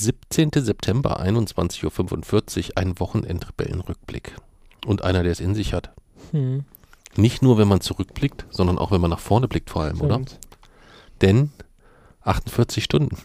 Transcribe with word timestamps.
17. 0.00 0.50
September, 0.54 1.20
21.45 1.20 2.70
Uhr, 2.70 2.76
ein 2.76 2.98
Wochenendrebellenrückblick. 2.98 4.36
Und 4.86 5.02
einer, 5.02 5.22
der 5.22 5.32
es 5.32 5.40
in 5.40 5.54
sich 5.54 5.72
hat. 5.72 5.90
Hm. 6.32 6.64
Nicht 7.16 7.42
nur, 7.42 7.58
wenn 7.58 7.68
man 7.68 7.80
zurückblickt, 7.80 8.44
sondern 8.50 8.78
auch, 8.78 8.90
wenn 8.90 9.00
man 9.00 9.10
nach 9.10 9.20
vorne 9.20 9.48
blickt 9.48 9.70
vor 9.70 9.82
allem, 9.82 10.00
oder? 10.00 10.14
Stimmt. 10.14 10.38
Denn 11.22 11.52
48 12.22 12.82
Stunden. 12.82 13.16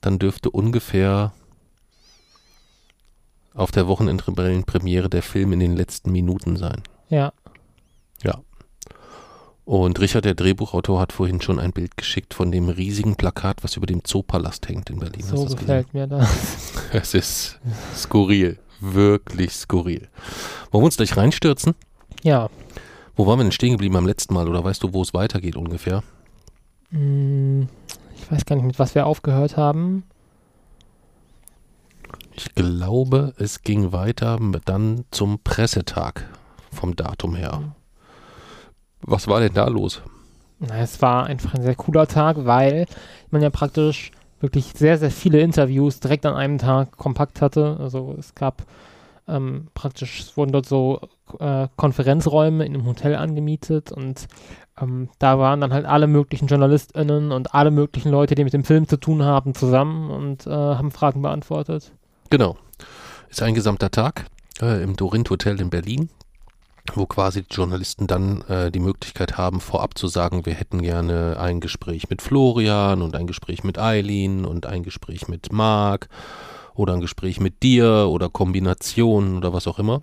Dann 0.00 0.18
dürfte 0.18 0.50
ungefähr 0.50 1.32
auf 3.54 3.70
der 3.70 3.88
Wochenendrebellenpremiere 3.88 5.08
der 5.08 5.22
Film 5.22 5.52
in 5.52 5.60
den 5.60 5.76
letzten 5.76 6.12
Minuten 6.12 6.56
sein. 6.56 6.82
Ja. 8.22 8.40
Und 9.66 9.98
Richard, 9.98 10.24
der 10.24 10.36
Drehbuchautor, 10.36 11.00
hat 11.00 11.12
vorhin 11.12 11.40
schon 11.40 11.58
ein 11.58 11.72
Bild 11.72 11.96
geschickt 11.96 12.34
von 12.34 12.52
dem 12.52 12.68
riesigen 12.68 13.16
Plakat, 13.16 13.64
was 13.64 13.76
über 13.76 13.86
dem 13.86 14.04
Zoopalast 14.04 14.68
hängt 14.68 14.90
in 14.90 15.00
Berlin. 15.00 15.24
So 15.24 15.44
gefällt 15.44 15.92
mir 15.92 16.06
das. 16.06 16.72
Es 16.92 17.14
ist 17.14 17.58
skurril. 17.94 18.60
Wirklich 18.80 19.52
skurril. 19.52 20.08
Wollen 20.70 20.82
wir 20.82 20.86
uns 20.86 20.96
gleich 20.96 21.16
reinstürzen? 21.16 21.74
Ja. 22.22 22.48
Wo 23.16 23.26
waren 23.26 23.40
wir 23.40 23.42
denn 23.42 23.50
stehen 23.50 23.72
geblieben 23.72 23.96
am 23.96 24.06
letzten 24.06 24.34
Mal? 24.34 24.48
Oder 24.48 24.62
weißt 24.62 24.84
du, 24.84 24.94
wo 24.94 25.02
es 25.02 25.12
weitergeht 25.14 25.56
ungefähr? 25.56 26.04
Hm, 26.90 27.68
Ich 28.14 28.30
weiß 28.30 28.44
gar 28.44 28.54
nicht, 28.54 28.66
mit 28.66 28.78
was 28.78 28.94
wir 28.94 29.04
aufgehört 29.04 29.56
haben. 29.56 30.04
Ich 32.36 32.54
glaube, 32.54 33.34
es 33.36 33.62
ging 33.62 33.90
weiter 33.90 34.38
dann 34.64 35.04
zum 35.10 35.40
Pressetag 35.42 36.28
vom 36.70 36.94
Datum 36.94 37.34
her. 37.34 37.74
Was 39.06 39.28
war 39.28 39.40
denn 39.40 39.54
da 39.54 39.68
los? 39.68 40.02
Na, 40.58 40.78
es 40.78 41.00
war 41.02 41.26
einfach 41.26 41.54
ein 41.54 41.62
sehr 41.62 41.74
cooler 41.74 42.06
Tag, 42.06 42.44
weil 42.44 42.86
man 43.30 43.42
ja 43.42 43.50
praktisch 43.50 44.10
wirklich 44.40 44.72
sehr, 44.74 44.98
sehr 44.98 45.10
viele 45.10 45.40
Interviews 45.40 46.00
direkt 46.00 46.26
an 46.26 46.34
einem 46.34 46.58
Tag 46.58 46.96
kompakt 46.96 47.40
hatte. 47.40 47.76
Also 47.80 48.14
es 48.18 48.34
gab 48.34 48.64
ähm, 49.28 49.68
praktisch, 49.74 50.20
es 50.20 50.36
wurden 50.36 50.52
dort 50.52 50.66
so 50.66 51.00
äh, 51.38 51.68
Konferenzräume 51.76 52.64
in 52.64 52.74
einem 52.74 52.86
Hotel 52.86 53.16
angemietet 53.16 53.92
und 53.92 54.28
ähm, 54.80 55.08
da 55.18 55.38
waren 55.38 55.60
dann 55.60 55.72
halt 55.72 55.86
alle 55.86 56.06
möglichen 56.06 56.48
JournalistInnen 56.48 57.32
und 57.32 57.54
alle 57.54 57.70
möglichen 57.70 58.10
Leute, 58.10 58.34
die 58.34 58.44
mit 58.44 58.52
dem 58.52 58.64
Film 58.64 58.86
zu 58.86 58.98
tun 58.98 59.22
haben, 59.24 59.54
zusammen 59.54 60.10
und 60.10 60.46
äh, 60.46 60.50
haben 60.50 60.90
Fragen 60.90 61.22
beantwortet. 61.22 61.92
Genau. 62.30 62.56
Ist 63.28 63.42
ein 63.42 63.54
gesamter 63.54 63.90
Tag 63.90 64.26
äh, 64.60 64.82
im 64.82 64.96
Dorint 64.96 65.30
Hotel 65.30 65.60
in 65.60 65.70
Berlin, 65.70 66.08
wo 66.94 67.06
quasi 67.06 67.42
die 67.42 67.54
Journalisten 67.54 68.06
dann 68.06 68.42
äh, 68.42 68.70
die 68.70 68.80
Möglichkeit 68.80 69.36
haben, 69.36 69.60
vorab 69.60 69.96
zu 69.98 70.08
sagen, 70.08 70.46
wir 70.46 70.54
hätten 70.54 70.82
gerne 70.82 71.36
ein 71.38 71.60
Gespräch 71.60 72.10
mit 72.10 72.22
Florian 72.22 73.02
und 73.02 73.16
ein 73.16 73.26
Gespräch 73.26 73.64
mit 73.64 73.78
Eileen 73.78 74.44
und 74.44 74.66
ein 74.66 74.82
Gespräch 74.82 75.28
mit 75.28 75.52
Marc 75.52 76.08
oder 76.74 76.92
ein 76.92 77.00
Gespräch 77.00 77.40
mit 77.40 77.62
dir 77.62 78.08
oder 78.08 78.28
Kombinationen 78.28 79.36
oder 79.36 79.52
was 79.52 79.66
auch 79.66 79.78
immer. 79.78 80.02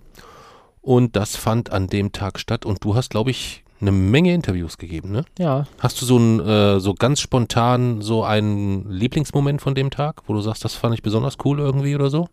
Und 0.82 1.16
das 1.16 1.36
fand 1.36 1.70
an 1.70 1.86
dem 1.86 2.12
Tag 2.12 2.38
statt 2.38 2.66
und 2.66 2.84
du 2.84 2.94
hast, 2.94 3.10
glaube 3.10 3.30
ich, 3.30 3.64
eine 3.80 3.92
Menge 3.92 4.32
Interviews 4.32 4.78
gegeben, 4.78 5.10
ne? 5.10 5.24
Ja, 5.38 5.66
Hast 5.78 6.00
du 6.00 6.06
so 6.06 6.18
ein, 6.18 6.40
äh, 6.40 6.80
so 6.80 6.94
ganz 6.94 7.20
spontan 7.20 8.02
so 8.02 8.24
einen 8.24 8.90
Lieblingsmoment 8.90 9.60
von 9.60 9.74
dem 9.74 9.90
Tag, 9.90 10.22
wo 10.26 10.32
du 10.32 10.40
sagst, 10.40 10.64
das 10.64 10.74
fand 10.74 10.94
ich 10.94 11.02
besonders 11.02 11.36
cool 11.44 11.58
irgendwie 11.58 11.94
oder 11.94 12.10
so? 12.10 12.28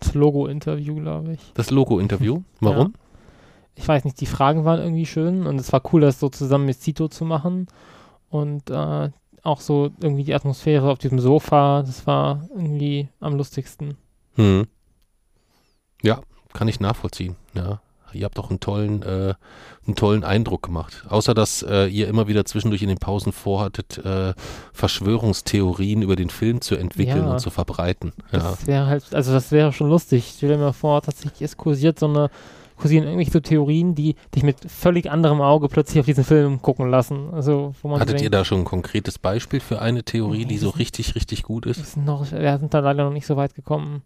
Das 0.00 0.14
Logo-Interview, 0.14 0.94
glaube 0.96 1.32
ich. 1.34 1.52
Das 1.54 1.70
Logo-Interview. 1.70 2.42
Warum? 2.60 2.94
ich 3.76 3.86
weiß 3.86 4.04
nicht, 4.04 4.20
die 4.20 4.26
Fragen 4.26 4.64
waren 4.64 4.80
irgendwie 4.80 5.06
schön 5.06 5.46
und 5.46 5.60
es 5.60 5.72
war 5.72 5.82
cool, 5.92 6.00
das 6.00 6.18
so 6.18 6.28
zusammen 6.30 6.64
mit 6.64 6.80
Zito 6.80 7.08
zu 7.08 7.24
machen. 7.24 7.66
Und 8.30 8.70
äh, 8.70 9.10
auch 9.42 9.60
so 9.60 9.90
irgendwie 10.00 10.24
die 10.24 10.34
Atmosphäre 10.34 10.90
auf 10.90 10.98
diesem 10.98 11.20
Sofa, 11.20 11.82
das 11.82 12.06
war 12.06 12.48
irgendwie 12.54 13.08
am 13.20 13.36
lustigsten. 13.36 13.96
Hm. 14.34 14.66
Ja, 16.02 16.20
kann 16.52 16.68
ich 16.68 16.80
nachvollziehen. 16.80 17.36
Ja. 17.54 17.80
Ihr 18.12 18.24
habt 18.24 18.38
auch 18.38 18.50
einen 18.50 18.60
tollen, 18.60 19.02
äh, 19.02 19.34
einen 19.86 19.94
tollen 19.96 20.24
Eindruck 20.24 20.62
gemacht. 20.62 21.04
Außer 21.08 21.34
dass 21.34 21.62
äh, 21.62 21.86
ihr 21.86 22.08
immer 22.08 22.28
wieder 22.28 22.44
zwischendurch 22.44 22.82
in 22.82 22.88
den 22.88 22.98
Pausen 22.98 23.32
vorhattet, 23.32 23.98
äh, 24.04 24.32
Verschwörungstheorien 24.72 26.02
über 26.02 26.16
den 26.16 26.30
Film 26.30 26.60
zu 26.60 26.76
entwickeln 26.76 27.24
Ja. 27.24 27.32
und 27.32 27.40
zu 27.40 27.50
verbreiten. 27.50 28.12
Ja. 28.32 28.38
Das 28.38 28.66
wäre 28.66 28.86
halt, 28.86 29.14
also 29.14 29.32
das 29.32 29.52
wäre 29.52 29.72
schon 29.72 29.88
lustig. 29.88 30.32
Stell 30.36 30.50
dir 30.50 30.58
mal 30.58 30.72
vor, 30.72 31.02
tatsächlich 31.02 31.42
es 31.42 31.56
kursiert 31.56 31.98
so 31.98 32.06
eine, 32.06 32.30
kursieren 32.76 33.04
irgendwelche 33.04 33.32
so 33.32 33.40
Theorien, 33.40 33.94
die 33.94 34.16
dich 34.34 34.42
mit 34.42 34.56
völlig 34.70 35.10
anderem 35.10 35.40
Auge 35.40 35.68
plötzlich 35.68 36.00
auf 36.00 36.06
diesen 36.06 36.24
Film 36.24 36.60
gucken 36.62 36.90
lassen. 36.90 37.30
Also, 37.32 37.74
wo 37.82 37.88
man 37.88 38.00
Hattet 38.00 38.14
denkt, 38.14 38.22
ihr 38.22 38.30
da 38.30 38.44
schon 38.44 38.60
ein 38.60 38.64
konkretes 38.64 39.18
Beispiel 39.18 39.60
für 39.60 39.80
eine 39.80 40.02
Theorie, 40.02 40.44
die 40.44 40.58
so 40.58 40.70
richtig, 40.70 41.14
richtig 41.14 41.42
gut 41.42 41.66
ist? 41.66 41.96
noch, 41.96 42.30
wir 42.30 42.58
sind 42.58 42.74
da 42.74 42.80
leider 42.80 43.04
noch 43.04 43.12
nicht 43.12 43.26
so 43.26 43.36
weit 43.36 43.54
gekommen. 43.54 44.02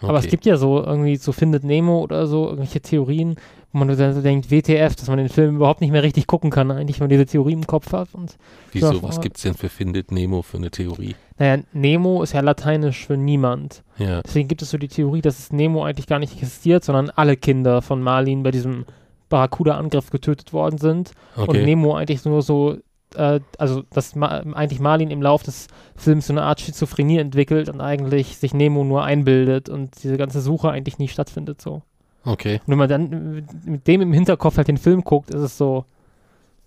Aber 0.00 0.18
es 0.18 0.24
Okay. 0.24 0.30
gibt 0.30 0.46
ja 0.46 0.56
so 0.56 0.82
irgendwie 0.82 1.16
so 1.16 1.32
Findet 1.32 1.64
Nemo 1.64 2.00
oder 2.00 2.26
so, 2.26 2.44
irgendwelche 2.46 2.80
Theorien, 2.80 3.36
wo 3.72 3.78
man 3.80 3.88
dann 3.96 4.14
so 4.14 4.22
denkt, 4.22 4.50
WTF, 4.50 4.94
dass 4.96 5.08
man 5.08 5.18
den 5.18 5.28
Film 5.28 5.56
überhaupt 5.56 5.80
nicht 5.80 5.90
mehr 5.90 6.02
richtig 6.02 6.26
gucken 6.26 6.50
kann, 6.50 6.70
eigentlich, 6.70 6.98
wenn 7.00 7.04
man 7.04 7.10
diese 7.10 7.26
Theorie 7.26 7.52
im 7.52 7.66
Kopf 7.66 7.92
hat. 7.92 8.08
Und 8.14 8.36
Wieso, 8.72 8.92
Ja, 8.92 9.02
was 9.02 9.16
vor- 9.16 9.22
gibt's 9.22 9.42
denn 9.42 9.54
für 9.54 9.68
Findet 9.68 10.12
Nemo 10.12 10.42
für 10.42 10.56
eine 10.58 10.70
Theorie? 10.70 11.14
naja, 11.38 11.62
Nemo 11.72 12.22
ist 12.22 12.32
ja 12.32 12.40
lateinisch 12.40 13.06
für 13.06 13.16
niemand. 13.16 13.82
Ja. 13.98 14.22
Deswegen 14.22 14.48
gibt 14.48 14.62
es 14.62 14.70
so 14.70 14.78
die 14.78 14.88
Theorie, 14.88 15.20
dass 15.20 15.38
es 15.38 15.52
Nemo 15.52 15.84
eigentlich 15.84 16.06
gar 16.06 16.18
nicht 16.18 16.32
existiert, 16.34 16.84
sondern 16.84 17.10
alle 17.10 17.36
Kinder 17.36 17.82
von 17.82 18.02
Marlin 18.02 18.42
bei 18.42 18.50
diesem 18.50 18.84
Barracuda-Angriff 19.28 20.10
getötet 20.10 20.52
worden 20.52 20.78
sind. 20.78 21.12
Und 21.36 21.48
Okay. 21.48 21.64
Nemo 21.64 21.94
eigentlich 21.94 22.24
nur 22.24 22.42
so, 22.42 22.76
äh, 23.14 23.40
also 23.58 23.82
dass 23.92 24.14
Ma 24.14 24.26
eigentlich 24.54 24.80
Marlin 24.80 25.10
im 25.10 25.22
Lauf 25.22 25.42
des 25.42 25.68
Films 25.96 26.26
so 26.26 26.32
eine 26.32 26.42
Art 26.42 26.60
Schizophrenie 26.60 27.18
entwickelt 27.18 27.68
und 27.68 27.80
eigentlich 27.80 28.36
sich 28.38 28.52
Nemo 28.54 28.84
nur 28.84 29.04
einbildet 29.04 29.68
und 29.68 30.02
diese 30.02 30.16
ganze 30.16 30.40
Suche 30.40 30.70
eigentlich 30.70 30.98
nie 30.98 31.08
stattfindet 31.08 31.60
so. 31.62 31.82
Okay. 32.24 32.54
Und 32.66 32.72
wenn 32.72 32.78
man 32.78 32.88
dann 32.88 33.44
mit- 33.64 33.86
dem 33.86 34.00
im 34.00 34.12
Hinterkopf 34.12 34.56
halt 34.56 34.68
den 34.68 34.78
Film 34.78 35.02
guckt, 35.04 35.30
ist 35.30 35.40
es 35.42 35.56
so 35.56 35.84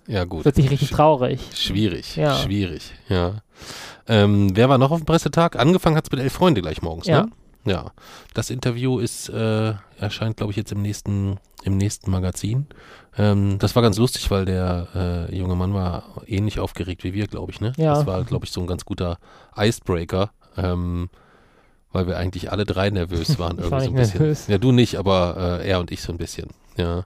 Ja, 0.08 0.24
gut. 0.24 0.44
plötzlich 0.44 0.70
richtig 0.72 0.90
Sch- 0.90 0.96
traurig. 0.96 1.42
Schwierig, 1.54 2.16
Ja. 2.16 2.34
schwierig, 2.36 2.94
ja. 3.10 3.42
Ähm, 4.08 4.56
wer 4.56 4.70
war 4.70 4.78
noch 4.78 4.92
auf 4.92 5.02
dem 5.02 5.06
Pressetag? 5.06 5.58
Angefangen 5.60 5.96
hat's 5.98 6.10
mit 6.12 6.22
elf 6.22 6.32
Freunde 6.34 6.62
gleich 6.62 6.82
morgens, 6.82 7.08
Ja. 7.08 7.24
ne? 7.24 7.32
Ja. 7.66 7.92
Das 8.34 8.50
Interview 8.50 9.00
ist, 9.00 9.30
äh, 9.30 9.74
erscheint, 10.00 10.38
glaube 10.38 10.52
ich, 10.52 10.58
jetzt 10.58 10.72
im 10.72 10.82
nächsten, 10.82 11.38
im 11.64 11.78
nächsten 11.78 12.10
Magazin. 12.10 12.68
Ähm, 13.18 13.58
das 13.60 13.76
war 13.76 13.84
ganz 13.84 13.98
lustig, 13.98 14.32
weil 14.32 14.46
der 14.46 15.28
äh, 15.30 15.36
junge 15.38 15.56
Mann 15.56 15.74
war 15.74 16.24
ähnlich 16.26 16.60
aufgeregt 16.60 17.04
wie 17.04 17.14
wir, 17.14 17.28
glaube 17.28 17.52
ich, 17.52 17.60
ne? 17.62 17.74
Ja. 17.78 17.96
Das 17.96 18.06
war, 18.06 18.24
glaube 18.24 18.46
ich, 18.46 18.52
so 18.52 18.62
ein 18.62 18.68
ganz 18.68 18.86
guter 18.86 19.18
Icebreaker, 19.58 20.32
ähm, 20.58 21.10
weil 21.92 22.08
wir 22.08 22.18
eigentlich 22.18 22.52
alle 22.52 22.66
drei 22.66 22.90
nervös 22.90 23.38
waren. 23.40 23.58
Irgendwie 23.58 23.72
war 23.72 23.82
so 23.82 23.90
ein 23.90 23.96
bisschen. 23.96 24.20
nervös. 24.20 24.48
Ja, 24.48 24.58
du 24.58 24.72
nicht, 24.72 24.96
aber 24.98 25.60
äh, 25.62 25.68
er 25.70 25.80
und 25.80 25.92
ich 25.92 26.02
so 26.02 26.12
ein 26.14 26.18
bisschen, 26.18 26.48
ja. 26.78 27.06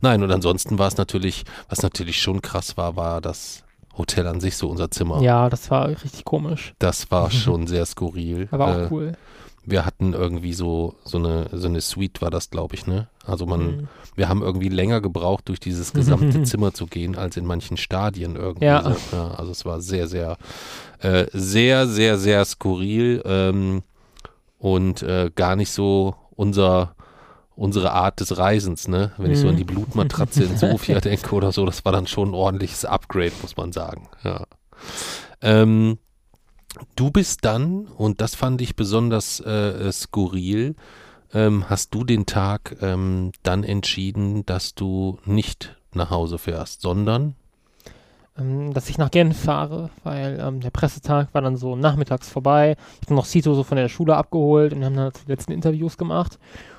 Nein, 0.00 0.22
und 0.22 0.30
ansonsten 0.30 0.78
war 0.78 0.88
es 0.88 0.96
natürlich, 0.96 1.44
was 1.68 1.82
natürlich 1.82 2.20
schon 2.20 2.42
krass 2.42 2.76
war, 2.76 2.96
war 2.96 3.20
das 3.20 3.62
Hotel 3.96 4.26
an 4.26 4.40
sich, 4.40 4.56
so 4.56 4.68
unser 4.68 4.90
Zimmer. 4.90 5.22
Ja, 5.22 5.48
das 5.48 5.70
war 5.70 5.88
richtig 5.88 6.24
komisch. 6.24 6.74
Das 6.78 7.10
war 7.10 7.30
schon 7.32 7.66
sehr 7.66 7.86
skurril. 7.86 8.48
Aber 8.50 8.66
auch 8.66 8.76
Äh, 8.76 8.88
cool. 8.90 9.12
Wir 9.66 9.84
hatten 9.84 10.12
irgendwie 10.12 10.52
so, 10.52 10.94
so 11.04 11.18
eine, 11.18 11.48
so 11.52 11.66
eine 11.68 11.80
Suite 11.80 12.22
war 12.22 12.30
das, 12.30 12.50
glaube 12.50 12.74
ich, 12.76 12.86
ne? 12.86 13.08
Also 13.24 13.46
man, 13.46 13.60
Mhm. 13.66 13.88
wir 14.14 14.28
haben 14.28 14.42
irgendwie 14.42 14.68
länger 14.68 15.00
gebraucht, 15.00 15.48
durch 15.48 15.58
dieses 15.60 15.92
gesamte 15.92 16.42
Zimmer 16.44 16.72
zu 16.72 16.86
gehen, 16.86 17.16
als 17.16 17.36
in 17.36 17.44
manchen 17.46 17.76
Stadien 17.76 18.36
irgendwie. 18.36 18.66
Ja. 18.66 18.82
So. 18.82 18.96
ja 19.16 19.28
also 19.32 19.50
es 19.50 19.64
war 19.64 19.80
sehr, 19.80 20.06
sehr, 20.06 20.36
äh, 21.00 21.26
sehr, 21.32 21.86
sehr, 21.88 22.16
sehr 22.18 22.44
skurril 22.44 23.22
ähm, 23.26 23.82
und 24.58 25.02
äh, 25.02 25.30
gar 25.34 25.56
nicht 25.56 25.70
so 25.72 26.14
unser 26.30 26.94
unsere 27.58 27.92
Art 27.92 28.20
des 28.20 28.36
Reisens, 28.36 28.86
ne? 28.86 29.12
Wenn 29.16 29.30
ich 29.30 29.38
so 29.38 29.44
Mhm. 29.46 29.50
an 29.52 29.56
die 29.56 29.64
Blutmatratze 29.64 30.44
in 30.44 30.58
Sofia 30.58 31.00
denke 31.00 31.34
oder 31.34 31.52
so, 31.52 31.64
das 31.64 31.86
war 31.86 31.92
dann 31.92 32.06
schon 32.06 32.28
ein 32.30 32.34
ordentliches 32.34 32.84
Upgrade, 32.84 33.32
muss 33.40 33.56
man 33.56 33.72
sagen. 33.72 34.08
Ja. 34.22 34.44
Ähm, 35.40 35.96
du 36.96 37.10
bist 37.10 37.44
dann, 37.44 37.86
und 37.86 38.20
das 38.20 38.34
fand 38.34 38.60
ich 38.60 38.76
besonders 38.76 39.40
äh, 39.40 39.90
skurril, 39.92 40.74
ähm, 41.32 41.68
hast 41.68 41.94
du 41.94 42.04
den 42.04 42.26
Tag 42.26 42.76
ähm, 42.80 43.32
dann 43.42 43.64
entschieden, 43.64 44.46
dass 44.46 44.74
du 44.74 45.18
nicht 45.24 45.76
nach 45.92 46.10
Hause 46.10 46.38
fährst, 46.38 46.80
sondern 46.82 47.34
ähm, 48.38 48.72
dass 48.74 48.88
ich 48.88 48.98
nach 48.98 49.10
Genf 49.10 49.38
fahre, 49.44 49.90
weil 50.04 50.38
ähm, 50.40 50.60
der 50.60 50.70
Pressetag 50.70 51.32
war 51.32 51.42
dann 51.42 51.56
so 51.56 51.76
nachmittags 51.76 52.28
vorbei. 52.28 52.76
Ich 53.00 53.06
habe 53.06 53.14
noch 53.14 53.24
Cito 53.24 53.54
so 53.54 53.62
von 53.62 53.76
der 53.76 53.88
Schule 53.88 54.16
abgeholt 54.16 54.72
und 54.72 54.80
wir 54.80 54.86
haben 54.86 54.96
dann 54.96 55.12
die 55.24 55.30
letzten 55.30 55.52
Interviews 55.52 55.96
gemacht. 55.96 56.38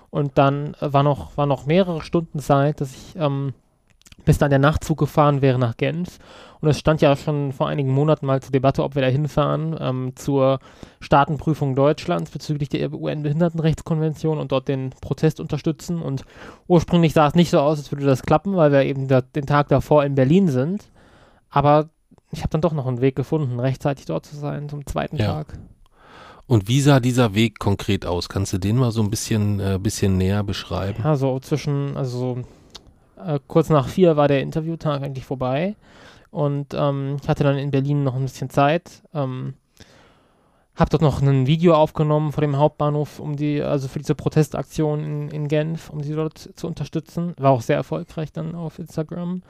Und 0.10 0.38
dann 0.38 0.76
äh, 0.76 0.94
war, 0.94 1.04
noch, 1.04 1.36
war 1.38 1.46
noch 1.46 1.66
mehrere 1.66 2.02
Stunden 2.02 2.40
Zeit, 2.40 2.82
dass 2.82 2.92
ich 2.92 3.16
ähm, 3.18 3.54
bis 4.28 4.38
dann 4.38 4.50
der 4.50 4.60
Nachtzug 4.60 5.00
gefahren 5.00 5.42
wäre 5.42 5.58
nach 5.58 5.78
Genf. 5.78 6.20
Und 6.60 6.68
es 6.68 6.78
stand 6.78 7.02
ja 7.02 7.16
schon 7.16 7.54
vor 7.54 7.70
einigen 7.70 7.92
Monaten 7.92 8.26
mal 8.26 8.42
zur 8.42 8.52
Debatte, 8.52 8.84
ob 8.84 8.96
wir 8.96 9.02
da 9.02 9.08
hinfahren, 9.08 9.74
ähm, 9.80 10.12
zur 10.16 10.60
Staatenprüfung 11.00 11.76
Deutschlands 11.76 12.30
bezüglich 12.30 12.68
der 12.68 12.92
UN-Behindertenrechtskonvention 12.94 14.38
und 14.38 14.52
dort 14.52 14.68
den 14.68 14.90
Protest 15.02 15.40
unterstützen. 15.40 16.02
Und 16.02 16.26
ursprünglich 16.68 17.14
sah 17.14 17.28
es 17.28 17.36
nicht 17.36 17.50
so 17.50 17.60
aus, 17.60 17.78
als 17.78 17.90
würde 17.92 18.06
das 18.06 18.22
klappen, 18.24 18.58
weil 18.58 18.74
wir 18.74 18.84
eben 18.84 19.08
da, 19.08 19.22
den 19.22 19.46
Tag 19.46 19.70
davor 19.70 20.04
in 20.04 20.16
Berlin 20.16 20.50
sind. 20.50 20.84
Aber 21.50 21.90
ich 22.32 22.40
habe 22.40 22.50
dann 22.50 22.62
doch 22.62 22.74
noch 22.74 22.86
einen 22.86 23.00
Weg 23.00 23.16
gefunden, 23.16 23.62
rechtzeitig 23.62 24.06
dort 24.06 24.26
zu 24.26 24.36
sein 24.36 24.68
zum 24.68 24.86
zweiten 24.86 25.16
Ja. 25.16 25.36
Tag. 25.36 25.58
Und 26.48 26.68
wie 26.68 26.82
sah 26.82 27.00
dieser 27.00 27.34
Weg 27.34 27.60
konkret 27.60 28.06
aus? 28.06 28.28
Kannst 28.28 28.52
du 28.52 28.58
den 28.58 28.76
mal 28.76 28.92
so 28.92 29.02
ein 29.02 29.10
bisschen, 29.10 29.62
äh, 29.62 29.80
bisschen 29.82 30.18
näher 30.18 30.44
beschreiben? 30.44 31.02
Ja, 31.02 31.16
so 31.16 31.40
zwischen, 31.40 31.96
also 31.96 32.40
äh, 33.25 33.40
kurz 33.48 33.69
nach 33.69 33.88
vier 33.88 34.18
war 34.18 34.28
der 34.28 34.42
Interviewtag 34.42 35.02
eigentlich 35.02 35.25
vorbei 35.25 35.75
und 36.31 36.74
ähm, 36.74 37.18
ich 37.22 37.28
hatte 37.28 37.44
dann 37.44 37.58
in 37.58 37.72
Berlin 37.72 38.04
noch 38.04 38.16
ein 38.16 38.24
bisschen 38.24 38.50
Zeit. 38.50 39.02
Ähm, 39.14 39.56
hab 40.75 40.92
dort 40.92 41.02
noch 41.02 41.22
ein 41.22 41.48
Video 41.48 41.74
aufgenommen 41.74 42.31
vor 42.31 42.42
dem 42.42 42.58
Hauptbahnhof, 42.58 43.19
um 43.19 43.36
die, 43.36 43.64
also 43.64 43.88
für 43.88 43.98
diese 43.98 44.14
Protestaktion 44.14 45.04
in, 45.04 45.30
in 45.30 45.48
Genf, 45.48 45.90
um 45.90 46.04
sie 46.04 46.14
dort 46.14 46.38
zu 46.38 46.68
unterstützen. 46.68 47.34
War 47.40 47.52
auch 47.52 47.62
sehr 47.62 47.78
erfolgreich 47.78 48.31
dann 48.31 48.54
auf 48.54 48.78
Instagram. 48.78 49.42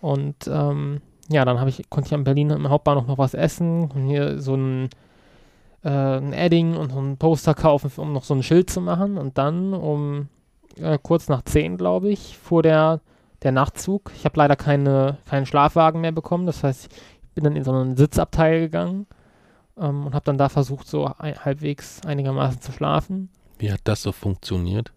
Und 0.00 0.34
ähm, 0.48 1.00
ja, 1.28 1.44
dann 1.44 1.60
habe 1.60 1.70
ich, 1.70 1.88
konnte 1.90 2.08
ich 2.08 2.14
am 2.14 2.24
Berlin 2.24 2.50
im 2.50 2.68
Hauptbahnhof 2.68 3.06
noch 3.06 3.18
was 3.18 3.34
essen 3.34 3.90
und 3.92 4.06
hier 4.06 4.40
so 4.40 4.56
ein, 4.56 4.88
äh, 5.84 5.88
ein 5.88 6.32
Edding 6.32 6.74
und 6.74 6.90
so 6.90 6.98
ein 7.00 7.18
Poster 7.18 7.54
kaufen, 7.54 7.92
um 7.96 8.12
noch 8.12 8.24
so 8.24 8.34
ein 8.34 8.42
Schild 8.42 8.68
zu 8.68 8.80
machen. 8.80 9.16
Und 9.16 9.38
dann 9.38 9.74
um 9.74 10.28
äh, 10.78 10.98
kurz 11.02 11.28
nach 11.28 11.42
10, 11.42 11.76
glaube 11.76 12.10
ich, 12.10 12.38
fuhr 12.38 12.62
der, 12.62 13.00
der 13.42 13.52
Nachtzug. 13.52 14.12
Ich 14.16 14.24
habe 14.24 14.38
leider 14.38 14.56
keine, 14.56 15.18
keinen 15.28 15.46
Schlafwagen 15.46 16.00
mehr 16.00 16.12
bekommen. 16.12 16.46
Das 16.46 16.62
heißt, 16.62 16.92
ich 16.92 17.28
bin 17.34 17.44
dann 17.44 17.56
in 17.56 17.64
so 17.64 17.72
einen 17.72 17.96
Sitzabteil 17.96 18.60
gegangen 18.60 19.06
ähm, 19.78 20.06
und 20.06 20.14
habe 20.14 20.24
dann 20.24 20.38
da 20.38 20.48
versucht, 20.48 20.86
so 20.86 21.10
ein, 21.18 21.44
halbwegs 21.44 22.00
einigermaßen 22.06 22.60
zu 22.60 22.72
schlafen. 22.72 23.30
Wie 23.58 23.72
hat 23.72 23.80
das 23.84 24.02
so 24.02 24.12
funktioniert? 24.12 24.92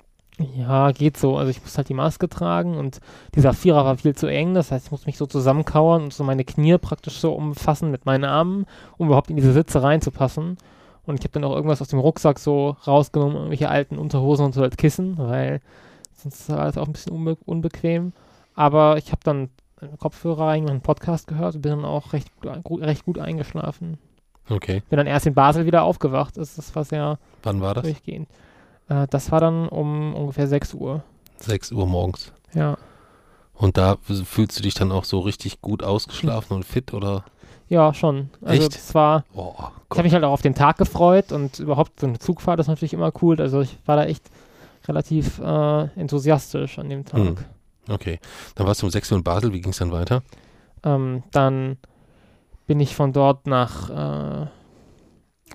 Ja, 0.55 0.91
geht 0.91 1.17
so. 1.17 1.37
Also 1.37 1.49
ich 1.49 1.61
muss 1.61 1.77
halt 1.77 1.89
die 1.89 1.95
Maske 1.95 2.29
tragen 2.29 2.77
und 2.77 2.99
dieser 3.33 3.53
Vierer 3.53 3.85
war 3.85 3.97
viel 3.97 4.15
zu 4.15 4.27
eng. 4.27 4.53
Das 4.53 4.71
heißt, 4.71 4.85
ich 4.85 4.91
muss 4.91 5.07
mich 5.07 5.17
so 5.17 5.25
zusammenkauern 5.25 6.03
und 6.03 6.13
so 6.13 6.23
meine 6.23 6.45
Knie 6.45 6.77
praktisch 6.77 7.19
so 7.19 7.33
umfassen 7.33 7.89
mit 7.89 8.05
meinen 8.05 8.23
Armen, 8.23 8.65
um 8.97 9.07
überhaupt 9.07 9.29
in 9.29 9.35
diese 9.35 9.53
Sitze 9.53 9.81
reinzupassen. 9.81 10.57
Und 11.07 11.19
ich 11.19 11.23
habe 11.23 11.31
dann 11.31 11.45
auch 11.45 11.55
irgendwas 11.55 11.81
aus 11.81 11.87
dem 11.87 11.99
Rucksack 11.99 12.37
so 12.37 12.75
rausgenommen, 12.85 13.37
irgendwelche 13.37 13.69
alten 13.69 13.97
Unterhosen 13.97 14.45
und 14.45 14.53
so 14.53 14.61
als 14.61 14.77
Kissen, 14.77 15.17
weil 15.17 15.61
sonst 16.15 16.49
war 16.49 16.65
das 16.65 16.77
auch 16.77 16.85
ein 16.85 16.91
bisschen 16.91 17.13
unbe 17.13 17.37
unbequem. 17.45 18.11
Aber 18.55 18.97
ich 18.97 19.11
habe 19.11 19.21
dann 19.23 19.49
Kopfhörer 19.99 20.47
rein, 20.47 20.69
einen 20.69 20.81
Podcast 20.81 21.27
gehört 21.27 21.55
und 21.55 21.61
bin 21.61 21.71
dann 21.71 21.85
auch 21.85 22.13
recht 22.13 22.29
gut, 22.63 22.81
recht 22.81 23.05
gut 23.05 23.19
eingeschlafen. 23.19 23.97
Okay. 24.49 24.81
Bin 24.89 24.97
dann 24.97 25.07
erst 25.07 25.27
in 25.27 25.33
Basel 25.33 25.65
wieder 25.65 25.83
aufgewacht. 25.83 26.37
Das, 26.37 26.55
das 26.55 26.75
war 26.75 26.83
sehr 26.83 27.19
Wann 27.43 27.61
war 27.61 27.73
das? 27.73 27.83
durchgehend. 27.83 28.27
Äh, 28.89 29.07
das 29.09 29.31
war 29.31 29.39
dann 29.39 29.69
um 29.69 30.13
ungefähr 30.13 30.47
6 30.47 30.73
Uhr. 30.73 31.03
6 31.37 31.71
Uhr 31.71 31.85
morgens. 31.85 32.33
Ja. 32.53 32.77
Und 33.53 33.77
da 33.77 33.97
fühlst 34.03 34.59
du 34.59 34.63
dich 34.63 34.73
dann 34.73 34.91
auch 34.91 35.03
so 35.03 35.19
richtig 35.19 35.61
gut 35.61 35.83
ausgeschlafen 35.83 36.55
und 36.55 36.63
fit 36.63 36.93
oder? 36.93 37.23
Ja, 37.69 37.93
schon. 37.93 38.29
Also 38.41 38.63
Echt? 38.63 38.75
das 38.75 38.95
war, 38.95 39.25
Oh, 39.33 39.53
ich 39.57 39.97
habe 39.97 40.03
mich 40.03 40.13
halt 40.13 40.23
auch 40.23 40.31
auf 40.31 40.41
den 40.41 40.55
Tag 40.55 40.77
gefreut 40.77 41.31
und 41.31 41.59
überhaupt 41.59 41.99
so 41.99 42.07
eine 42.07 42.19
Zugfahrt 42.19 42.59
ist 42.59 42.67
natürlich 42.67 42.93
immer 42.93 43.11
cool. 43.21 43.39
Also 43.41 43.61
ich 43.61 43.77
war 43.85 43.95
da 43.97 44.05
echt 44.05 44.29
relativ 44.87 45.39
äh, 45.39 45.83
enthusiastisch 45.99 46.79
an 46.79 46.89
dem 46.89 47.05
Tag. 47.05 47.19
Hm. 47.19 47.37
Okay. 47.89 48.19
Dann 48.55 48.67
warst 48.67 48.81
du 48.81 48.85
um 48.85 48.91
6 48.91 49.11
Uhr 49.11 49.17
in 49.17 49.23
Basel. 49.23 49.53
Wie 49.53 49.61
ging 49.61 49.71
es 49.71 49.77
dann 49.77 49.91
weiter? 49.91 50.23
Ähm, 50.83 51.23
dann 51.31 51.77
bin 52.67 52.79
ich 52.79 52.95
von 52.95 53.13
dort 53.13 53.47
nach, 53.47 53.89
äh, 53.89 54.47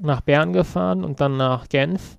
nach 0.01 0.21
Bern 0.23 0.53
gefahren 0.53 1.05
und 1.05 1.21
dann 1.21 1.37
nach 1.37 1.69
Genf. 1.69 2.19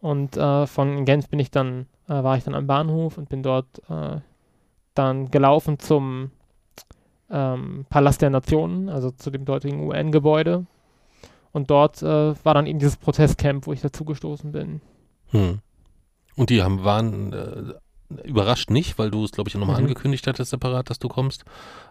Und 0.00 0.36
äh, 0.36 0.66
von 0.66 1.04
Genf 1.04 1.28
bin 1.28 1.38
ich 1.38 1.50
dann, 1.50 1.86
äh, 2.08 2.22
war 2.22 2.36
ich 2.36 2.44
dann 2.44 2.54
am 2.54 2.66
Bahnhof 2.66 3.18
und 3.18 3.28
bin 3.28 3.42
dort 3.42 3.66
äh, 3.88 4.20
dann 4.94 5.30
gelaufen 5.30 5.78
zum 5.78 6.30
ähm, 7.30 7.86
Palast 7.88 8.22
der 8.22 8.30
Nationen, 8.30 8.88
also 8.88 9.10
zu 9.10 9.30
dem 9.30 9.44
dortigen 9.44 9.80
UN-Gebäude. 9.86 10.66
Und 11.52 11.70
dort 11.70 12.02
äh, 12.02 12.34
war 12.44 12.54
dann 12.54 12.66
eben 12.66 12.78
dieses 12.78 12.96
Protestcamp, 12.96 13.66
wo 13.66 13.72
ich 13.72 13.80
dazugestoßen 13.80 14.52
bin. 14.52 14.80
Hm. 15.30 15.58
Und 16.36 16.50
die 16.50 16.62
haben, 16.62 16.84
waren 16.84 17.32
äh, 17.32 18.18
überrascht 18.24 18.70
nicht, 18.70 18.98
weil 18.98 19.10
du 19.10 19.24
es, 19.24 19.32
glaube 19.32 19.48
ich, 19.48 19.54
nochmal 19.54 19.76
Mhm. 19.78 19.84
angekündigt 19.86 20.26
hattest, 20.26 20.50
separat, 20.50 20.90
dass 20.90 20.98
du 20.98 21.08
kommst. 21.08 21.44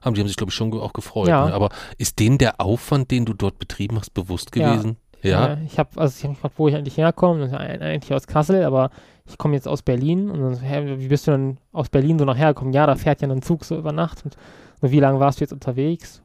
Haben, 0.04 0.14
die 0.14 0.22
haben 0.22 0.28
sich, 0.28 0.38
glaube 0.38 0.52
ich, 0.52 0.56
schon 0.56 0.72
auch 0.74 0.94
gefreut. 0.94 1.28
Ja. 1.28 1.48
Ne? 1.48 1.54
Aber 1.54 1.70
ist 1.98 2.20
denen 2.20 2.38
der 2.38 2.62
Aufwand, 2.62 3.10
den 3.12 3.26
du 3.26 3.34
dort 3.34 3.58
betrieben 3.60 3.98
hast, 3.98 4.14
bewusst 4.14 4.56
Ja. 4.56 4.74
gewesen? 4.74 4.98
Ja. 5.24 5.48
Äh, 5.56 5.64
ich 5.66 5.80
habe 5.80 5.90
also 6.00 6.14
ich 6.16 6.24
hab 6.24 6.30
mich 6.30 6.38
gefragt, 6.38 6.54
wo 6.58 6.68
ich 6.68 6.76
eigentlich 6.76 6.98
herkomme. 6.98 7.58
Eigentlich 7.58 8.14
aus 8.14 8.28
Kassel, 8.28 8.64
aber 8.64 8.92
ich 9.26 9.38
komme 9.40 9.56
jetzt 9.56 9.68
aus 9.68 9.82
Berlin. 9.82 10.30
Und 10.30 10.42
dann 10.42 10.54
so, 10.54 10.62
hä, 10.62 11.00
wie 11.00 11.08
bist 11.08 11.26
du 11.26 11.32
denn 11.32 11.58
aus 11.74 11.90
Berlin 11.90 12.20
so 12.20 12.26
nachher 12.26 12.54
gekommen? 12.54 12.72
Ja, 12.74 12.86
da 12.86 12.96
fährt 12.96 13.22
ja 13.22 13.28
ein 13.30 13.42
Zug 13.42 13.66
so 13.66 13.76
über 13.76 13.92
Nacht. 13.92 14.24
Und 14.24 14.38
wie 14.82 15.00
lange 15.00 15.20
warst 15.20 15.40
du 15.40 15.44
jetzt 15.44 15.54
unterwegs? 15.54 16.22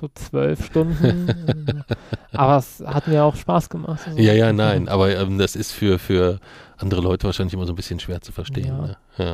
So 0.00 0.08
zwölf 0.14 0.64
Stunden. 0.64 1.84
aber 2.32 2.56
es 2.56 2.82
hat 2.86 3.06
mir 3.06 3.22
auch 3.24 3.36
Spaß 3.36 3.68
gemacht. 3.68 4.00
Also, 4.06 4.18
Ja, 4.18 4.32
ja, 4.32 4.52
nein, 4.52 4.88
aber 4.88 5.14
ähm, 5.14 5.36
das 5.38 5.56
ist 5.56 5.72
für, 5.72 5.98
für 5.98 6.40
andere 6.78 7.00
Leute 7.02 7.26
wahrscheinlich 7.26 7.52
immer 7.54 7.66
so 7.66 7.72
ein 7.72 7.76
bisschen 7.76 8.00
schwer 8.00 8.20
zu 8.22 8.32
verstehen. 8.32 8.66
Ja. 8.66 8.80
Ne? 8.80 8.96
ja. 9.18 9.32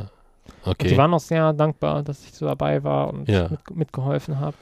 Und 0.65 0.81
die 0.81 0.87
Okay. 0.87 0.97
waren 0.97 1.13
auch 1.13 1.19
sehr 1.21 1.53
dankbar, 1.53 2.03
dass 2.03 2.23
ich 2.25 2.33
so 2.33 2.45
dabei 2.45 2.83
war 2.83 3.13
und 3.13 3.29
Ja. 3.29 3.47
mit, 3.49 3.75
mitgeholfen 3.75 4.39
habe. 4.39 4.57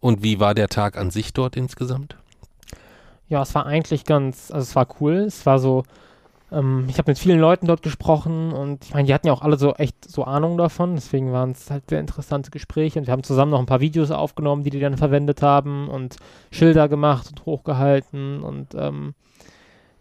Und 0.00 0.22
wie 0.22 0.40
war 0.40 0.54
der 0.54 0.68
Tag 0.68 0.96
an 0.96 1.10
sich 1.10 1.32
dort 1.34 1.56
insgesamt? 1.56 2.16
Ja, 3.28 3.42
es 3.42 3.54
war 3.54 3.66
eigentlich 3.66 4.04
ganz, 4.04 4.50
also 4.50 4.62
es 4.64 4.74
war 4.76 4.86
cool. 5.00 5.14
Es 5.26 5.44
war 5.46 5.58
so, 5.58 5.84
ähm, 6.52 6.86
ich 6.88 6.98
habe 6.98 7.10
mit 7.10 7.18
vielen 7.18 7.40
Leuten 7.40 7.66
dort 7.66 7.82
gesprochen 7.82 8.52
und 8.52 8.84
ich 8.84 8.94
meine, 8.94 9.06
die 9.06 9.14
hatten 9.14 9.26
ja 9.26 9.32
auch 9.32 9.42
alle 9.42 9.58
so 9.58 9.74
echt 9.74 10.10
so 10.10 10.24
Ahnung 10.24 10.56
davon. 10.58 10.94
Deswegen 10.94 11.32
waren 11.32 11.52
es 11.52 11.70
halt 11.70 11.88
sehr 11.88 12.00
interessante 12.00 12.50
Gespräche 12.50 12.98
und 12.98 13.06
wir 13.06 13.12
haben 13.12 13.22
zusammen 13.22 13.52
noch 13.52 13.60
ein 13.60 13.66
paar 13.66 13.80
Videos 13.80 14.10
aufgenommen, 14.10 14.64
die 14.64 14.70
die 14.70 14.80
dann 14.80 14.96
verwendet 14.96 15.42
haben 15.42 15.88
und 15.88 16.16
Schilder 16.50 16.88
gemacht 16.88 17.28
und 17.30 17.46
hochgehalten 17.46 18.42
und 18.42 18.74
ähm, 18.74 19.14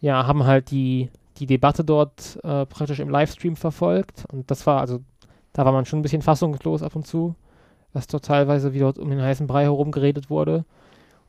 ja, 0.01 0.25
haben 0.25 0.45
halt 0.45 0.71
die, 0.71 1.09
die 1.37 1.45
Debatte 1.45 1.83
dort 1.83 2.39
äh, 2.43 2.65
praktisch 2.65 2.99
im 2.99 3.09
Livestream 3.09 3.55
verfolgt 3.55 4.25
und 4.31 4.49
das 4.49 4.65
war 4.65 4.79
also, 4.81 5.01
da 5.53 5.65
war 5.65 5.71
man 5.71 5.85
schon 5.85 5.99
ein 5.99 6.03
bisschen 6.03 6.21
fassungslos 6.21 6.83
ab 6.83 6.95
und 6.95 7.05
zu, 7.05 7.35
was 7.93 8.07
dort 8.07 8.25
teilweise 8.25 8.73
wie 8.73 8.79
dort 8.79 8.97
um 8.97 9.09
den 9.09 9.21
heißen 9.21 9.47
Brei 9.47 9.63
herum 9.63 9.91
geredet 9.91 10.29
wurde. 10.29 10.65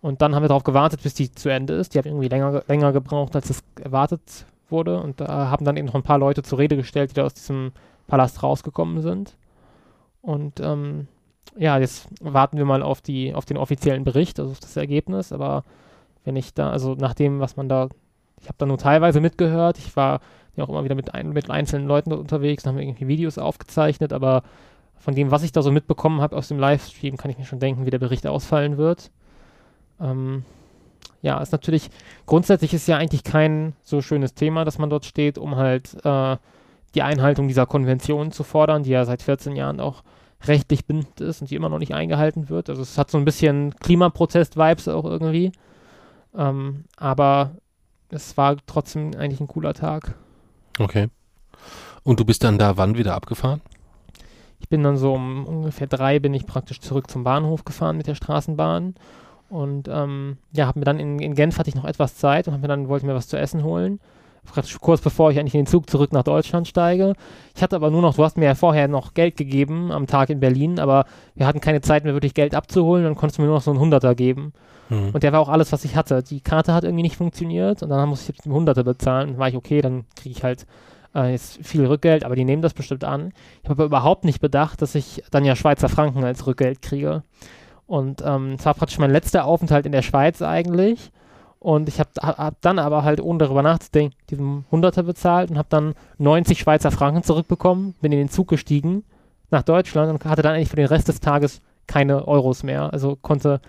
Und 0.02 0.22
dann 0.22 0.34
haben 0.34 0.43
wir 0.43 0.49
darauf 0.49 0.64
gewartet, 0.64 1.02
bis 1.02 1.12
die 1.12 1.31
zu 1.31 1.50
Ende 1.50 1.75
ist. 1.75 1.93
Die 1.93 1.99
hat 1.99 2.06
irgendwie 2.06 2.28
länger, 2.28 2.62
länger 2.69 2.93
gebraucht, 2.93 3.37
als 3.37 3.50
es 3.50 3.62
erwartet 3.78 4.46
wurde. 4.70 5.00
Und 5.00 5.20
da 5.20 5.50
haben 5.50 5.64
dann 5.64 5.76
eben 5.76 5.87
noch 5.87 5.94
ein 5.94 6.02
paar 6.02 6.19
Leute 6.19 6.43
zur 6.43 6.58
Rede 6.58 6.76
gestellt, 6.76 7.11
die 7.11 7.14
da 7.14 7.25
aus 7.25 7.34
diesem 7.34 7.72
Palast 8.06 8.43
rausgekommen 8.43 9.02
sind. 9.02 9.37
Und 10.22 10.61
ähm, 10.61 11.08
ja, 11.56 11.78
jetzt 11.78 12.08
warten 12.20 12.58
wir 12.58 12.64
mal 12.64 12.82
auf, 12.82 13.00
die, 13.00 13.34
auf 13.34 13.44
den 13.44 13.56
offiziellen 13.56 14.05
Bericht, 14.05 14.39
also 14.39 14.53
auf 14.53 14.60
das 14.60 14.77
Ergebnis. 14.77 15.32
Aber 15.32 15.65
wenn 16.24 16.36
ich 16.36 16.55
da, 16.55 16.70
also 16.70 16.94
nach 16.94 17.15
dem, 17.15 17.41
was 17.41 17.56
man 17.56 17.69
da, 17.69 17.89
ich 18.41 18.48
habe 18.48 18.58
da 18.58 18.67
nur 18.67 18.79
teilweise 18.79 19.20
mitgehört. 19.20 19.79
Ich 19.79 19.96
war 19.96 20.20
ja 20.56 20.65
auch 20.65 20.69
immer 20.69 20.84
wieder 20.84 20.94
mit, 20.94 21.15
ein, 21.15 21.31
mit 21.31 21.50
einzelnen 21.50 21.86
Leuten 21.86 22.10
dort 22.10 22.20
unterwegs 22.20 22.67
haben 22.67 22.79
irgendwie 22.79 23.08
Videos 23.08 23.39
aufgezeichnet. 23.39 24.12
Aber 24.12 24.43
von 24.96 25.15
dem, 25.15 25.31
was 25.31 25.43
ich 25.43 25.53
da 25.53 25.62
so 25.62 25.70
mitbekommen 25.70 26.20
habe 26.20 26.36
aus 26.36 26.48
dem 26.48 26.58
Livestream, 26.58 27.17
kann 27.17 27.31
ich 27.31 27.39
mir 27.39 27.44
schon 27.44 27.60
denken, 27.60 27.86
wie 27.86 27.91
der 27.91 27.98
Bericht 27.98 28.27
ausfallen 28.27 28.77
wird. 28.77 29.10
Ähm, 30.00 30.44
ja, 31.22 31.39
ist 31.41 31.53
natürlich, 31.53 31.91
grundsätzlich 32.27 32.72
ist 32.74 32.89
ja 32.89 32.96
eigentlich 32.96 33.24
kein 33.24 33.74
so 33.82 34.00
schönes 34.00 34.34
Thema, 34.34 34.65
dass 34.65 34.79
man 34.79 34.91
dort 34.91 35.05
steht, 35.05 35.39
um 35.39 35.56
halt 35.56 35.94
äh, 36.05 36.36
die 36.94 37.03
Einhaltung 37.03 37.48
dieser 37.48 37.67
Konvention 37.67 38.32
zu 38.32 38.43
fordern, 38.43 38.82
die 38.82 38.91
ja 38.91 39.05
seit 39.05 39.22
14 39.22 39.55
Jahren 39.55 39.81
auch 39.81 40.03
rechtlich 40.44 40.86
bindend 40.86 41.20
ist 41.20 41.43
und 41.43 41.50
die 41.50 41.55
immer 41.55 41.69
noch 41.69 41.79
nicht 41.79 41.94
eingehalten 41.94 42.48
wird. 42.48 42.70
Also 42.70 42.82
es 42.82 42.96
hat 42.96 43.10
so 43.10 43.19
ein 43.19 43.24
bisschen 43.24 43.74
Klimaprotest-Vibes 43.77 44.89
auch 44.89 45.05
irgendwie. 45.05 45.53
Ähm, 46.34 46.84
aber 46.96 47.56
es 48.08 48.36
war 48.36 48.56
trotzdem 48.67 49.12
eigentlich 49.17 49.41
ein 49.41 49.48
cooler 49.48 49.74
Tag. 49.74 50.15
Okay. 50.79 51.08
Und 52.03 52.20
du 52.20 52.24
bist 52.24 52.43
dann 52.44 52.58
da 52.58 52.77
wann 52.77 52.96
wieder 52.96 53.15
abgefahren? 53.15 53.60
Ich 54.58 54.69
bin 54.69 54.82
dann 54.82 54.96
so 54.96 55.15
um 55.15 55.46
ungefähr 55.46 55.86
drei 55.86 56.19
bin 56.19 56.34
ich 56.34 56.46
praktisch 56.46 56.81
zurück 56.81 57.10
zum 57.10 57.24
Bahnhof 57.24 57.65
gefahren 57.65 57.96
mit 57.96 58.06
der 58.06 58.15
Straßenbahn. 58.15 58.94
Und 59.50 59.88
ähm, 59.88 60.38
ja, 60.52 60.66
hab 60.66 60.76
mir 60.76 60.84
dann 60.84 61.00
in, 61.00 61.19
in 61.19 61.34
Genf 61.34 61.58
hatte 61.58 61.69
ich 61.69 61.74
noch 61.74 61.84
etwas 61.84 62.16
Zeit 62.16 62.46
und 62.46 62.54
hab 62.54 62.62
mir 62.62 62.69
dann 62.69 62.88
wollte 62.88 63.04
mir 63.04 63.14
was 63.14 63.28
zu 63.28 63.36
essen 63.36 63.64
holen. 63.64 64.00
Kurz 64.80 65.00
bevor 65.00 65.30
ich 65.30 65.38
eigentlich 65.38 65.54
in 65.54 65.62
den 65.62 65.66
Zug 65.66 65.90
zurück 65.90 66.12
nach 66.12 66.22
Deutschland 66.22 66.66
steige. 66.66 67.12
Ich 67.54 67.62
hatte 67.62 67.76
aber 67.76 67.90
nur 67.90 68.00
noch, 68.00 68.14
du 68.14 68.24
hast 68.24 68.38
mir 68.38 68.46
ja 68.46 68.54
vorher 68.54 68.88
noch 68.88 69.12
Geld 69.12 69.36
gegeben 69.36 69.92
am 69.92 70.06
Tag 70.06 70.30
in 70.30 70.40
Berlin, 70.40 70.80
aber 70.80 71.04
wir 71.34 71.46
hatten 71.46 71.60
keine 71.60 71.82
Zeit 71.82 72.04
mehr 72.04 72.14
wirklich 72.14 72.32
Geld 72.32 72.54
abzuholen, 72.54 73.04
dann 73.04 73.16
konntest 73.16 73.38
du 73.38 73.42
mir 73.42 73.48
nur 73.48 73.56
noch 73.56 73.62
so 73.62 73.70
einen 73.70 73.80
Hunderter 73.80 74.14
geben. 74.14 74.52
Hm. 74.88 75.10
Und 75.12 75.22
der 75.22 75.32
war 75.32 75.40
auch 75.40 75.48
alles, 75.48 75.72
was 75.72 75.84
ich 75.84 75.94
hatte. 75.94 76.22
Die 76.22 76.40
Karte 76.40 76.72
hat 76.72 76.84
irgendwie 76.84 77.02
nicht 77.02 77.16
funktioniert 77.16 77.82
und 77.82 77.90
dann 77.90 78.08
musste 78.08 78.30
ich 78.30 78.38
jetzt 78.38 78.46
einen 78.46 78.54
Hunderter 78.54 78.82
bezahlen. 78.82 79.30
Dann 79.30 79.38
war 79.38 79.48
ich, 79.48 79.56
okay, 79.56 79.82
dann 79.82 80.04
kriege 80.16 80.34
ich 80.36 80.42
halt 80.42 80.66
äh, 81.14 81.32
jetzt 81.32 81.64
viel 81.64 81.84
Rückgeld, 81.86 82.24
aber 82.24 82.34
die 82.34 82.44
nehmen 82.44 82.62
das 82.62 82.74
bestimmt 82.74 83.04
an. 83.04 83.32
Ich 83.62 83.69
habe 83.69 83.74
aber 83.74 83.84
überhaupt 83.84 84.24
nicht 84.24 84.40
bedacht, 84.40 84.80
dass 84.82 84.94
ich 84.94 85.22
dann 85.30 85.44
ja 85.44 85.54
Schweizer 85.54 85.88
Franken 85.88 86.24
als 86.24 86.46
Rückgeld 86.46 86.82
kriege. 86.82 87.22
Und 87.91 88.23
ähm, 88.25 88.55
es 88.56 88.65
war 88.65 88.75
praktisch 88.75 89.01
mein 89.01 89.11
letzter 89.11 89.44
Aufenthalt 89.44 89.85
in 89.85 89.91
der 89.91 90.03
Schweiz 90.03 90.43
eigentlich. 90.43 91.11
Und 91.59 91.89
ich 91.89 91.99
habe 91.99 92.11
hab 92.23 92.61
dann 92.61 92.79
aber 92.79 93.03
halt, 93.03 93.20
ohne 93.20 93.41
darüber 93.41 93.65
nachzudenken, 93.65 94.17
diesen 94.31 94.65
Hunderter 94.70 95.03
bezahlt 95.03 95.51
und 95.51 95.59
habe 95.59 95.67
dann 95.69 95.94
90 96.19 96.61
Schweizer 96.61 96.93
Franken 96.93 97.25
zurückbekommen, 97.25 97.94
bin 98.01 98.13
in 98.13 98.19
den 98.19 98.29
Zug 98.29 98.47
gestiegen 98.47 99.03
nach 99.51 99.65
Deutschland 99.65 100.09
und 100.09 100.25
hatte 100.25 100.41
dann 100.41 100.55
eigentlich 100.55 100.69
für 100.69 100.77
den 100.77 100.87
Rest 100.87 101.09
des 101.09 101.19
Tages 101.19 101.63
keine 101.89 102.29
Euros 102.29 102.63
mehr. 102.63 102.93
Also 102.93 103.17
konnte 103.17 103.61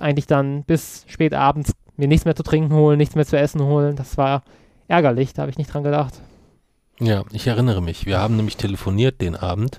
eigentlich 0.00 0.26
dann 0.26 0.64
bis 0.64 1.04
spät 1.06 1.32
abends 1.32 1.72
mir 1.96 2.08
nichts 2.08 2.24
mehr 2.24 2.34
zu 2.34 2.42
trinken 2.42 2.74
holen, 2.74 2.98
nichts 2.98 3.14
mehr 3.14 3.24
zu 3.24 3.38
essen 3.38 3.62
holen. 3.62 3.94
Das 3.94 4.18
war 4.18 4.42
ärgerlich, 4.88 5.32
da 5.32 5.42
habe 5.42 5.50
ich 5.52 5.58
nicht 5.58 5.72
dran 5.72 5.84
gedacht. 5.84 6.14
Ja, 6.98 7.22
ich 7.30 7.46
erinnere 7.46 7.82
mich. 7.82 8.04
Wir 8.04 8.18
haben 8.18 8.34
nämlich 8.34 8.56
telefoniert 8.56 9.20
den 9.20 9.36
Abend, 9.36 9.78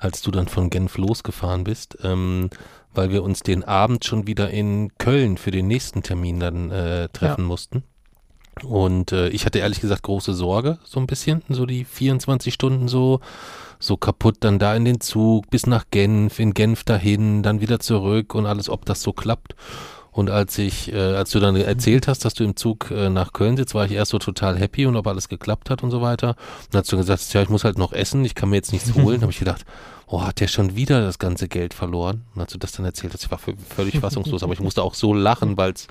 als 0.00 0.22
du 0.22 0.30
dann 0.30 0.48
von 0.48 0.70
Genf 0.70 0.96
losgefahren 0.96 1.62
bist, 1.62 1.98
ähm, 2.02 2.50
weil 2.92 3.10
wir 3.10 3.22
uns 3.22 3.40
den 3.40 3.62
Abend 3.62 4.04
schon 4.04 4.26
wieder 4.26 4.50
in 4.50 4.90
Köln 4.98 5.36
für 5.36 5.50
den 5.50 5.68
nächsten 5.68 6.02
Termin 6.02 6.40
dann 6.40 6.70
äh, 6.70 7.08
treffen 7.10 7.42
ja. 7.42 7.46
mussten. 7.46 7.84
Und 8.64 9.12
äh, 9.12 9.28
ich 9.28 9.46
hatte 9.46 9.58
ehrlich 9.58 9.80
gesagt 9.80 10.02
große 10.02 10.34
Sorge, 10.34 10.78
so 10.84 10.98
ein 11.00 11.06
bisschen, 11.06 11.42
so 11.48 11.66
die 11.66 11.84
24 11.84 12.52
Stunden 12.52 12.88
so, 12.88 13.20
so 13.78 13.96
kaputt 13.96 14.38
dann 14.40 14.58
da 14.58 14.74
in 14.74 14.84
den 14.84 15.00
Zug, 15.00 15.48
bis 15.50 15.66
nach 15.66 15.84
Genf, 15.90 16.38
in 16.38 16.52
Genf 16.52 16.84
dahin, 16.84 17.42
dann 17.42 17.60
wieder 17.60 17.78
zurück 17.78 18.34
und 18.34 18.46
alles, 18.46 18.68
ob 18.68 18.84
das 18.86 19.02
so 19.02 19.12
klappt. 19.12 19.54
Und 20.12 20.30
als 20.30 20.58
ich, 20.58 20.92
äh, 20.92 20.96
als 20.96 21.30
du 21.30 21.40
dann 21.40 21.56
erzählt 21.56 22.08
hast, 22.08 22.24
dass 22.24 22.34
du 22.34 22.44
im 22.44 22.56
Zug 22.56 22.90
äh, 22.90 23.10
nach 23.10 23.32
Köln 23.32 23.56
sitzt, 23.56 23.74
war 23.74 23.84
ich 23.84 23.92
erst 23.92 24.10
so 24.10 24.18
total 24.18 24.58
happy 24.58 24.86
und 24.86 24.96
ob 24.96 25.06
alles 25.06 25.28
geklappt 25.28 25.70
hat 25.70 25.82
und 25.82 25.90
so 25.90 26.02
weiter. 26.02 26.36
Und 26.72 26.78
hast 26.78 26.90
du 26.90 26.96
gesagt, 26.96 27.32
ja, 27.32 27.42
ich 27.42 27.48
muss 27.48 27.64
halt 27.64 27.78
noch 27.78 27.92
essen, 27.92 28.24
ich 28.24 28.34
kann 28.34 28.50
mir 28.50 28.56
jetzt 28.56 28.72
nichts 28.72 28.94
holen. 28.94 29.22
habe 29.22 29.30
ich 29.30 29.38
gedacht, 29.38 29.64
oh, 30.06 30.22
hat 30.22 30.40
der 30.40 30.48
schon 30.48 30.74
wieder 30.74 31.02
das 31.02 31.18
ganze 31.18 31.48
Geld 31.48 31.74
verloren? 31.74 32.24
Und 32.34 32.40
als 32.40 32.52
du 32.52 32.58
das 32.58 32.72
dann 32.72 32.84
erzählt 32.84 33.12
hast, 33.12 33.24
ich 33.24 33.30
war 33.30 33.38
völlig 33.38 33.98
fassungslos, 34.00 34.42
aber 34.42 34.52
ich 34.52 34.60
musste 34.60 34.82
auch 34.82 34.94
so 34.94 35.14
lachen, 35.14 35.56
weil 35.56 35.72
es 35.72 35.86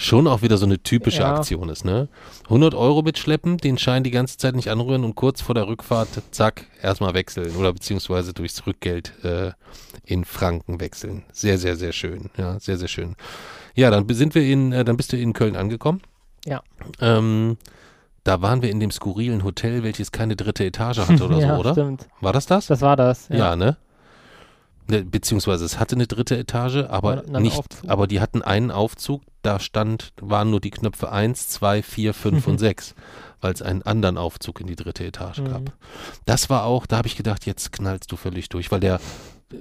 schon 0.00 0.26
auch 0.26 0.42
wieder 0.42 0.56
so 0.56 0.64
eine 0.64 0.82
typische 0.82 1.20
ja. 1.20 1.34
Aktion 1.34 1.68
ist, 1.68 1.84
ne? 1.84 2.08
100 2.44 2.74
Euro 2.74 3.02
mitschleppen, 3.02 3.58
den 3.58 3.76
Schein 3.76 4.02
die 4.02 4.10
ganze 4.10 4.38
Zeit 4.38 4.56
nicht 4.56 4.70
anrühren 4.70 5.04
und 5.04 5.14
kurz 5.14 5.42
vor 5.42 5.54
der 5.54 5.68
Rückfahrt, 5.68 6.08
zack, 6.30 6.66
erstmal 6.82 7.12
wechseln 7.14 7.54
oder 7.56 7.72
beziehungsweise 7.72 8.32
durchs 8.32 8.66
Rückgeld 8.66 9.12
äh, 9.24 9.52
in 10.04 10.24
Franken 10.24 10.80
wechseln. 10.80 11.24
Sehr, 11.32 11.58
sehr, 11.58 11.76
sehr 11.76 11.92
schön. 11.92 12.30
Ja, 12.36 12.58
sehr, 12.58 12.78
sehr 12.78 12.88
schön. 12.88 13.14
Ja, 13.74 13.90
dann 13.90 14.08
sind 14.08 14.34
wir 14.34 14.42
in, 14.42 14.72
äh, 14.72 14.84
dann 14.84 14.96
bist 14.96 15.12
du 15.12 15.18
in 15.18 15.34
Köln 15.34 15.54
angekommen. 15.54 16.00
Ja. 16.46 16.62
Ähm, 17.00 17.58
da 18.24 18.40
waren 18.40 18.62
wir 18.62 18.70
in 18.70 18.80
dem 18.80 18.90
skurrilen 18.90 19.44
Hotel, 19.44 19.82
welches 19.82 20.12
keine 20.12 20.34
dritte 20.34 20.64
Etage 20.64 20.98
hatte 20.98 21.24
oder 21.24 21.38
ja, 21.40 21.54
so, 21.54 21.60
oder? 21.60 21.72
Stimmt. 21.72 22.08
War 22.20 22.32
das 22.32 22.46
das? 22.46 22.66
Das 22.66 22.80
war 22.80 22.96
das. 22.96 23.28
Ja, 23.28 23.36
ja 23.36 23.56
ne? 23.56 23.76
Ne, 24.90 25.04
beziehungsweise 25.04 25.64
es 25.64 25.78
hatte 25.78 25.94
eine 25.94 26.08
dritte 26.08 26.36
Etage, 26.36 26.84
aber 26.88 27.22
nicht, 27.22 27.58
Aufzug. 27.58 27.88
aber 27.88 28.08
die 28.08 28.20
hatten 28.20 28.42
einen 28.42 28.72
Aufzug, 28.72 29.22
da 29.42 29.60
stand, 29.60 30.12
waren 30.20 30.50
nur 30.50 30.60
die 30.60 30.70
Knöpfe 30.70 31.12
1, 31.12 31.48
2, 31.48 31.82
4, 31.82 32.12
5 32.12 32.46
und 32.48 32.58
6, 32.58 32.94
weil 33.40 33.52
es 33.52 33.62
einen 33.62 33.82
anderen 33.82 34.18
Aufzug 34.18 34.60
in 34.60 34.66
die 34.66 34.74
dritte 34.74 35.04
Etage 35.04 35.38
mhm. 35.38 35.48
gab. 35.48 35.72
Das 36.24 36.50
war 36.50 36.64
auch, 36.64 36.86
da 36.86 36.96
habe 36.96 37.06
ich 37.06 37.16
gedacht, 37.16 37.46
jetzt 37.46 37.70
knallst 37.70 38.10
du 38.10 38.16
völlig 38.16 38.48
durch, 38.48 38.72
weil 38.72 38.80
der 38.80 39.00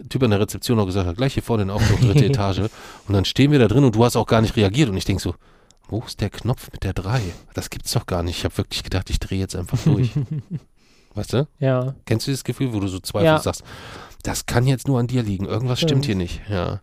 Typ 0.10 0.24
an 0.24 0.32
der 0.32 0.40
Rezeption 0.40 0.80
auch 0.80 0.86
gesagt 0.86 1.08
hat, 1.08 1.18
gleich 1.18 1.36
hier 1.36 1.44
vorne 1.44 1.66
den 1.66 1.72
Aufzug, 1.72 2.02
dritte 2.02 2.26
Etage. 2.26 2.60
Und 3.08 3.14
dann 3.14 3.26
stehen 3.26 3.52
wir 3.52 3.60
da 3.60 3.68
drin 3.68 3.84
und 3.84 3.96
du 3.96 4.04
hast 4.04 4.16
auch 4.16 4.28
gar 4.28 4.42
nicht 4.42 4.56
reagiert 4.56 4.90
und 4.90 4.98
ich 4.98 5.06
denke 5.06 5.22
so, 5.22 5.36
wo 5.88 6.04
ist 6.06 6.22
der 6.22 6.30
Knopf 6.30 6.72
mit 6.72 6.84
der 6.84 6.94
3? 6.94 7.22
Das 7.54 7.70
gibt's 7.70 7.92
doch 7.92 8.06
gar 8.06 8.24
nicht. 8.24 8.38
Ich 8.38 8.46
habe 8.46 8.58
wirklich 8.58 8.84
gedacht, 8.84 9.10
ich 9.10 9.20
drehe 9.20 9.40
jetzt 9.40 9.56
einfach 9.56 9.78
durch. 9.84 10.12
weißt 11.16 11.34
du? 11.34 11.48
Ja. 11.60 11.96
Kennst 12.06 12.28
du 12.28 12.32
dieses 12.32 12.44
Gefühl, 12.44 12.74
wo 12.74 12.80
du 12.80 12.88
so 12.88 13.00
zweifelst 13.00 13.26
ja. 13.26 13.40
sagst, 13.40 13.64
das 14.24 14.46
kann 14.46 14.68
jetzt 14.68 14.88
nur 14.88 15.00
an 15.00 15.08
dir 15.08 15.24
liegen. 15.24 15.46
Irgendwas 15.46 15.80
stimmt, 15.80 16.06
hier 16.06 16.16
nicht. 16.16 16.42
Ja. 16.50 16.82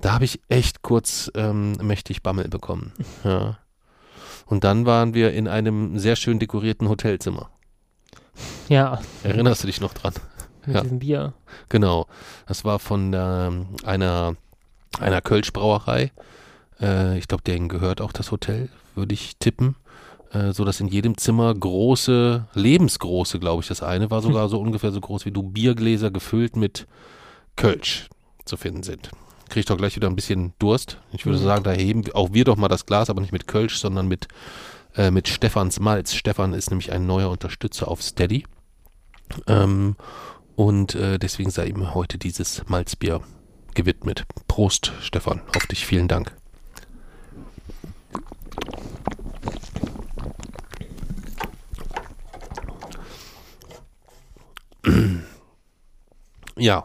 Da 0.00 0.12
habe 0.12 0.24
ich 0.24 0.40
echt 0.48 0.82
kurz 0.82 1.30
ähm, 1.34 1.72
mächtig 1.82 2.22
Bammel 2.22 2.48
bekommen. 2.48 2.92
Ja. 3.24 3.58
Und 4.46 4.64
dann 4.64 4.86
waren 4.86 5.14
wir 5.14 5.32
in 5.32 5.48
einem 5.48 5.98
sehr 5.98 6.16
schön 6.16 6.38
dekorierten 6.38 6.88
Hotelzimmer. 6.88 7.50
Ja. 8.68 9.00
Erinnerst 9.24 9.62
du 9.62 9.66
dich 9.66 9.80
noch 9.80 9.94
dran? 9.94 10.14
Mit 10.66 10.76
ja. 10.76 10.82
diesem 10.82 10.98
Bier. 10.98 11.34
Genau. 11.68 12.06
Das 12.46 12.64
war 12.64 12.78
von 12.78 13.12
ähm, 13.14 13.68
einer, 13.84 14.36
einer 15.00 15.20
Kölschbrauerei. 15.20 16.12
Äh, 16.80 17.18
ich 17.18 17.28
glaube, 17.28 17.42
denen 17.44 17.68
gehört 17.68 18.00
auch 18.00 18.12
das 18.12 18.30
Hotel, 18.30 18.68
würde 18.94 19.14
ich 19.14 19.36
tippen. 19.38 19.76
Äh, 20.32 20.52
so 20.52 20.64
dass 20.64 20.80
in 20.80 20.88
jedem 20.88 21.16
Zimmer 21.16 21.54
große, 21.54 22.46
lebensgroße, 22.54 23.38
glaube 23.38 23.62
ich, 23.62 23.68
das 23.68 23.82
eine 23.82 24.10
war 24.10 24.22
sogar 24.22 24.48
so 24.48 24.60
ungefähr 24.60 24.92
so 24.92 25.00
groß 25.00 25.24
wie 25.26 25.30
du, 25.30 25.42
Biergläser 25.42 26.10
gefüllt 26.10 26.56
mit 26.56 26.86
Kölsch 27.56 28.08
zu 28.44 28.56
finden 28.56 28.82
sind. 28.82 29.10
Kriegt 29.48 29.70
doch 29.70 29.76
gleich 29.76 29.94
wieder 29.96 30.08
ein 30.08 30.16
bisschen 30.16 30.54
Durst. 30.58 30.98
Ich 31.12 31.24
würde 31.24 31.38
mhm. 31.38 31.44
sagen, 31.44 31.64
da 31.64 31.72
heben 31.72 32.02
auch 32.12 32.32
wir 32.32 32.44
doch 32.44 32.56
mal 32.56 32.68
das 32.68 32.86
Glas, 32.86 33.10
aber 33.10 33.20
nicht 33.20 33.32
mit 33.32 33.46
Kölsch, 33.46 33.76
sondern 33.76 34.08
mit, 34.08 34.26
äh, 34.96 35.10
mit 35.10 35.28
Stefans 35.28 35.78
Malz. 35.78 36.14
Stefan 36.14 36.52
ist 36.52 36.70
nämlich 36.70 36.92
ein 36.92 37.06
neuer 37.06 37.30
Unterstützer 37.30 37.88
auf 37.88 38.02
Steady. 38.02 38.44
Ähm, 39.46 39.96
und 40.56 40.94
äh, 40.94 41.18
deswegen 41.18 41.50
sei 41.50 41.66
ihm 41.66 41.94
heute 41.94 42.18
dieses 42.18 42.62
Malzbier 42.66 43.20
gewidmet. 43.74 44.24
Prost, 44.48 44.92
Stefan, 45.00 45.42
auf 45.54 45.66
dich, 45.66 45.86
vielen 45.86 46.08
Dank. 46.08 46.32
ja, 56.56 56.84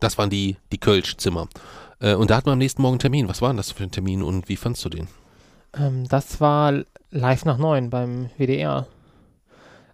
das 0.00 0.18
waren 0.18 0.30
die, 0.30 0.56
die 0.72 0.78
Kölsch-Zimmer. 0.78 1.48
Äh, 2.00 2.14
und 2.14 2.30
da 2.30 2.36
hatten 2.36 2.46
wir 2.46 2.52
am 2.52 2.58
nächsten 2.58 2.82
Morgen 2.82 2.98
Termin. 2.98 3.28
Was 3.28 3.42
war 3.42 3.50
denn 3.50 3.56
das 3.56 3.70
für 3.70 3.84
ein 3.84 3.90
Termin 3.90 4.22
und 4.22 4.48
wie 4.48 4.56
fandst 4.56 4.84
du 4.84 4.88
den? 4.88 5.08
Ähm, 5.76 6.08
das 6.08 6.40
war 6.40 6.82
live 7.10 7.44
nach 7.44 7.58
neun 7.58 7.90
beim 7.90 8.30
WDR. 8.38 8.86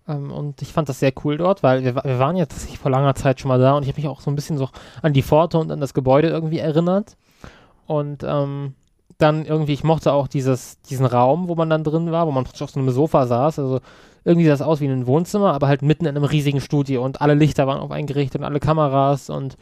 Ähm, 0.08 0.30
und 0.30 0.62
ich 0.62 0.72
fand 0.72 0.88
das 0.88 1.00
sehr 1.00 1.12
cool 1.24 1.36
dort, 1.36 1.62
weil 1.62 1.84
wir, 1.84 1.96
wir 1.96 2.18
waren 2.18 2.36
jetzt 2.36 2.70
vor 2.76 2.90
langer 2.90 3.14
Zeit 3.14 3.40
schon 3.40 3.48
mal 3.48 3.58
da 3.58 3.74
und 3.74 3.82
ich 3.82 3.88
habe 3.88 4.00
mich 4.00 4.08
auch 4.08 4.20
so 4.20 4.30
ein 4.30 4.36
bisschen 4.36 4.58
so 4.58 4.68
an 5.02 5.12
die 5.12 5.22
Pforte 5.22 5.58
und 5.58 5.70
an 5.70 5.80
das 5.80 5.94
Gebäude 5.94 6.28
irgendwie 6.28 6.58
erinnert. 6.58 7.16
Und 7.86 8.22
ähm, 8.24 8.74
dann 9.18 9.46
irgendwie, 9.46 9.72
ich 9.72 9.84
mochte 9.84 10.12
auch 10.12 10.28
dieses, 10.28 10.80
diesen 10.82 11.06
Raum, 11.06 11.48
wo 11.48 11.54
man 11.54 11.70
dann 11.70 11.84
drin 11.84 12.12
war, 12.12 12.26
wo 12.26 12.32
man 12.32 12.46
auf 12.46 12.70
so 12.70 12.78
einem 12.78 12.90
Sofa 12.90 13.26
saß. 13.26 13.58
Also 13.58 13.80
irgendwie 14.24 14.46
sah 14.46 14.54
es 14.54 14.62
aus 14.62 14.80
wie 14.80 14.86
ein 14.86 15.06
Wohnzimmer, 15.06 15.54
aber 15.54 15.68
halt 15.68 15.82
mitten 15.82 16.04
in 16.04 16.16
einem 16.16 16.24
riesigen 16.24 16.60
Studio 16.60 17.04
und 17.04 17.20
alle 17.20 17.34
Lichter 17.34 17.66
waren 17.66 17.78
auf 17.78 17.90
eingerichtet 17.90 18.40
und 18.40 18.44
alle 18.44 18.60
Kameras 18.60 19.30
und 19.30 19.56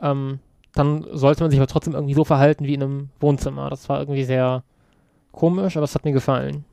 ähm, 0.00 0.38
dann 0.72 1.06
sollte 1.12 1.42
man 1.42 1.50
sich 1.50 1.60
aber 1.60 1.66
trotzdem 1.66 1.94
irgendwie 1.94 2.14
so 2.14 2.24
verhalten 2.24 2.64
wie 2.64 2.74
in 2.74 2.82
einem 2.82 3.08
Wohnzimmer. 3.20 3.70
Das 3.70 3.88
war 3.88 4.00
irgendwie 4.00 4.24
sehr 4.24 4.64
komisch, 5.32 5.76
aber 5.76 5.84
es 5.84 5.94
hat 5.94 6.04
mir 6.04 6.12
gefallen. 6.12 6.64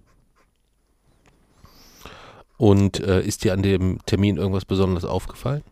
Und 2.58 3.00
äh, 3.00 3.22
ist 3.22 3.44
dir 3.44 3.54
an 3.54 3.64
dem 3.64 4.00
Termin 4.06 4.38
irgendwas 4.38 4.66
Besonderes 4.66 5.06
aufgefallen? 5.06 5.64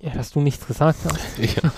Ja, 0.00 0.12
dass 0.12 0.30
du 0.30 0.40
nichts 0.40 0.66
gesagt 0.66 0.98
hast. 1.04 1.38
ja, 1.38 1.70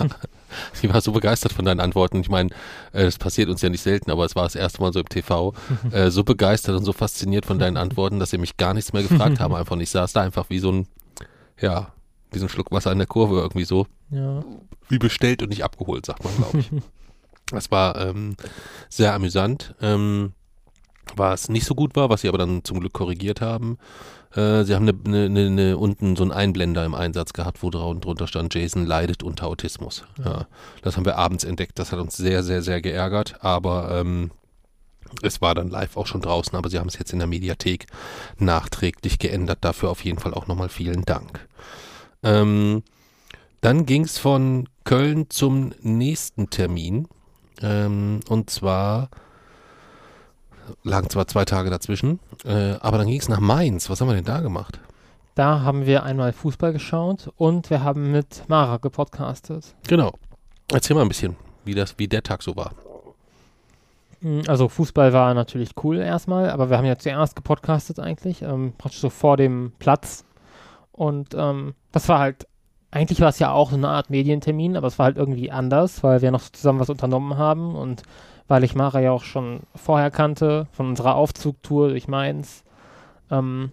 ich 0.81 0.91
war 0.91 1.01
so 1.01 1.11
begeistert 1.11 1.53
von 1.53 1.65
deinen 1.65 1.79
Antworten. 1.79 2.21
Ich 2.21 2.29
meine, 2.29 2.49
äh, 2.91 3.05
das 3.05 3.17
passiert 3.17 3.49
uns 3.49 3.61
ja 3.61 3.69
nicht 3.69 3.81
selten, 3.81 4.11
aber 4.11 4.25
es 4.25 4.35
war 4.35 4.43
das 4.43 4.55
erste 4.55 4.81
Mal 4.81 4.93
so 4.93 4.99
im 4.99 5.09
TV. 5.09 5.53
Äh, 5.91 6.11
so 6.11 6.23
begeistert 6.23 6.75
und 6.75 6.83
so 6.83 6.93
fasziniert 6.93 7.45
von 7.45 7.57
deinen 7.57 7.77
Antworten, 7.77 8.19
dass 8.19 8.29
sie 8.29 8.37
mich 8.37 8.57
gar 8.57 8.73
nichts 8.73 8.93
mehr 8.93 9.01
gefragt 9.01 9.39
haben. 9.39 9.55
Einfach 9.55 9.77
ich 9.77 9.89
saß 9.89 10.13
da 10.13 10.21
einfach 10.21 10.49
wie 10.49 10.59
so 10.59 10.71
ein, 10.71 10.87
ja, 11.59 11.93
wie 12.31 12.39
so 12.39 12.45
ein 12.45 12.49
Schluck 12.49 12.71
Wasser 12.71 12.91
in 12.91 12.97
der 12.97 13.07
Kurve 13.07 13.37
irgendwie 13.37 13.63
so. 13.63 13.87
Ja. 14.11 14.43
Wie 14.87 14.99
bestellt 14.99 15.41
und 15.41 15.49
nicht 15.49 15.63
abgeholt, 15.63 16.05
sagt 16.05 16.23
man, 16.23 16.35
glaube 16.35 16.59
ich. 16.59 16.69
das 17.51 17.71
war 17.71 17.99
ähm, 17.99 18.35
sehr 18.89 19.13
amüsant. 19.13 19.73
Ähm, 19.81 20.33
was 21.15 21.49
nicht 21.49 21.65
so 21.65 21.75
gut 21.75 21.95
war, 21.95 22.09
was 22.09 22.21
sie 22.21 22.29
aber 22.29 22.37
dann 22.37 22.63
zum 22.63 22.79
Glück 22.79 22.93
korrigiert 22.93 23.41
haben. 23.41 23.77
Äh, 24.35 24.63
sie 24.63 24.75
haben 24.75 24.87
eine, 24.87 25.25
eine, 25.25 25.45
eine, 25.47 25.77
unten 25.77 26.15
so 26.15 26.23
einen 26.23 26.31
Einblender 26.31 26.85
im 26.85 26.93
Einsatz 26.93 27.33
gehabt, 27.33 27.63
wo 27.63 27.69
drunter 27.69 28.27
stand, 28.27 28.53
Jason 28.53 28.85
leidet 28.85 29.23
unter 29.23 29.47
Autismus. 29.47 30.03
Ja. 30.23 30.47
das 30.81 30.97
haben 30.97 31.05
wir 31.05 31.17
abends 31.17 31.43
entdeckt. 31.43 31.79
Das 31.79 31.91
hat 31.91 31.99
uns 31.99 32.15
sehr, 32.15 32.43
sehr, 32.43 32.61
sehr 32.61 32.81
geärgert. 32.81 33.43
Aber 33.43 33.99
ähm, 33.99 34.31
es 35.21 35.41
war 35.41 35.55
dann 35.55 35.69
live 35.69 35.97
auch 35.97 36.07
schon 36.07 36.21
draußen, 36.21 36.55
aber 36.55 36.69
sie 36.69 36.79
haben 36.79 36.87
es 36.87 36.99
jetzt 36.99 37.13
in 37.13 37.19
der 37.19 37.27
Mediathek 37.27 37.87
nachträglich 38.37 39.19
geändert. 39.19 39.59
Dafür 39.61 39.89
auf 39.89 40.03
jeden 40.03 40.19
Fall 40.19 40.33
auch 40.33 40.47
nochmal 40.47 40.69
vielen 40.69 41.03
Dank. 41.05 41.47
Ähm, 42.23 42.83
dann 43.61 43.85
ging 43.85 44.03
es 44.03 44.17
von 44.17 44.69
Köln 44.83 45.29
zum 45.29 45.73
nächsten 45.81 46.49
Termin. 46.49 47.07
Ähm, 47.61 48.21
und 48.29 48.49
zwar 48.49 49.09
lagen 50.83 51.09
zwar 51.09 51.27
zwei 51.27 51.45
Tage 51.45 51.69
dazwischen, 51.69 52.19
äh, 52.45 52.73
aber 52.79 52.97
dann 52.97 53.07
ging 53.07 53.19
es 53.19 53.29
nach 53.29 53.39
Mainz. 53.39 53.89
Was 53.89 54.01
haben 54.01 54.07
wir 54.07 54.15
denn 54.15 54.25
da 54.25 54.39
gemacht? 54.41 54.79
Da 55.35 55.61
haben 55.61 55.85
wir 55.85 56.03
einmal 56.03 56.33
Fußball 56.33 56.73
geschaut 56.73 57.31
und 57.37 57.69
wir 57.69 57.83
haben 57.83 58.11
mit 58.11 58.43
Mara 58.47 58.77
gepodcastet. 58.77 59.73
Genau. 59.87 60.13
Erzähl 60.71 60.95
mal 60.95 61.03
ein 61.03 61.07
bisschen, 61.07 61.35
wie, 61.65 61.73
das, 61.73 61.95
wie 61.97 62.07
der 62.07 62.23
Tag 62.23 62.43
so 62.43 62.55
war. 62.55 62.71
Hm, 64.21 64.41
also 64.47 64.67
Fußball 64.67 65.13
war 65.13 65.33
natürlich 65.33 65.71
cool 65.83 65.97
erstmal, 65.97 66.49
aber 66.49 66.69
wir 66.69 66.77
haben 66.77 66.85
ja 66.85 66.97
zuerst 66.97 67.35
gepodcastet 67.35 67.99
eigentlich, 67.99 68.41
ähm, 68.41 68.73
praktisch 68.77 69.01
so 69.01 69.09
vor 69.09 69.37
dem 69.37 69.71
Platz. 69.79 70.25
Und 70.91 71.33
ähm, 71.33 71.73
das 71.91 72.09
war 72.09 72.19
halt, 72.19 72.45
eigentlich 72.91 73.21
war 73.21 73.29
es 73.29 73.39
ja 73.39 73.51
auch 73.51 73.69
so 73.69 73.77
eine 73.77 73.87
Art 73.87 74.09
Medientermin, 74.09 74.75
aber 74.75 74.87
es 74.87 74.99
war 74.99 75.05
halt 75.05 75.17
irgendwie 75.17 75.51
anders, 75.51 76.03
weil 76.03 76.21
wir 76.21 76.31
noch 76.31 76.41
zusammen 76.49 76.79
was 76.79 76.89
unternommen 76.89 77.37
haben 77.37 77.75
und 77.75 78.03
weil 78.49 78.65
ich 78.65 78.75
Mara 78.75 78.99
ja 78.99 79.11
auch 79.11 79.23
schon 79.23 79.61
vorher 79.75 80.11
kannte, 80.11 80.67
von 80.73 80.87
unserer 80.89 81.15
Aufzugtour 81.15 81.89
durch 81.89 82.09
Mainz. 82.09 82.63
Ähm, 83.31 83.71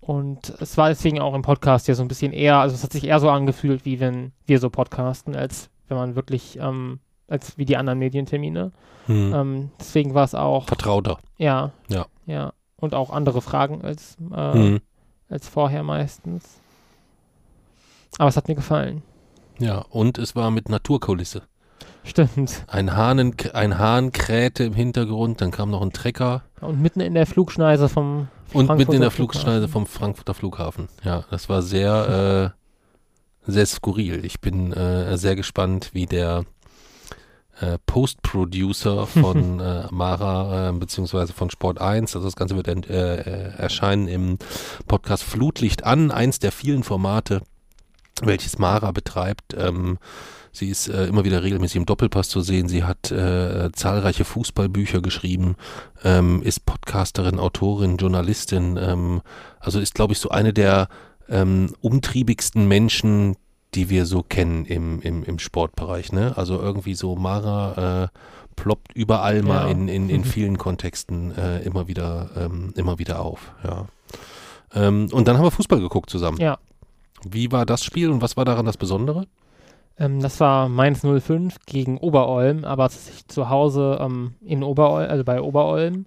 und 0.00 0.50
es 0.60 0.76
war 0.78 0.88
deswegen 0.88 1.20
auch 1.20 1.34
im 1.34 1.42
Podcast 1.42 1.86
ja 1.88 1.94
so 1.94 2.02
ein 2.02 2.08
bisschen 2.08 2.32
eher, 2.32 2.56
also 2.58 2.74
es 2.74 2.82
hat 2.82 2.92
sich 2.92 3.04
eher 3.04 3.20
so 3.20 3.28
angefühlt, 3.30 3.84
wie 3.84 4.00
wenn 4.00 4.32
wir 4.46 4.58
so 4.58 4.70
podcasten, 4.70 5.36
als 5.36 5.68
wenn 5.88 5.96
man 5.96 6.16
wirklich, 6.16 6.58
ähm, 6.58 7.00
als 7.28 7.58
wie 7.58 7.64
die 7.64 7.76
anderen 7.76 7.98
Medientermine. 7.98 8.72
Hm. 9.06 9.34
Ähm, 9.34 9.70
deswegen 9.78 10.14
war 10.14 10.24
es 10.24 10.34
auch, 10.34 10.66
Vertrauter. 10.66 11.18
ja, 11.36 11.72
Ja. 11.88 12.06
ja. 12.26 12.52
Und 12.76 12.94
auch 12.94 13.10
andere 13.10 13.42
Fragen 13.42 13.82
als, 13.82 14.16
äh, 14.34 14.52
Hm. 14.52 14.80
als 15.28 15.48
vorher 15.48 15.82
meistens. 15.84 16.60
Aber 18.18 18.28
es 18.28 18.36
hat 18.36 18.48
mir 18.48 18.54
gefallen. 18.56 19.02
Ja, 19.58 19.84
und 19.90 20.18
es 20.18 20.34
war 20.34 20.50
mit 20.50 20.68
Naturkulisse. 20.68 21.42
Stimmt. 22.04 22.64
Ein, 22.66 22.96
Hahnen, 22.96 23.34
ein 23.54 23.78
Hahn 23.78 24.12
krähte 24.12 24.64
im 24.64 24.74
Hintergrund, 24.74 25.40
dann 25.40 25.50
kam 25.50 25.70
noch 25.70 25.82
ein 25.82 25.92
Trecker 25.92 26.42
Und 26.60 26.80
mitten 26.80 27.00
in 27.00 27.14
der 27.14 27.26
Flugschneise 27.26 27.88
vom 27.88 28.28
und 28.52 28.68
mitten 28.76 28.92
in 28.92 29.00
der 29.00 29.10
Frankfurter 29.10 29.10
Flugschneise 29.10 29.68
Flughafen. 29.68 29.72
vom 29.72 29.86
Frankfurter 29.86 30.34
Flughafen. 30.34 30.88
Ja, 31.04 31.24
das 31.30 31.48
war 31.48 31.62
sehr, 31.62 32.52
äh, 33.46 33.50
sehr 33.50 33.66
skurril. 33.66 34.24
Ich 34.24 34.40
bin 34.40 34.72
äh, 34.72 35.16
sehr 35.16 35.36
gespannt, 35.36 35.90
wie 35.92 36.06
der 36.06 36.44
äh, 37.60 37.78
Post-Producer 37.86 39.06
von 39.06 39.60
äh, 39.60 39.84
Mara 39.90 40.70
äh, 40.70 40.72
beziehungsweise 40.72 41.32
von 41.32 41.50
Sport 41.50 41.80
1, 41.80 42.14
also 42.16 42.26
das 42.26 42.36
Ganze 42.36 42.56
wird 42.56 42.68
ent- 42.68 42.90
äh, 42.90 43.20
äh, 43.20 43.52
erscheinen 43.56 44.08
im 44.08 44.38
Podcast 44.88 45.22
Flutlicht 45.22 45.84
an, 45.84 46.10
eins 46.10 46.38
der 46.40 46.52
vielen 46.52 46.82
Formate, 46.82 47.42
welches 48.22 48.58
Mara 48.58 48.90
betreibt. 48.92 49.54
Ähm, 49.56 49.98
sie 50.52 50.68
ist 50.68 50.88
äh, 50.88 51.06
immer 51.06 51.24
wieder 51.24 51.42
regelmäßig 51.42 51.76
im 51.76 51.86
Doppelpass 51.86 52.28
zu 52.28 52.40
sehen. 52.42 52.68
Sie 52.68 52.84
hat 52.84 53.10
äh, 53.10 53.70
zahlreiche 53.72 54.24
Fußballbücher 54.24 55.00
geschrieben, 55.00 55.56
ähm, 56.04 56.42
ist 56.42 56.66
Podcasterin, 56.66 57.38
Autorin, 57.38 57.96
Journalistin. 57.96 58.76
Ähm, 58.80 59.22
also 59.58 59.80
ist, 59.80 59.94
glaube 59.94 60.12
ich, 60.12 60.18
so 60.20 60.28
eine 60.28 60.52
der 60.52 60.88
ähm, 61.28 61.74
umtriebigsten 61.80 62.68
Menschen, 62.68 63.36
die 63.74 63.88
wir 63.88 64.04
so 64.04 64.22
kennen 64.22 64.66
im, 64.66 65.00
im, 65.00 65.24
im 65.24 65.38
Sportbereich. 65.38 66.12
Ne? 66.12 66.34
Also 66.36 66.60
irgendwie 66.60 66.94
so 66.94 67.16
Mara 67.16 68.04
äh, 68.04 68.08
ploppt 68.54 68.92
überall 68.94 69.42
mal 69.42 69.64
Ja. 69.66 69.70
in, 69.70 69.88
in, 69.88 70.10
in 70.10 70.24
vielen 70.26 70.58
Kontexten 70.58 71.34
äh, 71.36 71.60
immer 71.62 71.88
wieder 71.88 72.30
ähm, 72.36 72.74
immer 72.76 72.98
wieder 72.98 73.20
auf. 73.20 73.52
Ja. 73.64 73.86
Ähm, 74.74 75.08
und 75.12 75.26
dann 75.26 75.38
haben 75.38 75.44
wir 75.44 75.50
Fußball 75.50 75.80
geguckt 75.80 76.10
zusammen. 76.10 76.38
Ja. 76.38 76.58
Wie 77.24 77.50
war 77.52 77.64
das 77.64 77.82
Spiel 77.82 78.10
und 78.10 78.20
was 78.20 78.36
war 78.36 78.44
daran 78.44 78.66
das 78.66 78.76
Besondere? 78.76 79.26
Ähm, 79.98 80.20
das 80.20 80.40
war 80.40 80.68
Mainz 80.68 81.02
05 81.02 81.56
gegen 81.66 81.98
Oberolm, 81.98 82.64
aber 82.64 82.88
zu 82.90 83.48
Hause 83.48 83.98
ähm, 84.00 84.34
in 84.44 84.62
Oberolm, 84.62 85.10
also 85.10 85.24
bei 85.24 85.40
Oberolm. 85.40 86.06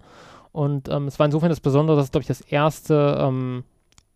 Und 0.52 0.90
ähm, 0.90 1.08
es 1.08 1.20
war 1.20 1.26
insofern 1.26 1.50
das 1.50 1.60
Besondere, 1.60 1.98
dass 1.98 2.06
es, 2.06 2.12
glaube 2.12 2.24
ich, 2.24 2.28
das 2.28 2.42
erste, 2.42 3.18
ähm, 3.20 3.64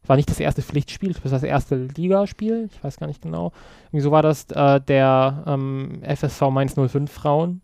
war 0.08 0.16
nicht 0.16 0.30
das 0.30 0.40
erste 0.40 0.62
Pflichtspiel, 0.62 1.12
es 1.12 1.24
war 1.24 1.32
das 1.32 1.44
erste 1.44 1.76
Ligaspiel, 1.76 2.70
ich 2.72 2.84
weiß 2.84 2.98
gar 2.98 3.08
nicht 3.08 3.22
genau. 3.22 3.52
Irgendwie 3.88 4.04
so 4.04 4.12
war 4.12 4.22
das 4.22 4.46
äh, 4.52 4.80
der 4.82 5.44
ähm, 5.46 6.02
FSV 6.04 6.50
Mainz 6.50 6.76
05 6.76 7.12
Frauen. 7.12 7.62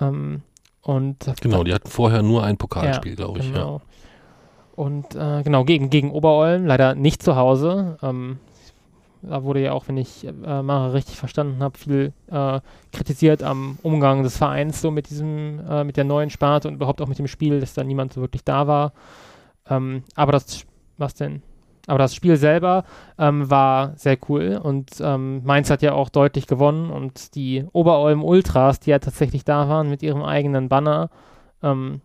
Ähm, 0.00 0.42
und 0.82 1.16
Genau, 1.42 1.64
die 1.64 1.74
hatten 1.74 1.88
vorher 1.88 2.22
nur 2.22 2.44
ein 2.44 2.56
Pokalspiel, 2.56 3.16
glaube 3.16 3.40
ich. 3.40 3.46
Ja. 3.46 3.52
Genau. 3.52 3.80
Und 4.76 5.14
äh, 5.14 5.42
genau, 5.42 5.64
gegen, 5.64 5.90
gegen 5.90 6.10
Oberolm, 6.10 6.64
leider 6.64 6.94
nicht 6.94 7.22
zu 7.22 7.36
Hause. 7.36 7.98
Ähm, 8.02 8.38
da 9.22 9.44
wurde 9.44 9.60
ja 9.60 9.72
auch, 9.72 9.88
wenn 9.88 9.96
ich 9.96 10.26
äh, 10.26 10.32
Mara 10.32 10.88
richtig 10.88 11.16
verstanden 11.16 11.62
habe, 11.62 11.78
viel 11.78 12.12
äh, 12.30 12.60
kritisiert 12.92 13.42
am 13.42 13.78
Umgang 13.82 14.22
des 14.22 14.36
Vereins 14.36 14.80
so 14.80 14.90
mit 14.90 15.10
diesem, 15.10 15.60
äh, 15.68 15.84
mit 15.84 15.96
der 15.96 16.04
neuen 16.04 16.30
Sparte 16.30 16.68
und 16.68 16.74
überhaupt 16.74 17.00
auch 17.00 17.08
mit 17.08 17.18
dem 17.18 17.26
Spiel, 17.26 17.60
dass 17.60 17.74
da 17.74 17.84
niemand 17.84 18.12
so 18.12 18.20
wirklich 18.20 18.44
da 18.44 18.66
war. 18.66 18.92
Ähm, 19.68 20.04
aber 20.14 20.32
das, 20.32 20.64
was 20.96 21.14
denn? 21.14 21.42
Aber 21.86 21.98
das 21.98 22.14
Spiel 22.14 22.36
selber 22.36 22.84
ähm, 23.18 23.50
war 23.50 23.96
sehr 23.96 24.16
cool 24.28 24.60
und 24.62 24.90
ähm, 25.00 25.42
Mainz 25.44 25.70
hat 25.70 25.82
ja 25.82 25.92
auch 25.92 26.08
deutlich 26.08 26.46
gewonnen 26.46 26.90
und 26.90 27.34
die 27.34 27.64
Oberolm 27.72 28.22
Ultras, 28.22 28.80
die 28.80 28.90
ja 28.90 28.98
tatsächlich 28.98 29.44
da 29.44 29.68
waren 29.68 29.90
mit 29.90 30.02
ihrem 30.02 30.22
eigenen 30.22 30.68
Banner, 30.68 31.10
ähm, 31.62 32.00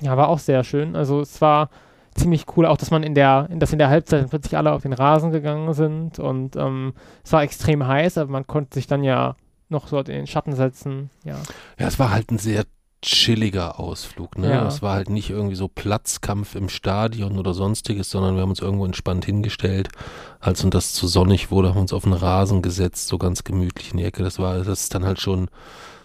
ja, 0.00 0.16
war 0.16 0.28
auch 0.28 0.38
sehr 0.38 0.64
schön. 0.64 0.96
Also 0.96 1.20
es 1.20 1.40
war 1.40 1.68
ziemlich 2.14 2.44
cool, 2.56 2.66
auch 2.66 2.76
dass 2.76 2.90
man 2.90 3.02
in 3.02 3.14
der, 3.14 3.48
in, 3.50 3.60
dass 3.60 3.72
in 3.72 3.78
der 3.78 3.88
Halbzeit 3.88 4.28
plötzlich 4.30 4.56
alle 4.56 4.72
auf 4.72 4.82
den 4.82 4.92
Rasen 4.92 5.30
gegangen 5.30 5.72
sind 5.74 6.18
und 6.18 6.56
ähm, 6.56 6.92
es 7.24 7.32
war 7.32 7.42
extrem 7.42 7.86
heiß, 7.86 8.18
aber 8.18 8.30
man 8.30 8.46
konnte 8.46 8.74
sich 8.74 8.86
dann 8.86 9.04
ja 9.04 9.36
noch 9.68 9.86
so 9.88 9.98
in 9.98 10.04
den 10.06 10.26
Schatten 10.26 10.54
setzen. 10.54 11.10
Ja, 11.24 11.36
Ja, 11.78 11.86
es 11.86 11.98
war 11.98 12.10
halt 12.10 12.30
ein 12.32 12.38
sehr 12.38 12.64
chilliger 13.02 13.80
Ausflug, 13.80 14.36
ne? 14.36 14.50
Ja. 14.50 14.66
Es 14.66 14.82
war 14.82 14.94
halt 14.94 15.08
nicht 15.08 15.30
irgendwie 15.30 15.54
so 15.54 15.68
Platzkampf 15.68 16.54
im 16.54 16.68
Stadion 16.68 17.38
oder 17.38 17.54
sonstiges, 17.54 18.10
sondern 18.10 18.34
wir 18.34 18.42
haben 18.42 18.50
uns 18.50 18.60
irgendwo 18.60 18.84
entspannt 18.84 19.24
hingestellt. 19.24 19.88
Als 20.38 20.62
uns 20.64 20.72
das 20.74 20.92
zu 20.92 21.06
sonnig 21.06 21.50
wurde, 21.50 21.68
haben 21.68 21.76
wir 21.76 21.80
uns 21.82 21.92
auf 21.94 22.02
den 22.04 22.12
Rasen 22.12 22.60
gesetzt, 22.60 23.08
so 23.08 23.16
ganz 23.16 23.42
gemütlich 23.44 23.92
in 23.92 23.98
die 23.98 24.04
Ecke. 24.04 24.22
Das 24.22 24.38
war, 24.38 24.58
das 24.58 24.82
ist 24.82 24.94
dann 24.94 25.04
halt 25.06 25.18
schon, 25.20 25.48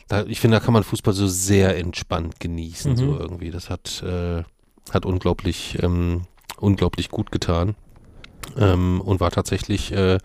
da, 0.08 0.24
ich 0.26 0.40
finde, 0.40 0.58
da 0.60 0.64
kann 0.64 0.74
man 0.74 0.84
Fußball 0.84 1.14
so 1.14 1.28
sehr 1.28 1.78
entspannt 1.78 2.40
genießen, 2.40 2.94
Mhm. 2.94 2.98
so 2.98 3.20
irgendwie. 3.20 3.52
Das 3.52 3.70
hat, 3.70 4.02
äh, 4.04 4.44
hat 4.92 5.06
unglaublich, 5.06 5.78
ähm, 5.82 6.24
unglaublich 6.60 7.10
gut 7.10 7.32
getan. 7.32 7.76
Ähm, 8.58 9.02
und 9.02 9.20
war 9.20 9.32
tatsächlich 9.32 9.92
äh, 9.92 10.16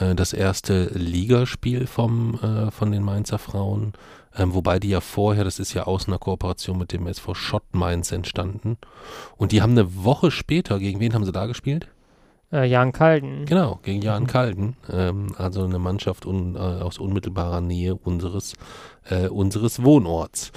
äh, 0.00 0.14
das 0.14 0.32
erste 0.34 0.90
Ligaspiel 0.94 1.86
vom, 1.86 2.38
äh, 2.42 2.70
von 2.70 2.92
den 2.92 3.02
Mainzer 3.02 3.38
Frauen. 3.38 3.94
Ähm, 4.36 4.54
wobei 4.54 4.78
die 4.78 4.90
ja 4.90 5.00
vorher, 5.00 5.44
das 5.44 5.58
ist 5.58 5.72
ja 5.74 5.84
aus 5.84 6.08
einer 6.08 6.18
Kooperation 6.18 6.78
mit 6.78 6.92
dem 6.92 7.06
SV 7.06 7.34
Schott 7.34 7.64
Mainz 7.72 8.12
entstanden. 8.12 8.76
Und 9.36 9.52
die 9.52 9.62
haben 9.62 9.72
eine 9.72 10.04
Woche 10.04 10.30
später, 10.30 10.78
gegen 10.78 11.00
wen 11.00 11.14
haben 11.14 11.24
sie 11.24 11.32
da 11.32 11.46
gespielt? 11.46 11.88
äh, 12.52 12.66
Jan 12.66 12.92
Kalden. 12.92 13.46
Genau, 13.46 13.80
gegen 13.82 14.02
Jan 14.02 14.24
Mhm. 14.24 14.26
Kalden. 14.26 14.76
Ähm, 14.90 15.34
also 15.38 15.64
eine 15.64 15.78
Mannschaft 15.78 16.26
un, 16.26 16.54
äh, 16.54 16.58
aus 16.58 16.98
unmittelbarer 16.98 17.62
Nähe 17.62 17.94
unseres, 17.94 18.52
äh, 19.08 19.28
unseres 19.28 19.82
Wohnorts. 19.82 20.52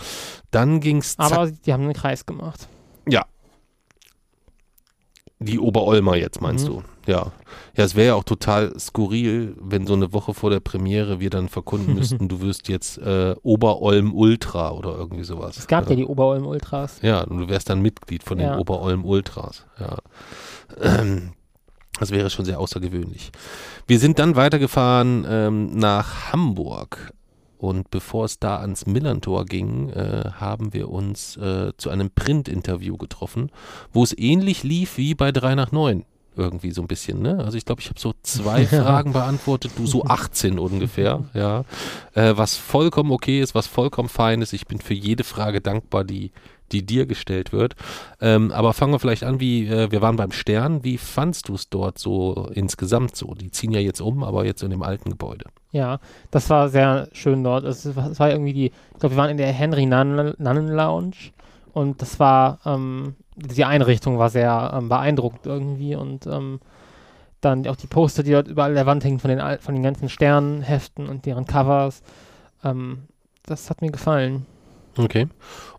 Dann 0.52 0.82
ging's 0.82 1.16
Aber 1.18 1.50
die 1.50 1.72
haben 1.72 1.84
einen 1.84 1.94
Kreis 1.94 2.26
gemacht. 2.26 2.68
Die 5.46 5.60
Oberolmer 5.60 6.16
jetzt, 6.16 6.42
meinst 6.42 6.68
Mhm. 6.68 6.74
du? 6.74 6.84
Ja. 7.08 7.32
Ja, 7.78 7.84
es 7.84 7.96
wäre 7.96 8.08
ja 8.08 8.14
auch 8.16 8.24
total 8.24 8.78
skurril, 8.80 9.56
wenn 9.62 9.86
so 9.88 9.94
eine 9.94 10.12
Woche 10.12 10.34
vor 10.34 10.50
der 10.50 10.60
Premiere 10.60 11.20
wir 11.20 11.30
dann 11.30 11.50
verkunden 11.50 11.94
müssten, 11.96 12.28
du 12.28 12.42
wirst 12.42 12.68
jetzt 12.68 12.98
äh, 12.98 13.36
Oberolm 13.44 14.14
Ultra 14.14 14.72
oder 14.72 14.96
irgendwie 14.98 15.24
sowas. 15.24 15.58
Es 15.58 15.68
gab 15.68 15.84
ja. 15.86 15.92
ja 15.92 15.96
die 15.98 16.06
Oberolm 16.06 16.46
Ultras. 16.46 16.98
Ja, 17.02 17.22
und 17.24 17.38
du 17.38 17.48
wärst 17.48 17.70
dann 17.70 17.82
Mitglied 17.82 18.24
von 18.24 18.38
den 18.40 18.48
Ja. 18.48 18.58
Oberolm 18.58 19.06
Ultras. 19.06 19.66
Ja. 19.80 19.98
Ähm, 20.82 21.32
Das 22.00 22.12
wäre 22.12 22.30
schon 22.30 22.44
sehr 22.44 22.60
außergewöhnlich. 22.60 23.32
Wir 23.88 24.00
sind 24.00 24.20
dann 24.20 24.36
weitergefahren 24.36 25.26
ähm, 25.30 25.78
nach 25.78 26.34
Hamburg. 26.34 27.14
Und 27.66 27.90
bevor 27.90 28.26
es 28.26 28.38
da 28.38 28.60
ans 28.60 28.86
Millantor 28.86 29.46
ging, 29.46 29.90
äh, 29.90 30.30
haben 30.36 30.72
wir 30.74 30.90
uns 30.90 31.36
äh, 31.38 31.72
zu 31.78 31.90
einem 31.90 32.12
Print-Interview 32.12 32.96
getroffen, 32.96 33.50
wo 33.92 34.04
es 34.04 34.16
ähnlich 34.16 34.62
lief 34.62 34.98
wie 34.98 35.16
bei 35.16 35.32
3 35.32 35.56
nach 35.56 35.72
9. 35.72 36.06
Irgendwie 36.36 36.72
so 36.72 36.82
ein 36.82 36.88
bisschen, 36.88 37.22
ne? 37.22 37.40
Also 37.44 37.58
ich 37.58 37.66
glaube, 37.66 37.82
ich 37.82 37.90
habe 37.90 38.00
so 38.00 38.14
zwei. 38.22 38.66
Fragen 38.66 39.14
beantwortet, 39.14 39.72
du 39.78 39.86
so 39.86 40.04
18 40.04 40.60
ungefähr, 40.60 41.24
ja. 41.34 41.64
Äh, 42.14 42.34
was 42.36 42.58
vollkommen 42.58 43.12
okay 43.12 43.42
ist, 43.42 43.56
was 43.56 43.68
vollkommen 43.68 44.10
fein 44.10 44.42
ist. 44.42 44.54
Ich 44.54 44.68
bin 44.68 44.80
für 44.80 44.94
jede 44.94 45.24
Frage 45.24 45.62
dankbar, 45.62 46.04
die, 46.04 46.32
die 46.72 46.86
dir 46.86 47.06
gestellt 47.06 47.54
wird. 47.54 47.76
Ähm, 48.22 48.52
aber 48.52 48.74
fangen 48.74 48.94
wir 48.94 49.00
vielleicht 49.00 49.24
an, 49.24 49.40
wie, 49.40 49.68
äh, 49.68 49.92
wir 49.92 50.02
waren 50.02 50.16
beim 50.16 50.32
Stern. 50.32 50.84
Wie 50.84 50.98
fandst 50.98 51.50
du 51.50 51.56
es 51.56 51.70
dort 51.70 52.00
so 52.00 52.50
insgesamt 52.54 53.16
so? 53.16 53.34
Die 53.34 53.52
ziehen 53.52 53.72
ja 53.72 53.80
jetzt 53.80 54.02
um, 54.02 54.24
aber 54.24 54.46
jetzt 54.46 54.64
in 54.64 54.72
dem 54.72 54.84
alten 54.84 55.10
Gebäude. 55.10 55.46
Ja, 55.72 56.00
das 56.32 56.50
war 56.50 56.70
sehr 56.70 57.10
schön 57.12 57.44
dort. 57.44 57.66
Es 57.66 57.96
war, 57.96 58.12
es 58.12 58.20
war 58.20 58.32
irgendwie 58.32 58.54
die, 58.54 58.66
ich 58.66 59.00
glaube, 59.00 59.16
wir 59.16 59.18
waren 59.18 59.32
in 59.32 59.38
der 59.38 59.52
Henry 59.52 59.86
Nannen, 59.86 60.34
Nannen 60.38 60.68
Lounge 60.68 61.16
und 61.74 62.02
das 62.02 62.20
war, 62.20 62.60
ähm, 62.66 63.16
die 63.36 63.66
Einrichtung 63.66 64.18
war 64.18 64.30
sehr 64.30 64.72
ähm, 64.76 64.90
beeindruckend 64.90 65.46
irgendwie 65.46 65.96
und 65.96 66.26
ähm, 66.28 66.60
dann 67.42 67.68
auch 67.68 67.76
die 67.76 67.88
Poster, 67.88 68.24
die 68.24 68.32
dort 68.32 68.48
überall 68.48 68.70
an 68.70 68.76
der 68.76 68.86
Wand 68.86 69.04
hängen 69.04 69.20
von 69.20 69.30
den, 69.30 69.42
von 69.60 69.76
den 69.76 69.84
ganzen 69.84 70.10
Sternenheften 70.10 71.08
und 71.08 71.26
deren 71.26 71.46
Covers. 71.46 72.02
Ähm, 72.64 73.04
das 73.44 73.70
hat 73.70 73.82
mir 73.82 73.92
gefallen. 73.92 74.46
Okay. 74.98 75.28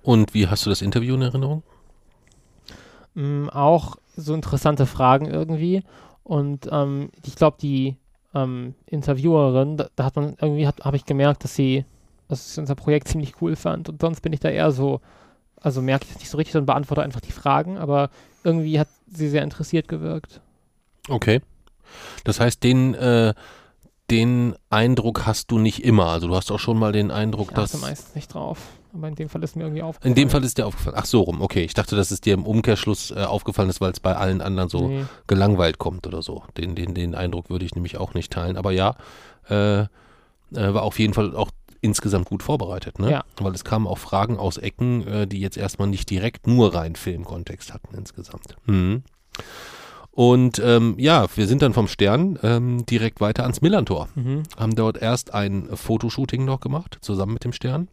Und 0.03 0.35
wie 0.35 0.47
hast 0.47 0.67
du 0.67 0.71
das 0.71 0.83
Interview 0.83 1.15
in 1.15 1.23
Erinnerung? 1.23 1.63
Mm, 3.15 3.49
auch 3.49 3.97
so 4.17 4.35
interessante 4.35 4.87
Fragen 4.87 5.27
irgendwie. 5.27 5.83
Und 6.23 6.69
ähm, 6.71 7.11
ich 7.25 7.35
glaube, 7.35 7.57
die 7.61 7.97
ähm, 8.35 8.75
Interviewerin, 8.87 9.79
da, 9.79 9.89
da 9.97 10.05
hat 10.05 10.17
man 10.17 10.37
irgendwie, 10.41 10.67
habe 10.67 10.97
ich 10.97 11.07
gemerkt, 11.07 11.45
dass 11.45 11.55
sie, 11.55 11.85
dass 12.29 12.55
sie 12.55 12.61
unser 12.61 12.75
Projekt 12.75 13.09
ziemlich 13.09 13.41
cool 13.41 13.57
fand. 13.57 13.89
Und 13.89 14.01
sonst 14.01 14.21
bin 14.21 14.33
ich 14.33 14.41
da 14.41 14.51
eher 14.51 14.71
so, 14.71 15.01
also 15.61 15.83
merke 15.83 16.05
ich 16.07 16.13
das 16.13 16.21
nicht 16.21 16.31
so 16.31 16.37
richtig 16.39 16.57
und 16.57 16.67
beantworte 16.67 17.03
einfach 17.03 17.21
die 17.21 17.33
Fragen, 17.33 17.79
aber 17.79 18.11
irgendwie 18.45 18.79
hat 18.79 18.89
sie 19.13 19.29
sehr 19.29 19.43
interessiert 19.43 19.89
gewirkt. 19.89 20.41
Okay. 21.09 21.41
Das 22.25 22.41
heißt, 22.41 22.63
den, 22.63 22.95
äh, 22.95 23.35
den 24.11 24.55
Eindruck 24.71 25.27
hast 25.27 25.51
du 25.51 25.59
nicht 25.59 25.85
immer. 25.85 26.07
Also 26.07 26.29
du 26.29 26.37
hast 26.37 26.51
auch 26.53 26.59
schon 26.61 26.79
mal 26.79 26.93
den 26.93 27.11
Eindruck, 27.11 27.49
Ich 27.51 27.55
dass. 27.57 27.81
meistens 27.81 28.15
nicht 28.15 28.33
drauf. 28.35 28.59
Aber 28.93 29.09
in 29.09 29.15
dem 29.15 29.29
Fall 29.29 29.43
ist 29.43 29.57
mir 29.57 29.65
irgendwie 29.65 29.83
aufgefallen. 29.83 30.13
In 30.13 30.15
dem 30.17 30.31
Fall 30.31 30.43
ist 30.43 30.57
dir 30.59 30.67
aufgefallen. 30.67 30.97
Ach 30.99 31.05
so 31.05 31.21
rum, 31.21 31.43
okay. 31.43 31.65
Ich 31.65 31.75
dachte, 31.75 31.97
dass 31.97 32.11
es 32.11 32.21
dir 32.23 32.33
im 32.35 32.47
Umkehrschluss 32.47 33.11
äh, 33.11 33.25
aufgefallen 33.25 33.69
ist, 33.69 33.81
weil 33.81 33.91
es 33.91 34.01
bei 34.01 34.17
allen 34.17 34.41
anderen 34.41 34.69
so 34.71 34.89
Nee. 34.89 35.05
gelangweilt 35.27 35.79
kommt 35.79 36.07
oder 36.07 36.23
so. 36.23 36.45
Den, 36.57 36.75
den, 36.75 36.95
den 36.95 37.15
Eindruck 37.15 37.51
würde 37.51 37.65
ich 37.65 37.75
nämlich 37.75 37.99
auch 37.99 38.15
nicht 38.15 38.33
teilen. 38.33 38.57
Aber 38.57 38.73
ja, 38.73 38.95
äh, 39.51 39.81
äh, 39.81 39.87
war 40.53 40.83
auf 40.83 40.99
jeden 40.99 41.13
Fall 41.15 41.37
auch 41.37 41.51
insgesamt 41.81 42.27
gut 42.27 42.43
vorbereitet, 42.43 42.99
ne? 42.99 43.11
Ja. 43.11 43.25
Weil 43.39 43.55
es 43.55 43.65
kamen 43.65 43.87
auch 43.87 43.99
Fragen 43.99 44.39
aus 44.39 44.57
Ecken, 44.59 45.07
äh, 45.07 45.27
die 45.27 45.41
jetzt 45.41 45.57
erstmal 45.57 45.89
nicht 45.89 46.11
direkt 46.11 46.47
nur 46.47 46.75
rein 46.75 46.97
Filmkontext 46.97 47.73
hatten 47.73 47.95
insgesamt. 47.97 48.57
Mhm. 48.67 49.03
Und 50.11 50.63
ähm, 50.65 50.95
ja, 50.99 51.27
wir 51.35 51.47
sind 51.47 51.61
dann 51.61 51.75
vom 51.75 51.89
Stern 51.89 52.39
ähm, 52.43 52.87
direkt 52.87 53.21
weiter 53.21 53.43
ans 53.43 53.61
Millantor. 53.61 54.09
Mhm. 54.15 54.45
Haben 54.57 54.75
dort 54.75 54.97
erst 54.97 55.35
ein 55.35 55.69
Fotoshooting 55.75 56.45
noch 56.45 56.61
gemacht, 56.61 56.97
zusammen 57.03 57.35
mit 57.35 57.45
dem 57.45 57.53
Stern. 57.53 57.89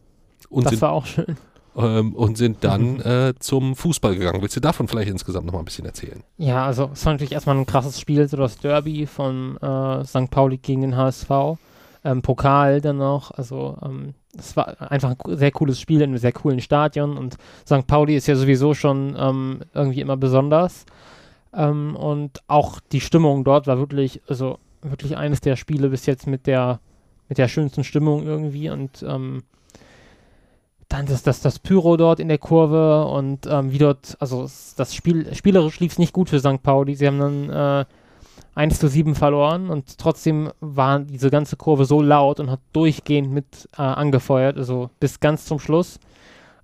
Und 0.48 0.64
Das 0.64 0.70
sind, 0.70 0.80
war 0.80 0.92
auch 0.92 1.04
schön. 1.04 1.36
ähm, 1.76 2.14
und 2.14 2.38
sind 2.38 2.64
dann 2.64 2.98
äh, 3.00 3.34
zum 3.38 3.76
Fußball 3.76 4.16
gegangen. 4.16 4.40
Willst 4.40 4.56
du 4.56 4.60
davon 4.60 4.88
vielleicht 4.88 5.10
insgesamt 5.10 5.44
noch 5.44 5.52
mal 5.52 5.58
ein 5.58 5.66
bisschen 5.66 5.84
erzählen? 5.84 6.22
Ja, 6.38 6.64
also 6.64 6.90
es 6.94 7.04
war 7.04 7.12
natürlich 7.12 7.32
erstmal 7.32 7.58
ein 7.58 7.66
krasses 7.66 8.00
Spiel, 8.00 8.26
so 8.26 8.38
das 8.38 8.56
Derby 8.56 9.06
von 9.06 9.58
äh, 9.58 10.04
St. 10.06 10.30
Pauli 10.30 10.56
gegen 10.56 10.80
den 10.80 10.96
HSV. 10.96 11.28
Ähm, 12.04 12.22
Pokal 12.22 12.80
dann 12.80 12.98
noch, 12.98 13.30
also 13.30 13.78
ähm, 13.82 14.14
es 14.36 14.56
war 14.56 14.90
einfach 14.90 15.14
ein 15.24 15.36
sehr 15.36 15.52
cooles 15.52 15.80
Spiel 15.80 16.02
in 16.02 16.10
einem 16.10 16.18
sehr 16.18 16.32
coolen 16.32 16.60
Stadion 16.60 17.16
und 17.16 17.36
St. 17.64 17.86
Pauli 17.86 18.14
ist 18.16 18.26
ja 18.26 18.36
sowieso 18.36 18.74
schon 18.74 19.16
ähm, 19.18 19.60
irgendwie 19.72 20.00
immer 20.00 20.16
besonders. 20.16 20.84
Ähm, 21.54 21.96
und 21.96 22.40
auch 22.46 22.80
die 22.92 23.00
Stimmung 23.00 23.44
dort 23.44 23.66
war 23.66 23.78
wirklich, 23.78 24.20
also 24.28 24.58
wirklich 24.82 25.16
eines 25.16 25.40
der 25.40 25.56
Spiele 25.56 25.88
bis 25.88 26.06
jetzt 26.06 26.26
mit 26.26 26.46
der, 26.46 26.80
mit 27.28 27.38
der 27.38 27.48
schönsten 27.48 27.84
Stimmung 27.84 28.26
irgendwie 28.26 28.68
und 28.70 29.04
ähm, 29.06 29.42
dann 30.88 31.06
das, 31.06 31.22
das, 31.22 31.40
das 31.40 31.58
Pyro 31.58 31.96
dort 31.96 32.20
in 32.20 32.28
der 32.28 32.38
Kurve 32.38 33.06
und 33.06 33.46
ähm, 33.46 33.72
wie 33.72 33.78
dort, 33.78 34.16
also 34.20 34.42
das 34.76 34.94
Spiel, 34.94 35.34
spielerisch 35.34 35.80
lief 35.80 35.92
es 35.92 35.98
nicht 35.98 36.12
gut 36.12 36.28
für 36.28 36.38
St. 36.38 36.62
Pauli. 36.62 36.94
Sie 36.94 37.06
haben 37.06 37.18
dann 37.18 37.50
äh, 37.50 37.84
1 38.54 38.78
zu 38.78 38.88
7 38.88 39.14
verloren 39.14 39.68
und 39.68 39.98
trotzdem 39.98 40.50
war 40.60 41.00
diese 41.00 41.30
ganze 41.30 41.56
Kurve 41.56 41.84
so 41.84 42.00
laut 42.00 42.38
und 42.38 42.50
hat 42.50 42.60
durchgehend 42.72 43.32
mit 43.32 43.68
äh, 43.76 43.82
angefeuert, 43.82 44.56
also 44.56 44.90
bis 45.00 45.20
ganz 45.20 45.44
zum 45.44 45.58
Schluss. 45.58 45.98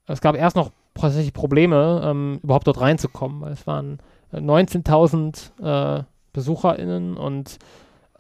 Es 0.07 0.21
gab 0.21 0.37
erst 0.37 0.57
noch 0.57 0.71
tatsächlich 0.95 1.33
Probleme, 1.33 2.03
ähm, 2.05 2.41
überhaupt 2.43 2.67
dort 2.67 2.81
reinzukommen, 2.81 3.41
weil 3.41 3.53
es 3.53 3.67
waren 3.67 3.99
äh, 4.33 4.39
19.000 4.39 5.99
äh, 6.01 6.05
BesucherInnen 6.33 7.17
und 7.17 7.59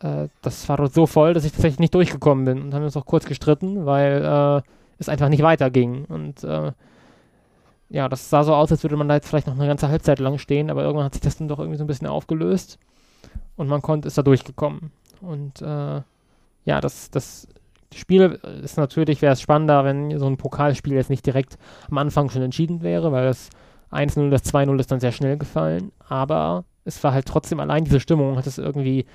äh, 0.00 0.28
das 0.42 0.68
war 0.68 0.76
dort 0.76 0.92
so 0.92 1.06
voll, 1.06 1.34
dass 1.34 1.44
ich 1.44 1.52
tatsächlich 1.52 1.78
nicht 1.80 1.94
durchgekommen 1.94 2.44
bin 2.44 2.62
und 2.62 2.74
haben 2.74 2.82
uns 2.82 2.96
auch 2.96 3.06
kurz 3.06 3.24
gestritten, 3.24 3.86
weil 3.86 4.24
äh, 4.24 4.62
es 4.98 5.08
einfach 5.08 5.28
nicht 5.28 5.42
weiterging. 5.42 6.06
Und 6.06 6.42
äh, 6.42 6.72
ja, 7.88 8.08
das 8.08 8.30
sah 8.30 8.42
so 8.42 8.54
aus, 8.54 8.72
als 8.72 8.82
würde 8.82 8.96
man 8.96 9.08
da 9.08 9.14
jetzt 9.14 9.28
vielleicht 9.28 9.46
noch 9.46 9.54
eine 9.54 9.66
ganze 9.66 9.88
Halbzeit 9.88 10.18
lang 10.18 10.38
stehen, 10.38 10.70
aber 10.70 10.82
irgendwann 10.82 11.04
hat 11.04 11.14
sich 11.14 11.22
das 11.22 11.36
dann 11.36 11.48
doch 11.48 11.60
irgendwie 11.60 11.78
so 11.78 11.84
ein 11.84 11.88
bisschen 11.88 12.08
aufgelöst 12.08 12.78
und 13.56 13.68
man 13.68 13.82
konnte, 13.82 14.08
ist 14.08 14.18
da 14.18 14.22
durchgekommen. 14.22 14.90
Und 15.20 15.60
äh, 15.62 16.02
ja, 16.64 16.80
das, 16.80 17.10
das 17.10 17.48
Spiel 17.94 18.38
ist 18.62 18.76
natürlich, 18.76 19.22
wäre 19.22 19.32
es 19.32 19.40
spannender, 19.40 19.84
wenn 19.84 20.18
so 20.18 20.26
ein 20.26 20.36
Pokalspiel 20.36 20.94
jetzt 20.94 21.10
nicht 21.10 21.26
direkt 21.26 21.58
am 21.90 21.98
Anfang 21.98 22.30
schon 22.30 22.42
entschieden 22.42 22.82
wäre, 22.82 23.12
weil 23.12 23.26
das 23.26 23.50
1-0, 23.90 24.30
das 24.30 24.44
2-0 24.44 24.78
ist 24.78 24.92
dann 24.92 25.00
sehr 25.00 25.12
schnell 25.12 25.36
gefallen, 25.36 25.90
aber 26.08 26.64
es 26.84 27.02
war 27.02 27.12
halt 27.12 27.26
trotzdem 27.26 27.60
allein 27.60 27.84
diese 27.84 28.00
Stimmung, 28.00 28.36
hat 28.36 28.46
es 28.46 28.58
irgendwie 28.58 29.06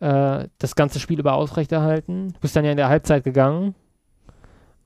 äh, 0.00 0.48
das 0.58 0.74
ganze 0.74 1.00
Spiel 1.00 1.20
über 1.20 1.34
aufrechterhalten. 1.34 2.32
Du 2.32 2.40
bist 2.40 2.56
dann 2.56 2.64
ja 2.64 2.72
in 2.72 2.76
der 2.76 2.88
Halbzeit 2.88 3.24
gegangen 3.24 3.74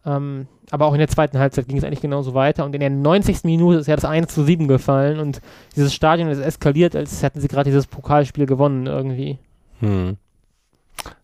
ähm, 0.06 0.46
aber 0.70 0.86
auch 0.86 0.92
in 0.92 0.98
der 0.98 1.08
zweiten 1.08 1.38
Halbzeit 1.38 1.68
ging 1.68 1.76
es 1.76 1.84
eigentlich 1.84 2.00
genauso 2.00 2.34
weiter. 2.34 2.64
Und 2.64 2.74
in 2.74 2.80
der 2.80 2.90
90. 2.90 3.44
Minute 3.44 3.78
ist 3.78 3.86
ja 3.86 3.96
das 3.96 4.04
1 4.04 4.32
zu 4.32 4.44
7 4.44 4.68
gefallen. 4.68 5.18
Und 5.18 5.40
dieses 5.76 5.92
Stadion 5.92 6.28
ist 6.28 6.38
eskaliert, 6.38 6.96
als 6.96 7.22
hätten 7.22 7.40
sie 7.40 7.48
gerade 7.48 7.70
dieses 7.70 7.86
Pokalspiel 7.86 8.46
gewonnen 8.46 8.86
irgendwie. 8.86 9.38
Hm. 9.80 10.16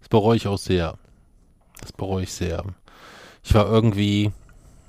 Das 0.00 0.08
bereue 0.08 0.36
ich 0.36 0.46
auch 0.46 0.58
sehr. 0.58 0.98
Das 1.80 1.92
bereue 1.92 2.24
ich 2.24 2.32
sehr. 2.32 2.64
Ich 3.42 3.54
war 3.54 3.66
irgendwie, 3.66 4.32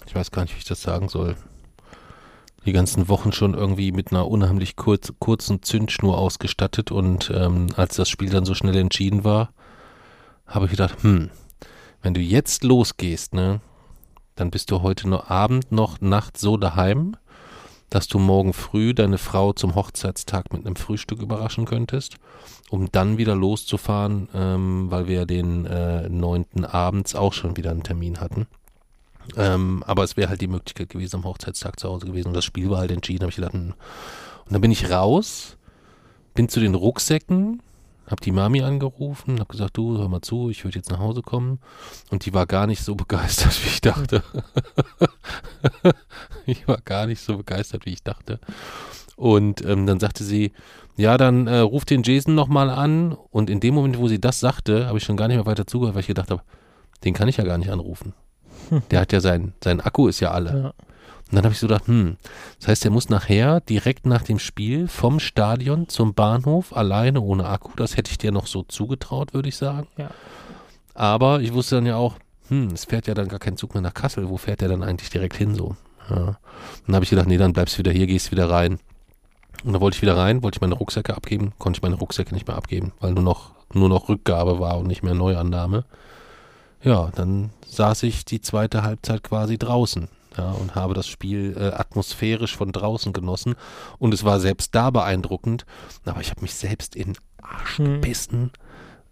ich 0.05 0.15
weiß 0.15 0.31
gar 0.31 0.41
nicht, 0.41 0.55
wie 0.55 0.59
ich 0.59 0.65
das 0.65 0.81
sagen 0.81 1.09
soll, 1.09 1.35
die 2.65 2.73
ganzen 2.73 3.07
Wochen 3.07 3.31
schon 3.31 3.53
irgendwie 3.53 3.91
mit 3.91 4.11
einer 4.11 4.27
unheimlich 4.27 4.75
kurz, 4.75 5.13
kurzen 5.19 5.63
Zündschnur 5.63 6.17
ausgestattet 6.17 6.91
und 6.91 7.31
ähm, 7.33 7.67
als 7.77 7.95
das 7.95 8.09
Spiel 8.09 8.29
dann 8.29 8.45
so 8.45 8.55
schnell 8.55 8.75
entschieden 8.75 9.23
war, 9.23 9.51
habe 10.45 10.65
ich 10.65 10.71
gedacht, 10.71 11.01
hm, 11.01 11.29
wenn 12.01 12.13
du 12.13 12.19
jetzt 12.19 12.63
losgehst, 12.63 13.33
ne, 13.33 13.61
dann 14.37 14.51
bist 14.51 14.71
du 14.71 14.81
heute 14.81 15.09
noch 15.09 15.29
Abend, 15.29 15.71
noch 15.71 15.99
Nacht 15.99 16.37
so 16.37 16.55
daheim, 16.55 17.17
dass 17.89 18.07
du 18.07 18.19
morgen 18.19 18.53
früh 18.53 18.93
deine 18.93 19.17
Frau 19.17 19.51
zum 19.51 19.75
Hochzeitstag 19.75 20.53
mit 20.53 20.65
einem 20.65 20.75
Frühstück 20.75 21.21
überraschen 21.21 21.65
könntest, 21.65 22.17
um 22.69 22.91
dann 22.91 23.17
wieder 23.17 23.35
loszufahren, 23.35 24.29
ähm, 24.33 24.91
weil 24.91 25.07
wir 25.07 25.25
den 25.25 25.65
äh, 25.65 26.07
9. 26.07 26.65
abends 26.65 27.15
auch 27.15 27.33
schon 27.33 27.57
wieder 27.57 27.71
einen 27.71 27.83
Termin 27.83 28.19
hatten. 28.19 28.47
Ähm, 29.35 29.83
aber 29.85 30.03
es 30.03 30.15
wäre 30.15 30.29
halt 30.29 30.41
die 30.41 30.47
Möglichkeit 30.47 30.89
gewesen, 30.89 31.17
am 31.17 31.23
Hochzeitstag 31.25 31.79
zu 31.79 31.89
Hause 31.89 32.05
gewesen. 32.05 32.29
Und 32.29 32.33
das 32.33 32.45
Spiel 32.45 32.69
war 32.69 32.79
halt 32.79 32.91
entschieden, 32.91 33.23
habe 33.23 33.31
ich 33.31 33.37
gedacht. 33.37 33.53
hm. 33.53 33.73
Und 34.45 34.53
dann 34.53 34.61
bin 34.61 34.71
ich 34.71 34.89
raus, 34.89 35.57
bin 36.33 36.47
zu 36.47 36.59
den 36.59 36.75
Rucksäcken, 36.75 37.61
habe 38.07 38.21
die 38.21 38.31
Mami 38.31 38.61
angerufen, 38.61 39.39
habe 39.39 39.51
gesagt, 39.51 39.77
du, 39.77 39.97
hör 39.97 40.07
mal 40.07 40.21
zu, 40.21 40.49
ich 40.49 40.63
würde 40.63 40.77
jetzt 40.77 40.89
nach 40.89 40.99
Hause 40.99 41.21
kommen. 41.21 41.59
Und 42.09 42.25
die 42.25 42.33
war 42.33 42.45
gar 42.45 42.67
nicht 42.67 42.83
so 42.83 42.95
begeistert, 42.95 43.63
wie 43.63 43.69
ich 43.69 43.81
dachte. 43.81 44.23
ich 46.45 46.67
war 46.67 46.79
gar 46.83 47.05
nicht 47.05 47.21
so 47.21 47.37
begeistert, 47.37 47.85
wie 47.85 47.93
ich 47.93 48.03
dachte. 48.03 48.39
Und 49.17 49.65
ähm, 49.65 49.85
dann 49.85 49.99
sagte 49.99 50.23
sie, 50.23 50.53
ja, 50.95 51.17
dann 51.17 51.47
äh, 51.47 51.59
ruf 51.59 51.85
den 51.85 52.03
Jason 52.03 52.33
nochmal 52.33 52.69
an. 52.69 53.17
Und 53.31 53.49
in 53.49 53.59
dem 53.59 53.75
Moment, 53.75 53.97
wo 53.97 54.07
sie 54.07 54.21
das 54.21 54.39
sagte, 54.39 54.87
habe 54.87 54.97
ich 54.97 55.03
schon 55.03 55.17
gar 55.17 55.27
nicht 55.27 55.37
mehr 55.37 55.45
weiter 55.45 55.67
zugehört, 55.67 55.95
weil 55.95 56.01
ich 56.01 56.07
gedacht 56.07 56.31
habe, 56.31 56.41
den 57.03 57.13
kann 57.13 57.27
ich 57.27 57.37
ja 57.37 57.43
gar 57.43 57.57
nicht 57.57 57.71
anrufen. 57.71 58.13
Der 58.91 59.01
hat 59.01 59.11
ja 59.11 59.19
sein, 59.19 59.53
sein 59.63 59.81
Akku 59.81 60.07
ist 60.07 60.19
ja 60.19 60.31
alle. 60.31 60.73
Ja. 60.77 60.86
Und 61.29 61.35
dann 61.35 61.43
habe 61.43 61.53
ich 61.53 61.59
so 61.59 61.67
gedacht, 61.67 61.87
hm, 61.87 62.15
das 62.59 62.69
heißt, 62.69 62.85
er 62.85 62.91
muss 62.91 63.09
nachher 63.09 63.59
direkt 63.59 64.05
nach 64.05 64.21
dem 64.21 64.39
Spiel 64.39 64.87
vom 64.87 65.19
Stadion 65.19 65.89
zum 65.89 66.13
Bahnhof 66.13 66.75
alleine 66.75 67.19
ohne 67.19 67.47
Akku. 67.47 67.71
Das 67.75 67.97
hätte 67.97 68.11
ich 68.11 68.17
dir 68.17 68.31
noch 68.31 68.47
so 68.47 68.63
zugetraut, 68.63 69.33
würde 69.33 69.49
ich 69.49 69.57
sagen. 69.57 69.87
Ja. 69.97 70.09
Aber 70.93 71.41
ich 71.41 71.53
wusste 71.53 71.75
dann 71.75 71.85
ja 71.85 71.97
auch, 71.97 72.15
hm, 72.47 72.69
es 72.69 72.85
fährt 72.85 73.07
ja 73.07 73.13
dann 73.13 73.27
gar 73.27 73.39
kein 73.39 73.57
Zug 73.57 73.73
mehr 73.73 73.81
nach 73.81 73.93
Kassel. 73.93 74.29
Wo 74.29 74.37
fährt 74.37 74.61
er 74.61 74.69
dann 74.69 74.83
eigentlich 74.83 75.09
direkt 75.09 75.35
hin 75.35 75.53
so? 75.53 75.75
Ja. 76.09 76.37
Dann 76.85 76.95
habe 76.95 77.03
ich 77.03 77.09
gedacht, 77.09 77.27
nee, 77.27 77.37
dann 77.37 77.51
bleibst 77.51 77.75
du 77.75 77.79
wieder 77.79 77.91
hier, 77.91 78.07
gehst 78.07 78.31
wieder 78.31 78.49
rein. 78.49 78.79
Und 79.65 79.73
dann 79.73 79.81
wollte 79.81 79.95
ich 79.95 80.01
wieder 80.01 80.15
rein, 80.15 80.43
wollte 80.43 80.57
ich 80.57 80.61
meine 80.61 80.75
Rucksäcke 80.75 81.15
abgeben, 81.15 81.51
konnte 81.57 81.79
ich 81.79 81.81
meine 81.81 81.95
Rucksäcke 81.95 82.33
nicht 82.33 82.47
mehr 82.47 82.55
abgeben, 82.55 82.93
weil 83.01 83.11
nur 83.11 83.23
noch, 83.23 83.51
nur 83.73 83.89
noch 83.89 84.07
Rückgabe 84.07 84.59
war 84.59 84.77
und 84.77 84.87
nicht 84.87 85.03
mehr 85.03 85.15
Neuannahme. 85.15 85.83
Ja, 86.83 87.09
dann 87.15 87.49
saß 87.65 88.03
ich 88.03 88.23
die 88.23 88.39
zweite 88.39 88.83
Halbzeit 88.83 89.23
quasi 89.23 89.57
draußen 89.57 90.07
ja, 90.37 90.51
und 90.51 90.75
habe 90.75 90.93
das 90.93 91.07
Spiel 91.07 91.55
äh, 91.57 91.73
atmosphärisch 91.75 92.55
von 92.55 92.71
draußen 92.71 93.13
genossen. 93.13 93.55
Und 93.99 94.13
es 94.13 94.23
war 94.23 94.39
selbst 94.39 94.75
da 94.75 94.89
beeindruckend, 94.89 95.65
aber 96.05 96.21
ich 96.21 96.29
habe 96.29 96.41
mich 96.41 96.53
selbst 96.53 96.95
in 96.95 97.17
Arsch 97.41 97.77
Hm. 97.79 97.85
gebissen, 98.01 98.51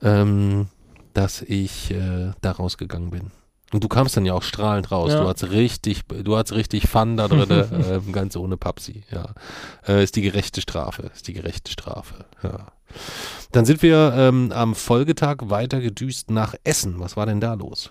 ähm, 0.02 0.68
dass 1.14 1.42
ich 1.42 1.92
äh, 1.92 2.32
da 2.42 2.52
rausgegangen 2.52 3.10
bin. 3.10 3.32
Und 3.74 3.84
du 3.84 3.88
kamst 3.88 4.16
dann 4.16 4.26
ja 4.26 4.34
auch 4.34 4.44
strahlend 4.44 4.92
raus. 4.92 5.12
Ja. 5.12 5.22
Du 5.22 5.28
hattest 5.28 5.52
richtig, 5.52 6.04
du 6.06 6.38
hattest 6.38 6.54
richtig 6.56 6.88
Fun 6.88 7.18
da 7.18 7.28
drin, 7.28 7.50
ähm, 7.90 8.12
ganz 8.12 8.36
ohne 8.36 8.58
Papsi. 8.58 9.04
Ja, 9.12 9.34
äh, 9.88 10.04
ist 10.04 10.16
die 10.16 10.22
gerechte 10.22 10.62
Strafe, 10.62 11.10
ist 11.14 11.28
die 11.28 11.34
gerechte 11.34 11.72
Strafe. 11.72 12.26
Ja. 12.44 12.68
Dann 13.52 13.66
sind 13.66 13.82
wir 13.82 14.14
ähm, 14.16 14.52
am 14.54 14.76
Folgetag 14.76 15.38
weiter 15.46 15.82
gedüst 15.82 16.30
nach 16.30 16.54
Essen. 16.64 17.00
Was 17.00 17.18
war 17.18 17.26
denn 17.26 17.42
da 17.42 17.54
los? 17.56 17.90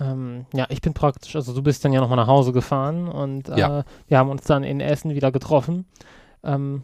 Ähm, 0.00 0.46
ja, 0.52 0.66
ich 0.70 0.80
bin 0.80 0.92
praktisch, 0.94 1.36
also 1.36 1.54
du 1.54 1.62
bist 1.62 1.84
dann 1.84 1.92
ja 1.92 2.00
nochmal 2.00 2.16
nach 2.16 2.26
Hause 2.26 2.52
gefahren 2.52 3.06
und 3.08 3.48
äh, 3.48 3.58
Ja. 3.58 3.84
wir 4.08 4.18
haben 4.18 4.28
uns 4.30 4.42
dann 4.44 4.64
in 4.64 4.80
Essen 4.80 5.14
wieder 5.14 5.30
getroffen. 5.30 5.86
Ähm, 6.42 6.82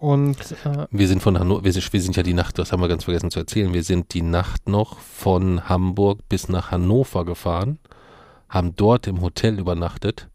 und 0.00 0.36
äh, 0.64 0.86
Wir 0.90 1.06
sind 1.06 1.22
von 1.22 1.38
Hannover, 1.38 1.62
wir 1.64 1.72
sind, 1.72 1.92
wir 1.92 2.00
sind 2.00 2.16
ja 2.16 2.22
die 2.24 2.34
Nacht, 2.34 2.58
das 2.58 2.72
haben 2.72 2.80
wir 2.80 2.88
ganz 2.88 3.04
vergessen 3.04 3.30
zu 3.30 3.38
erzählen, 3.38 3.72
wir 3.72 3.84
sind 3.84 4.12
die 4.12 4.22
Nacht 4.22 4.68
noch 4.68 4.98
von 4.98 5.68
Hamburg 5.68 6.28
bis 6.28 6.48
nach 6.48 6.72
Hannover 6.72 7.24
gefahren, 7.24 7.78
haben 8.48 8.74
dort 8.74 9.06
im 9.06 9.20
Hotel 9.20 9.58
übernachtet, 9.58 10.28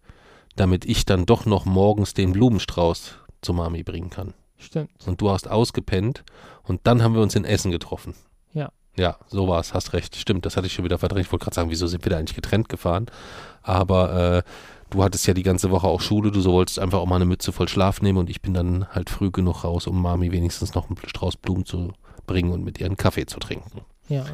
damit 0.56 0.86
ich 0.86 1.06
dann 1.06 1.26
doch 1.26 1.46
noch 1.46 1.66
morgens 1.66 2.14
den 2.14 2.32
Blumenstrauß 2.32 3.16
zu 3.42 3.54
Mami 3.54 3.84
bringen 3.84 4.10
kann. 4.10 4.34
stimmt. 4.58 4.92
Und 5.06 5.20
du 5.20 5.30
hast 5.30 5.50
ausgepennt 5.50 6.24
und 6.64 6.82
dann 6.86 7.04
haben 7.04 7.14
wir 7.16 7.22
uns 7.22 7.36
in 7.36 7.44
Essen 7.44 7.72
getroffen. 7.72 8.14
Ja. 8.54 8.70
Ja, 8.96 9.18
so 9.28 9.48
war 9.48 9.60
es, 9.60 9.74
hast 9.74 9.94
recht. 9.94 10.16
Stimmt, 10.16 10.46
das 10.46 10.56
hatte 10.56 10.68
ich 10.68 10.74
schon 10.74 10.86
wieder 10.86 11.00
verdrängt. 11.00 11.26
Ich 11.26 11.32
wollte 11.32 11.46
gerade 11.46 11.56
sagen, 11.56 11.70
wieso 11.70 11.88
sind 11.88 12.06
wir 12.06 12.12
da 12.12 12.18
eigentlich 12.18 12.36
getrennt 12.36 12.70
gefahren? 12.70 13.08
Aber 13.64 14.44
äh, 14.44 14.44
du 14.92 15.04
hattest 15.04 15.26
ja 15.26 15.34
die 15.34 15.44
ganze 15.44 15.72
Woche 15.72 15.88
auch 15.88 16.02
Schule, 16.02 16.32
du 16.32 16.42
so 16.42 16.52
wolltest 16.54 16.80
einfach 16.80 17.00
auch 17.00 17.08
mal 17.08 17.16
eine 17.16 17.26
Mütze 17.26 17.52
voll 17.52 17.68
Schlaf 17.68 18.02
nehmen 18.02 18.20
und 18.20 18.30
ich 18.30 18.42
bin 18.42 18.54
dann 18.54 18.88
halt 18.90 19.10
früh 19.10 19.32
genug 19.32 19.64
raus, 19.64 19.88
um 19.88 20.02
Mami 20.02 20.32
wenigstens 20.32 20.76
noch 20.76 20.90
einen 20.90 20.98
Strauß 21.04 21.38
Blumen 21.38 21.66
zu 21.66 21.94
bringen 22.28 22.52
und 22.52 22.64
mit 22.64 22.80
ihr 22.80 22.86
einen 22.86 22.98
Kaffee 22.98 23.26
zu 23.26 23.40
trinken. 23.40 23.82
Ja. 24.10 24.26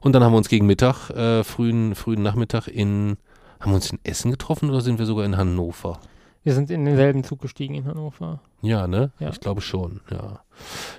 Und 0.00 0.12
dann 0.12 0.22
haben 0.22 0.32
wir 0.32 0.38
uns 0.38 0.48
gegen 0.48 0.66
Mittag, 0.66 1.10
äh, 1.10 1.42
frühen, 1.44 1.94
frühen 1.94 2.22
Nachmittag 2.22 2.68
in, 2.68 3.16
haben 3.60 3.70
wir 3.72 3.76
uns 3.76 3.90
in 3.90 3.98
Essen 4.04 4.30
getroffen 4.30 4.68
oder 4.68 4.80
sind 4.82 4.98
wir 4.98 5.06
sogar 5.06 5.24
in 5.24 5.36
Hannover? 5.36 6.00
Wir 6.44 6.54
sind 6.54 6.70
in 6.70 6.84
denselben 6.84 7.22
Zug 7.22 7.40
gestiegen 7.40 7.74
in 7.74 7.86
Hannover. 7.86 8.40
Ja, 8.62 8.88
ne? 8.88 9.12
Ja. 9.20 9.30
Ich 9.30 9.40
glaube 9.40 9.60
schon, 9.60 10.00
ja. 10.10 10.40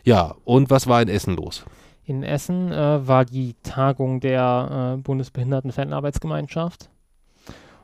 Ja, 0.04 0.36
und 0.46 0.70
was 0.70 0.88
war 0.88 1.02
in 1.02 1.10
Essen 1.10 1.36
los? 1.36 1.66
In 2.06 2.24
Essen 2.24 2.72
äh, 2.72 3.08
war 3.08 3.26
die 3.26 3.56
Tagung 3.64 4.20
der 4.20 4.96
äh, 4.98 5.02
Bundesbehinderten-Fanarbeitsgemeinschaft. 5.02 6.90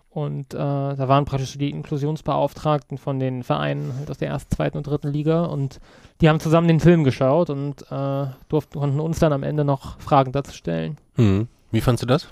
Und 0.10 0.54
äh, 0.54 0.58
da 0.58 1.08
waren 1.08 1.26
praktisch 1.26 1.58
die 1.58 1.70
Inklusionsbeauftragten 1.70 2.98
von 2.98 3.20
den 3.20 3.44
Vereinen 3.44 3.94
halt 3.98 4.10
aus 4.10 4.18
der 4.18 4.30
ersten, 4.30 4.56
zweiten 4.56 4.78
und 4.78 4.88
dritten 4.88 5.10
Liga 5.10 5.44
und 5.46 5.80
die 6.20 6.28
haben 6.28 6.40
zusammen 6.40 6.68
den 6.68 6.80
Film 6.80 7.04
geschaut 7.04 7.52
und 7.52 7.84
äh, 7.92 8.26
durften, 8.50 8.80
konnten 8.80 9.00
uns 9.00 9.20
dann 9.20 9.34
am 9.34 9.44
Ende 9.44 9.64
noch 9.64 10.00
Fragen 10.00 10.32
dazu 10.32 10.52
stellen. 10.54 10.98
Hm. 11.16 11.48
Wie 11.72 11.82
fandst 11.82 12.02
du 12.02 12.08
das? 12.08 12.28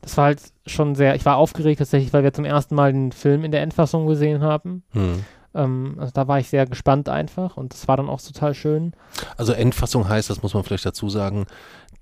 Das 0.00 0.16
war 0.16 0.26
halt 0.26 0.40
schon 0.66 0.94
sehr, 0.94 1.16
ich 1.16 1.26
war 1.26 1.36
aufgeregt 1.36 1.80
tatsächlich, 1.80 2.12
weil 2.12 2.22
wir 2.22 2.32
zum 2.32 2.44
ersten 2.44 2.76
Mal 2.76 2.92
den 2.92 3.10
Film 3.10 3.42
in 3.42 3.50
der 3.50 3.62
Endfassung 3.62 4.06
gesehen 4.06 4.40
haben. 4.40 4.84
Hm. 4.92 5.24
Ähm, 5.54 5.96
also 5.98 6.12
da 6.12 6.28
war 6.28 6.38
ich 6.38 6.48
sehr 6.48 6.66
gespannt 6.66 7.08
einfach 7.08 7.56
und 7.56 7.72
das 7.72 7.88
war 7.88 7.96
dann 7.96 8.08
auch 8.08 8.20
total 8.20 8.54
schön. 8.54 8.92
Also 9.36 9.52
Endfassung 9.52 10.08
heißt, 10.08 10.30
das 10.30 10.42
muss 10.42 10.54
man 10.54 10.64
vielleicht 10.64 10.86
dazu 10.86 11.08
sagen, 11.08 11.46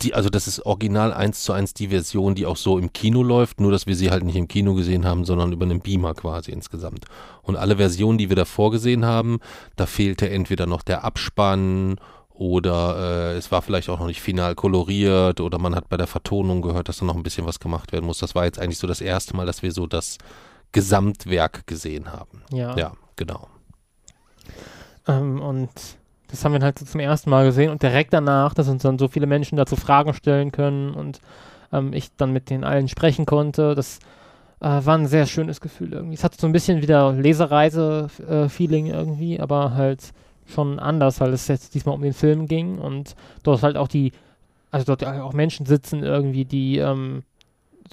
die, 0.03 0.13
also 0.13 0.29
das 0.29 0.47
ist 0.47 0.67
original 0.67 1.13
eins 1.13 1.43
zu 1.43 1.53
eins 1.53 1.73
die 1.73 1.89
Version, 1.89 2.35
die 2.35 2.45
auch 2.45 2.57
so 2.57 2.79
im 2.79 2.93
Kino 2.93 3.23
läuft, 3.23 3.61
nur 3.61 3.73
dass 3.73 3.87
wir 3.87 3.97
sie 3.97 4.11
halt 4.11 4.25
nicht 4.25 4.37
im 4.37 4.49
Kino 4.49 4.75
gesehen 4.75 5.07
haben, 5.07 5.25
sondern 5.25 5.53
über 5.53 5.65
einen 5.65 5.81
Beamer 5.81 6.15
quasi 6.15 6.51
insgesamt. 6.51 7.07
Und 7.43 7.57
alle 7.57 7.77
Versionen, 7.77 8.19
die 8.19 8.29
wir 8.29 8.37
davor 8.37 8.71
gesehen 8.71 9.07
haben, 9.07 9.39
da 9.77 9.87
fehlte 9.87 10.29
entweder 10.29 10.67
noch 10.67 10.83
der 10.83 11.05
Abspann 11.05 11.97
oder 12.29 13.33
äh, 13.33 13.37
es 13.37 13.51
war 13.51 13.63
vielleicht 13.63 13.89
auch 13.89 13.99
noch 13.99 14.07
nicht 14.07 14.21
final 14.21 14.55
koloriert 14.55 15.41
oder 15.41 15.59
man 15.59 15.75
hat 15.75 15.89
bei 15.89 15.97
der 15.97 16.07
Vertonung 16.07 16.61
gehört, 16.61 16.91
dass 16.91 16.99
da 16.99 17.07
noch 17.07 17.17
ein 17.17 17.23
bisschen 17.23 17.47
was 17.47 17.61
gemacht 17.61 17.93
werden 17.93 18.05
muss. 18.05 18.19
Das 18.19 18.35
war 18.35 18.45
jetzt 18.45 18.59
eigentlich 18.59 18.79
so 18.79 18.87
das 18.87 19.01
erste 19.01 19.35
Mal, 19.35 19.47
dass 19.47 19.63
wir 19.63 19.73
so 19.73 19.87
das 19.87 20.19
Gesamtwerk 20.73 21.67
gesehen 21.67 22.13
haben. 22.13 22.43
Ja. 22.53 22.77
Ja, 22.77 22.93
genau. 23.17 23.49
Ähm, 25.09 25.41
und 25.41 25.71
das 26.29 26.45
haben 26.45 26.53
wir 26.53 26.61
halt 26.61 26.79
so 26.79 26.85
zum 26.85 27.01
ersten 27.01 27.31
Mal 27.31 27.45
gesehen 27.45 27.71
und 27.71 27.83
direkt 27.83 28.13
danach, 28.13 28.55
dass 28.55 28.69
uns 28.69 28.83
dann 28.83 28.99
so 28.99 29.09
viele 29.09 29.27
Menschen 29.27 29.57
dazu 29.57 29.77
Fragen 29.77 30.15
stellen 30.15 30.53
können 30.53 30.95
und 30.95 31.21
ähm, 31.73 31.93
ich 31.93 32.15
dann 32.17 32.33
mit 32.33 32.51
den 32.51 32.65
allen 32.65 32.89
sprechen 32.89 33.27
konnte, 33.27 33.75
das 33.75 33.99
äh, 34.61 34.67
war 34.67 34.97
ein 34.99 35.07
sehr 35.07 35.27
schönes 35.27 35.61
Gefühl 35.61 35.93
irgendwie. 35.93 36.15
Es 36.15 36.25
hatte 36.25 36.39
so 36.41 36.47
ein 36.47 36.53
bisschen 36.53 36.83
wieder 36.83 37.13
Lesereise-Feeling 37.13 38.87
irgendwie, 38.87 39.41
aber 39.41 39.75
halt 39.75 40.13
schon 40.47 40.79
anders, 40.79 41.21
weil 41.21 41.33
es 41.33 41.49
jetzt 41.49 41.75
diesmal 41.75 41.95
um 41.95 42.03
den 42.03 42.13
Film 42.13 42.47
ging 42.47 42.79
und 42.79 43.17
dort 43.43 43.63
halt 43.63 43.77
auch 43.77 43.89
die, 43.89 44.13
also 44.71 44.87
dort 44.87 45.05
auch 45.05 45.33
Menschen 45.33 45.67
sitzen 45.67 46.03
irgendwie, 46.03 46.45
die 46.45 46.79
ähm, 46.79 47.23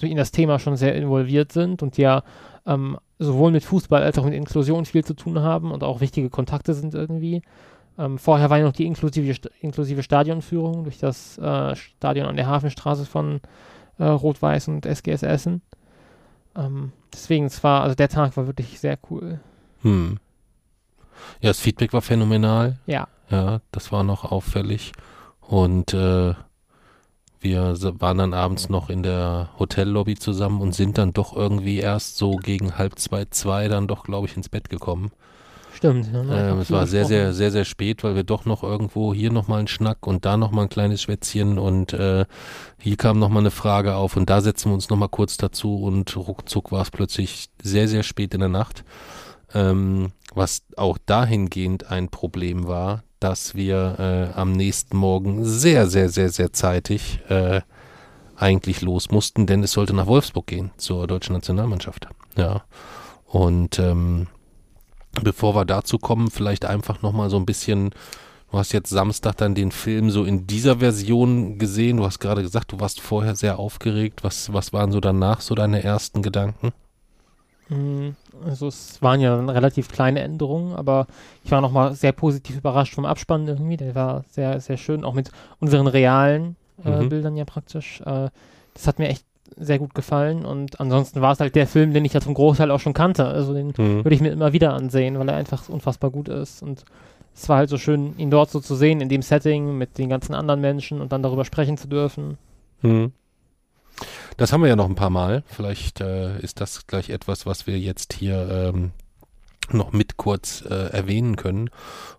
so 0.00 0.06
in 0.06 0.16
das 0.16 0.30
Thema 0.30 0.58
schon 0.58 0.76
sehr 0.76 0.94
involviert 0.94 1.52
sind 1.52 1.82
und 1.82 1.98
ja 1.98 2.22
ähm, 2.66 2.98
sowohl 3.18 3.50
mit 3.50 3.64
Fußball 3.64 4.02
als 4.02 4.18
auch 4.18 4.24
mit 4.24 4.34
Inklusion 4.34 4.84
viel 4.84 5.04
zu 5.04 5.14
tun 5.14 5.40
haben 5.40 5.70
und 5.70 5.84
auch 5.84 6.00
wichtige 6.00 6.30
Kontakte 6.30 6.74
sind 6.74 6.94
irgendwie. 6.94 7.42
Ähm, 7.98 8.18
vorher 8.18 8.50
war 8.50 8.58
ja 8.58 8.64
noch 8.64 8.72
die 8.72 8.86
inklusive, 8.86 9.48
inklusive 9.60 10.02
Stadionführung 10.02 10.84
durch 10.84 10.98
das 10.98 11.38
äh, 11.38 11.76
Stadion 11.76 12.26
an 12.26 12.36
der 12.36 12.46
Hafenstraße 12.46 13.06
von 13.06 13.40
äh, 13.98 14.04
Rot-Weiß 14.04 14.68
und 14.68 14.84
SGS 14.84 15.22
Essen. 15.22 15.62
Ähm, 16.56 16.92
deswegen, 17.12 17.46
es 17.46 17.62
war, 17.62 17.82
also 17.82 17.94
der 17.94 18.08
Tag 18.08 18.36
war 18.36 18.46
wirklich 18.46 18.80
sehr 18.80 18.98
cool. 19.10 19.40
Hm. 19.82 20.18
Ja, 21.40 21.50
das 21.50 21.60
Feedback 21.60 21.92
war 21.92 22.02
phänomenal. 22.02 22.78
Ja. 22.86 23.08
Ja, 23.30 23.60
das 23.70 23.92
war 23.92 24.02
noch 24.02 24.24
auffällig. 24.24 24.92
Und 25.40 25.94
äh, 25.94 26.34
wir 27.44 27.76
waren 28.00 28.18
dann 28.18 28.34
abends 28.34 28.70
noch 28.70 28.88
in 28.88 29.02
der 29.02 29.50
Hotellobby 29.58 30.16
zusammen 30.16 30.60
und 30.60 30.74
sind 30.74 30.98
dann 30.98 31.12
doch 31.12 31.36
irgendwie 31.36 31.78
erst 31.78 32.16
so 32.16 32.36
gegen 32.36 32.78
halb 32.78 32.98
zwei, 32.98 33.26
zwei 33.26 33.68
dann 33.68 33.86
doch, 33.86 34.04
glaube 34.04 34.26
ich, 34.26 34.36
ins 34.36 34.48
Bett 34.48 34.70
gekommen. 34.70 35.12
Stimmt. 35.74 36.08
Ähm, 36.14 36.60
es 36.60 36.70
war 36.70 36.86
sehr, 36.86 37.04
sehr, 37.04 37.34
sehr, 37.34 37.50
sehr 37.50 37.64
spät, 37.64 38.04
weil 38.04 38.14
wir 38.14 38.22
doch 38.22 38.46
noch 38.46 38.62
irgendwo 38.62 39.12
hier 39.12 39.30
nochmal 39.30 39.58
einen 39.58 39.68
Schnack 39.68 40.06
und 40.06 40.24
da 40.24 40.36
nochmal 40.36 40.64
ein 40.64 40.70
kleines 40.70 41.02
Schwätzchen 41.02 41.58
und 41.58 41.92
äh, 41.92 42.24
hier 42.80 42.96
kam 42.96 43.18
nochmal 43.18 43.42
eine 43.42 43.50
Frage 43.50 43.96
auf 43.96 44.16
und 44.16 44.30
da 44.30 44.40
setzen 44.40 44.70
wir 44.70 44.74
uns 44.74 44.88
nochmal 44.88 45.10
kurz 45.10 45.36
dazu 45.36 45.82
und 45.82 46.16
ruckzuck 46.16 46.72
war 46.72 46.82
es 46.82 46.90
plötzlich 46.90 47.50
sehr, 47.62 47.88
sehr 47.88 48.04
spät 48.04 48.32
in 48.32 48.40
der 48.40 48.48
Nacht. 48.48 48.84
Ähm, 49.52 50.12
was 50.34 50.62
auch 50.76 50.96
dahingehend 51.04 51.90
ein 51.90 52.08
Problem 52.08 52.66
war, 52.66 53.02
dass 53.24 53.54
wir 53.54 53.96
äh, 53.98 54.38
am 54.38 54.52
nächsten 54.52 54.98
Morgen 54.98 55.46
sehr, 55.46 55.86
sehr, 55.86 56.10
sehr, 56.10 56.28
sehr 56.28 56.52
zeitig 56.52 57.20
äh, 57.30 57.62
eigentlich 58.36 58.82
los 58.82 59.10
mussten, 59.10 59.46
denn 59.46 59.62
es 59.62 59.72
sollte 59.72 59.94
nach 59.94 60.06
Wolfsburg 60.06 60.46
gehen 60.46 60.72
zur 60.76 61.06
deutschen 61.06 61.32
Nationalmannschaft. 61.32 62.06
Ja. 62.36 62.64
Und 63.24 63.78
ähm, 63.78 64.26
bevor 65.22 65.54
wir 65.54 65.64
dazu 65.64 65.96
kommen, 65.96 66.30
vielleicht 66.30 66.66
einfach 66.66 67.00
nochmal 67.00 67.30
so 67.30 67.38
ein 67.38 67.46
bisschen, 67.46 67.94
du 68.50 68.58
hast 68.58 68.72
jetzt 68.72 68.90
Samstag 68.90 69.38
dann 69.38 69.54
den 69.54 69.72
Film 69.72 70.10
so 70.10 70.24
in 70.24 70.46
dieser 70.46 70.80
Version 70.80 71.56
gesehen, 71.56 71.96
du 71.96 72.04
hast 72.04 72.18
gerade 72.18 72.42
gesagt, 72.42 72.72
du 72.72 72.80
warst 72.80 73.00
vorher 73.00 73.36
sehr 73.36 73.58
aufgeregt. 73.58 74.22
Was, 74.22 74.52
was 74.52 74.74
waren 74.74 74.92
so 74.92 75.00
danach 75.00 75.40
so 75.40 75.54
deine 75.54 75.82
ersten 75.82 76.20
Gedanken? 76.20 76.72
Mhm. 77.68 78.14
Also 78.44 78.68
es 78.68 79.00
waren 79.00 79.20
ja 79.20 79.34
relativ 79.36 79.88
kleine 79.88 80.20
Änderungen, 80.20 80.74
aber 80.74 81.06
ich 81.44 81.50
war 81.50 81.60
nochmal 81.60 81.94
sehr 81.94 82.12
positiv 82.12 82.58
überrascht 82.58 82.94
vom 82.94 83.06
Abspann 83.06 83.46
irgendwie. 83.46 83.76
Der 83.76 83.94
war 83.94 84.24
sehr, 84.28 84.60
sehr 84.60 84.76
schön, 84.76 85.04
auch 85.04 85.14
mit 85.14 85.30
unseren 85.60 85.86
realen 85.86 86.56
äh, 86.84 87.02
mhm. 87.02 87.08
Bildern 87.08 87.36
ja 87.36 87.44
praktisch. 87.44 88.00
Äh, 88.02 88.28
das 88.74 88.86
hat 88.86 88.98
mir 88.98 89.08
echt 89.08 89.24
sehr 89.56 89.78
gut 89.78 89.94
gefallen 89.94 90.44
und 90.44 90.80
ansonsten 90.80 91.20
war 91.20 91.32
es 91.32 91.38
halt 91.38 91.54
der 91.54 91.68
Film, 91.68 91.92
den 91.92 92.04
ich 92.04 92.12
ja 92.12 92.20
zum 92.20 92.34
Großteil 92.34 92.70
auch 92.70 92.80
schon 92.80 92.92
kannte. 92.92 93.26
Also 93.26 93.54
den 93.54 93.68
mhm. 93.68 94.04
würde 94.04 94.14
ich 94.14 94.20
mir 94.20 94.32
immer 94.32 94.52
wieder 94.52 94.74
ansehen, 94.74 95.18
weil 95.18 95.28
er 95.28 95.36
einfach 95.36 95.68
unfassbar 95.68 96.10
gut 96.10 96.28
ist 96.28 96.62
und 96.62 96.84
es 97.34 97.48
war 97.48 97.58
halt 97.58 97.68
so 97.68 97.78
schön, 97.78 98.16
ihn 98.16 98.30
dort 98.30 98.50
so 98.50 98.60
zu 98.60 98.74
sehen, 98.74 99.00
in 99.00 99.08
dem 99.08 99.22
Setting 99.22 99.76
mit 99.76 99.98
den 99.98 100.08
ganzen 100.08 100.34
anderen 100.34 100.60
Menschen 100.60 101.00
und 101.00 101.12
dann 101.12 101.22
darüber 101.22 101.44
sprechen 101.44 101.76
zu 101.76 101.88
dürfen. 101.88 102.38
Mhm. 102.82 103.12
Das 104.36 104.52
haben 104.52 104.62
wir 104.62 104.68
ja 104.68 104.76
noch 104.76 104.88
ein 104.88 104.96
paar 104.96 105.10
Mal. 105.10 105.44
Vielleicht 105.46 106.00
äh, 106.00 106.38
ist 106.40 106.60
das 106.60 106.86
gleich 106.86 107.10
etwas, 107.10 107.46
was 107.46 107.66
wir 107.66 107.78
jetzt 107.78 108.14
hier 108.14 108.48
ähm, 108.50 108.92
noch 109.70 109.92
mit 109.92 110.16
kurz 110.16 110.62
äh, 110.62 110.90
erwähnen 110.90 111.36
können. 111.36 111.70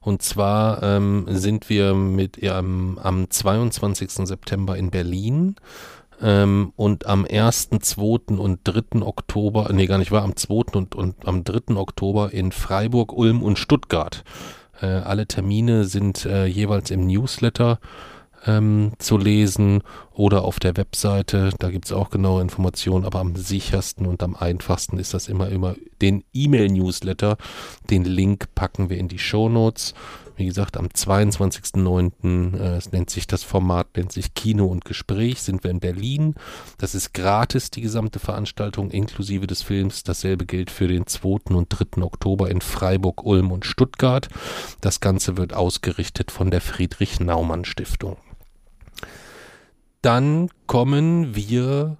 Und 0.01 0.21
zwar 0.21 0.81
ähm, 0.81 1.25
sind 1.29 1.69
wir 1.69 1.93
mit 1.93 2.41
ähm, 2.41 2.99
am 3.01 3.29
22. 3.29 4.11
September 4.27 4.77
in 4.77 4.91
Berlin 4.91 5.55
ähm, 6.21 6.73
und 6.75 7.05
am 7.05 7.25
1., 7.29 7.69
2. 7.79 8.35
und 8.37 8.59
3. 8.63 9.01
Oktober, 9.01 9.69
nee, 9.73 9.85
gar 9.85 9.97
nicht 9.97 10.11
war, 10.11 10.23
am 10.23 10.35
2. 10.35 10.77
und, 10.77 10.95
und 10.95 11.27
am 11.27 11.43
3. 11.43 11.75
Oktober 11.75 12.33
in 12.33 12.51
Freiburg, 12.51 13.13
Ulm 13.13 13.43
und 13.43 13.59
Stuttgart. 13.59 14.23
Äh, 14.81 14.87
alle 14.87 15.27
Termine 15.27 15.85
sind 15.85 16.25
äh, 16.25 16.45
jeweils 16.45 16.91
im 16.91 17.07
Newsletter 17.07 17.79
ähm, 18.45 18.93
zu 18.99 19.17
lesen 19.17 19.81
oder 20.13 20.43
auf 20.43 20.59
der 20.59 20.77
Webseite. 20.77 21.51
Da 21.59 21.69
gibt 21.69 21.85
es 21.85 21.91
auch 21.91 22.09
genaue 22.09 22.41
Informationen, 22.41 23.05
aber 23.05 23.19
am 23.19 23.35
sichersten 23.35 24.05
und 24.05 24.23
am 24.23 24.35
einfachsten 24.35 24.97
ist 24.97 25.13
das 25.13 25.27
immer, 25.27 25.49
immer 25.49 25.75
den 26.01 26.23
E-Mail-Newsletter. 26.33 27.37
Den 27.89 28.05
Link 28.05 28.53
packen 28.55 28.89
wir 28.89 28.97
in 28.97 29.07
die 29.07 29.19
Show 29.19 29.49
Notes. 29.49 29.93
Wie 30.37 30.45
gesagt, 30.45 30.75
am 30.75 30.87
22.09. 30.87 32.57
Äh, 32.57 32.77
es 32.77 32.91
nennt 32.91 33.09
sich 33.09 33.25
das 33.27 33.43
Format, 33.43 33.95
nennt 33.95 34.11
sich 34.11 34.33
Kino 34.33 34.65
und 34.65 34.83
Gespräch, 34.83 35.41
sind 35.41 35.63
wir 35.63 35.71
in 35.71 35.79
Berlin. 35.79 36.35
Das 36.77 36.93
ist 36.93 37.13
gratis, 37.13 37.71
die 37.71 37.81
gesamte 37.81 38.19
Veranstaltung, 38.19 38.91
inklusive 38.91 39.47
des 39.47 39.61
Films. 39.61 40.03
Dasselbe 40.03 40.45
gilt 40.45 40.71
für 40.71 40.87
den 40.87 41.07
2. 41.07 41.55
und 41.55 41.69
3. 41.69 42.03
Oktober 42.03 42.51
in 42.51 42.61
Freiburg, 42.61 43.23
Ulm 43.25 43.51
und 43.51 43.65
Stuttgart. 43.65 44.27
Das 44.81 44.99
Ganze 44.99 45.37
wird 45.37 45.53
ausgerichtet 45.53 46.31
von 46.31 46.51
der 46.51 46.61
Friedrich 46.61 47.19
Naumann 47.19 47.63
Stiftung. 47.63 48.17
Dann 50.05 50.49
kommen 50.67 51.35
wir 51.35 51.97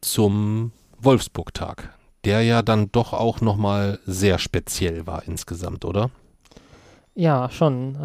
zum 0.00 0.72
Wolfsburg-Tag, 0.98 1.96
der 2.24 2.42
ja 2.42 2.62
dann 2.62 2.90
doch 2.90 3.12
auch 3.12 3.40
nochmal 3.40 4.00
sehr 4.04 4.40
speziell 4.40 5.06
war 5.06 5.22
insgesamt, 5.28 5.84
oder? 5.84 6.10
Ja, 7.14 7.48
schon. 7.48 7.96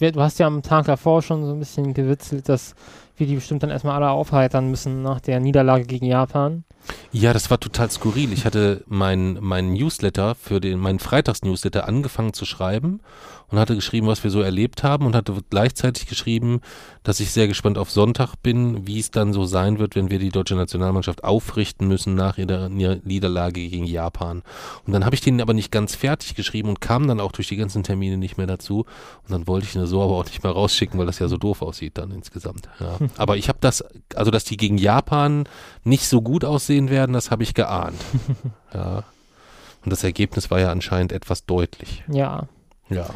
Ähm, 0.00 0.12
du 0.12 0.20
hast 0.20 0.38
ja 0.38 0.46
am 0.46 0.62
Tag 0.62 0.86
davor 0.86 1.22
schon 1.22 1.44
so 1.44 1.50
ein 1.50 1.58
bisschen 1.58 1.92
gewitzelt, 1.92 2.48
dass 2.48 2.76
wir 3.16 3.26
die 3.26 3.34
bestimmt 3.34 3.64
dann 3.64 3.70
erstmal 3.70 3.96
alle 3.96 4.10
aufheitern 4.10 4.70
müssen 4.70 5.02
nach 5.02 5.20
der 5.20 5.40
Niederlage 5.40 5.84
gegen 5.84 6.06
Japan. 6.06 6.62
Ja, 7.10 7.32
das 7.32 7.50
war 7.50 7.58
total 7.58 7.90
skurril. 7.90 8.32
Ich 8.32 8.44
hatte 8.44 8.84
meinen 8.86 9.38
mein 9.40 9.72
Newsletter 9.72 10.36
für 10.36 10.60
den, 10.60 10.78
meinen 10.78 11.00
Freitags-Newsletter 11.00 11.88
angefangen 11.88 12.32
zu 12.32 12.44
schreiben 12.44 13.00
und 13.52 13.58
hatte 13.58 13.74
geschrieben, 13.74 14.06
was 14.06 14.24
wir 14.24 14.30
so 14.30 14.40
erlebt 14.40 14.82
haben 14.82 15.04
und 15.04 15.14
hatte 15.14 15.34
gleichzeitig 15.50 16.06
geschrieben, 16.06 16.62
dass 17.02 17.20
ich 17.20 17.30
sehr 17.30 17.48
gespannt 17.48 17.76
auf 17.76 17.90
Sonntag 17.90 18.34
bin, 18.42 18.86
wie 18.86 18.98
es 18.98 19.10
dann 19.10 19.34
so 19.34 19.44
sein 19.44 19.78
wird, 19.78 19.94
wenn 19.94 20.10
wir 20.10 20.18
die 20.18 20.30
deutsche 20.30 20.54
Nationalmannschaft 20.54 21.22
aufrichten 21.22 21.86
müssen 21.86 22.14
nach 22.14 22.38
ihrer 22.38 22.70
Niederlage 22.70 23.60
gegen 23.68 23.84
Japan. 23.84 24.42
Und 24.86 24.94
dann 24.94 25.04
habe 25.04 25.14
ich 25.14 25.20
den 25.20 25.40
aber 25.42 25.52
nicht 25.52 25.70
ganz 25.70 25.94
fertig 25.94 26.34
geschrieben 26.34 26.70
und 26.70 26.80
kam 26.80 27.06
dann 27.06 27.20
auch 27.20 27.30
durch 27.30 27.48
die 27.48 27.56
ganzen 27.56 27.82
Termine 27.82 28.16
nicht 28.16 28.38
mehr 28.38 28.46
dazu. 28.46 28.86
Und 29.24 29.30
dann 29.30 29.46
wollte 29.46 29.66
ich 29.66 29.76
ihn 29.76 29.84
so 29.84 30.02
aber 30.02 30.14
auch 30.14 30.24
nicht 30.24 30.42
mehr 30.42 30.52
rausschicken, 30.52 30.98
weil 30.98 31.06
das 31.06 31.18
ja 31.18 31.28
so 31.28 31.36
doof 31.36 31.60
aussieht 31.60 31.98
dann 31.98 32.10
insgesamt. 32.10 32.70
Ja. 32.80 32.96
Aber 33.18 33.36
ich 33.36 33.48
habe 33.48 33.58
das, 33.60 33.84
also 34.14 34.30
dass 34.30 34.44
die 34.44 34.56
gegen 34.56 34.78
Japan 34.78 35.44
nicht 35.84 36.08
so 36.08 36.22
gut 36.22 36.46
aussehen 36.46 36.88
werden, 36.88 37.12
das 37.12 37.30
habe 37.30 37.42
ich 37.42 37.52
geahnt. 37.52 38.00
ja. 38.74 39.04
Und 39.84 39.90
das 39.90 40.04
Ergebnis 40.04 40.50
war 40.50 40.58
ja 40.58 40.70
anscheinend 40.70 41.12
etwas 41.12 41.44
deutlich. 41.44 42.02
Ja. 42.08 42.48
Ja. 42.88 43.10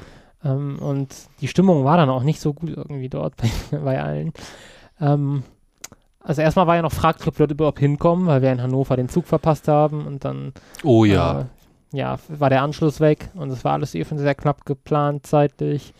Ähm, 0.46 0.78
und 0.78 1.09
die 1.40 1.48
Stimmung 1.48 1.85
war 1.85 1.96
dann 1.96 2.11
auch 2.11 2.22
nicht 2.22 2.40
so 2.40 2.52
gut 2.52 2.70
irgendwie 2.70 3.09
dort 3.09 3.35
bei, 3.37 3.50
bei 3.78 4.02
allen. 4.02 4.32
Ähm, 5.00 5.42
also 6.20 6.42
erstmal 6.42 6.66
war 6.66 6.76
ja 6.76 6.82
noch 6.82 6.92
fraglich, 6.92 7.26
ob 7.28 7.38
wir 7.38 7.46
dort 7.46 7.52
überhaupt 7.52 7.78
hinkommen, 7.78 8.26
weil 8.26 8.42
wir 8.42 8.52
in 8.52 8.62
Hannover 8.62 8.96
den 8.96 9.09
Zug 9.09 9.26
verpasst 9.26 9.68
haben 9.68 10.06
und 10.06 10.24
dann 10.24 10.52
Oh 10.82 11.04
ja. 11.04 11.40
äh, 11.40 11.44
ja, 11.92 12.18
war 12.28 12.50
der 12.50 12.62
Anschluss 12.62 13.00
weg 13.00 13.30
und 13.35 13.50
es 13.50 13.64
war 13.64 13.72
alles 13.72 13.94
eh 13.94 14.04
schon 14.04 14.18
sehr 14.18 14.35
knapp 14.35 14.64
geplant 14.66 15.26
zeitlich. 15.26 15.94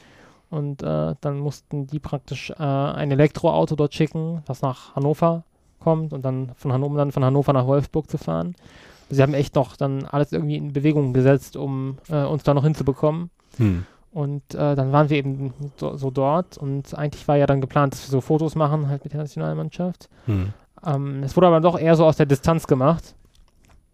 Und 0.49 0.83
äh, 0.83 1.15
dann 1.21 1.39
mussten 1.39 1.87
die 1.87 1.99
praktisch 1.99 2.51
äh, 2.51 2.63
ein 2.63 3.11
Elektroauto 3.11 3.75
dort 3.75 3.95
schicken, 3.95 4.43
was 4.47 4.63
nach 4.63 4.95
Hannover 4.95 5.43
kommt 5.81 6.13
und 6.13 6.25
dann 6.25 6.53
von, 6.57 6.73
Han 6.73 6.83
um 6.83 6.97
dann 6.97 7.13
von 7.13 7.25
Hannover 7.25 7.53
nach 7.53 7.67
Wolfsburg 7.67 8.09
zu 8.09 8.17
fahren. 8.17 8.55
Sie 9.11 9.23
haben 9.23 9.35
echt 9.35 9.55
noch 9.55 9.77
dann 9.77 10.05
alles 10.05 10.33
irgendwie 10.33 10.57
in 10.57 10.73
Bewegung 10.73 11.13
gesetzt, 11.13 11.57
um 11.57 11.99
äh, 12.09 12.25
uns 12.25 12.43
da 12.43 12.55
noch 12.55 12.65
hinzubekommen. 12.65 13.31
Hm. 13.57 13.87
Und 14.17 14.55
äh, 14.55 14.75
dann 14.75 14.93
waren 14.93 15.11
wir 15.11 15.19
eben 15.19 15.53
so, 15.77 15.95
so 15.99 16.11
dort 16.11 16.57
und 16.57 16.97
eigentlich 16.97 17.29
war 17.29 17.37
ja 17.37 17.45
dann 17.45 17.61
geplant, 17.61 17.93
dass 17.93 18.09
wir 18.09 18.13
so 18.13 18.23
Fotos 18.23 18.55
machen 18.55 18.89
halt 18.89 19.05
mit 19.05 19.13
der 19.13 19.21
Nationalmannschaft. 19.21 20.09
Hm. 20.25 20.55
Ähm, 20.87 21.23
es 21.23 21.37
wurde 21.37 21.49
aber 21.49 21.61
doch 21.61 21.79
eher 21.79 21.95
so 21.97 22.07
aus 22.07 22.17
der 22.17 22.25
Distanz 22.25 22.67
gemacht. 22.67 23.15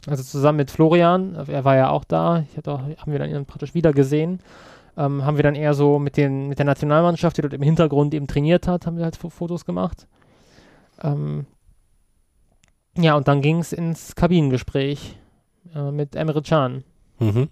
Also 0.07 0.23
zusammen 0.23 0.59
mit 0.59 0.71
Florian, 0.71 1.35
äh, 1.35 1.51
er 1.51 1.65
war 1.65 1.75
ja 1.75 1.91
auch 1.91 2.05
da, 2.05 2.45
ich 2.57 2.69
auch, 2.69 2.79
haben 2.79 3.11
wir 3.11 3.19
dann 3.19 3.31
ihn 3.31 3.47
praktisch 3.47 3.75
wieder 3.75 3.93
gesehen. 3.93 4.39
Ähm, 4.97 5.25
haben 5.25 5.39
wir 5.39 5.43
dann 5.43 5.57
eher 5.57 5.75
so 5.75 5.99
mit, 5.99 6.17
den, 6.17 6.47
mit 6.47 6.61
der 6.61 6.67
Nationalmannschaft, 6.67 7.37
die 7.37 7.43
dort 7.43 7.55
im 7.55 7.63
Hintergrund 7.63 8.15
eben 8.15 8.29
trainiert 8.29 8.69
hat, 8.69 8.87
haben 8.87 8.99
wir 8.99 9.05
halt 9.05 9.17
Fo- 9.17 9.29
Fotos 9.31 9.65
gemacht. 9.65 10.07
Ähm, 11.03 11.47
ja, 12.97 13.17
und 13.17 13.27
dann 13.27 13.41
ging 13.41 13.59
es 13.59 13.73
ins 13.73 14.15
Kabinengespräch 14.15 15.19
äh, 15.75 15.91
mit 15.91 16.15
Emre 16.15 16.43
Can. 16.43 16.85
Mhm. 17.19 17.49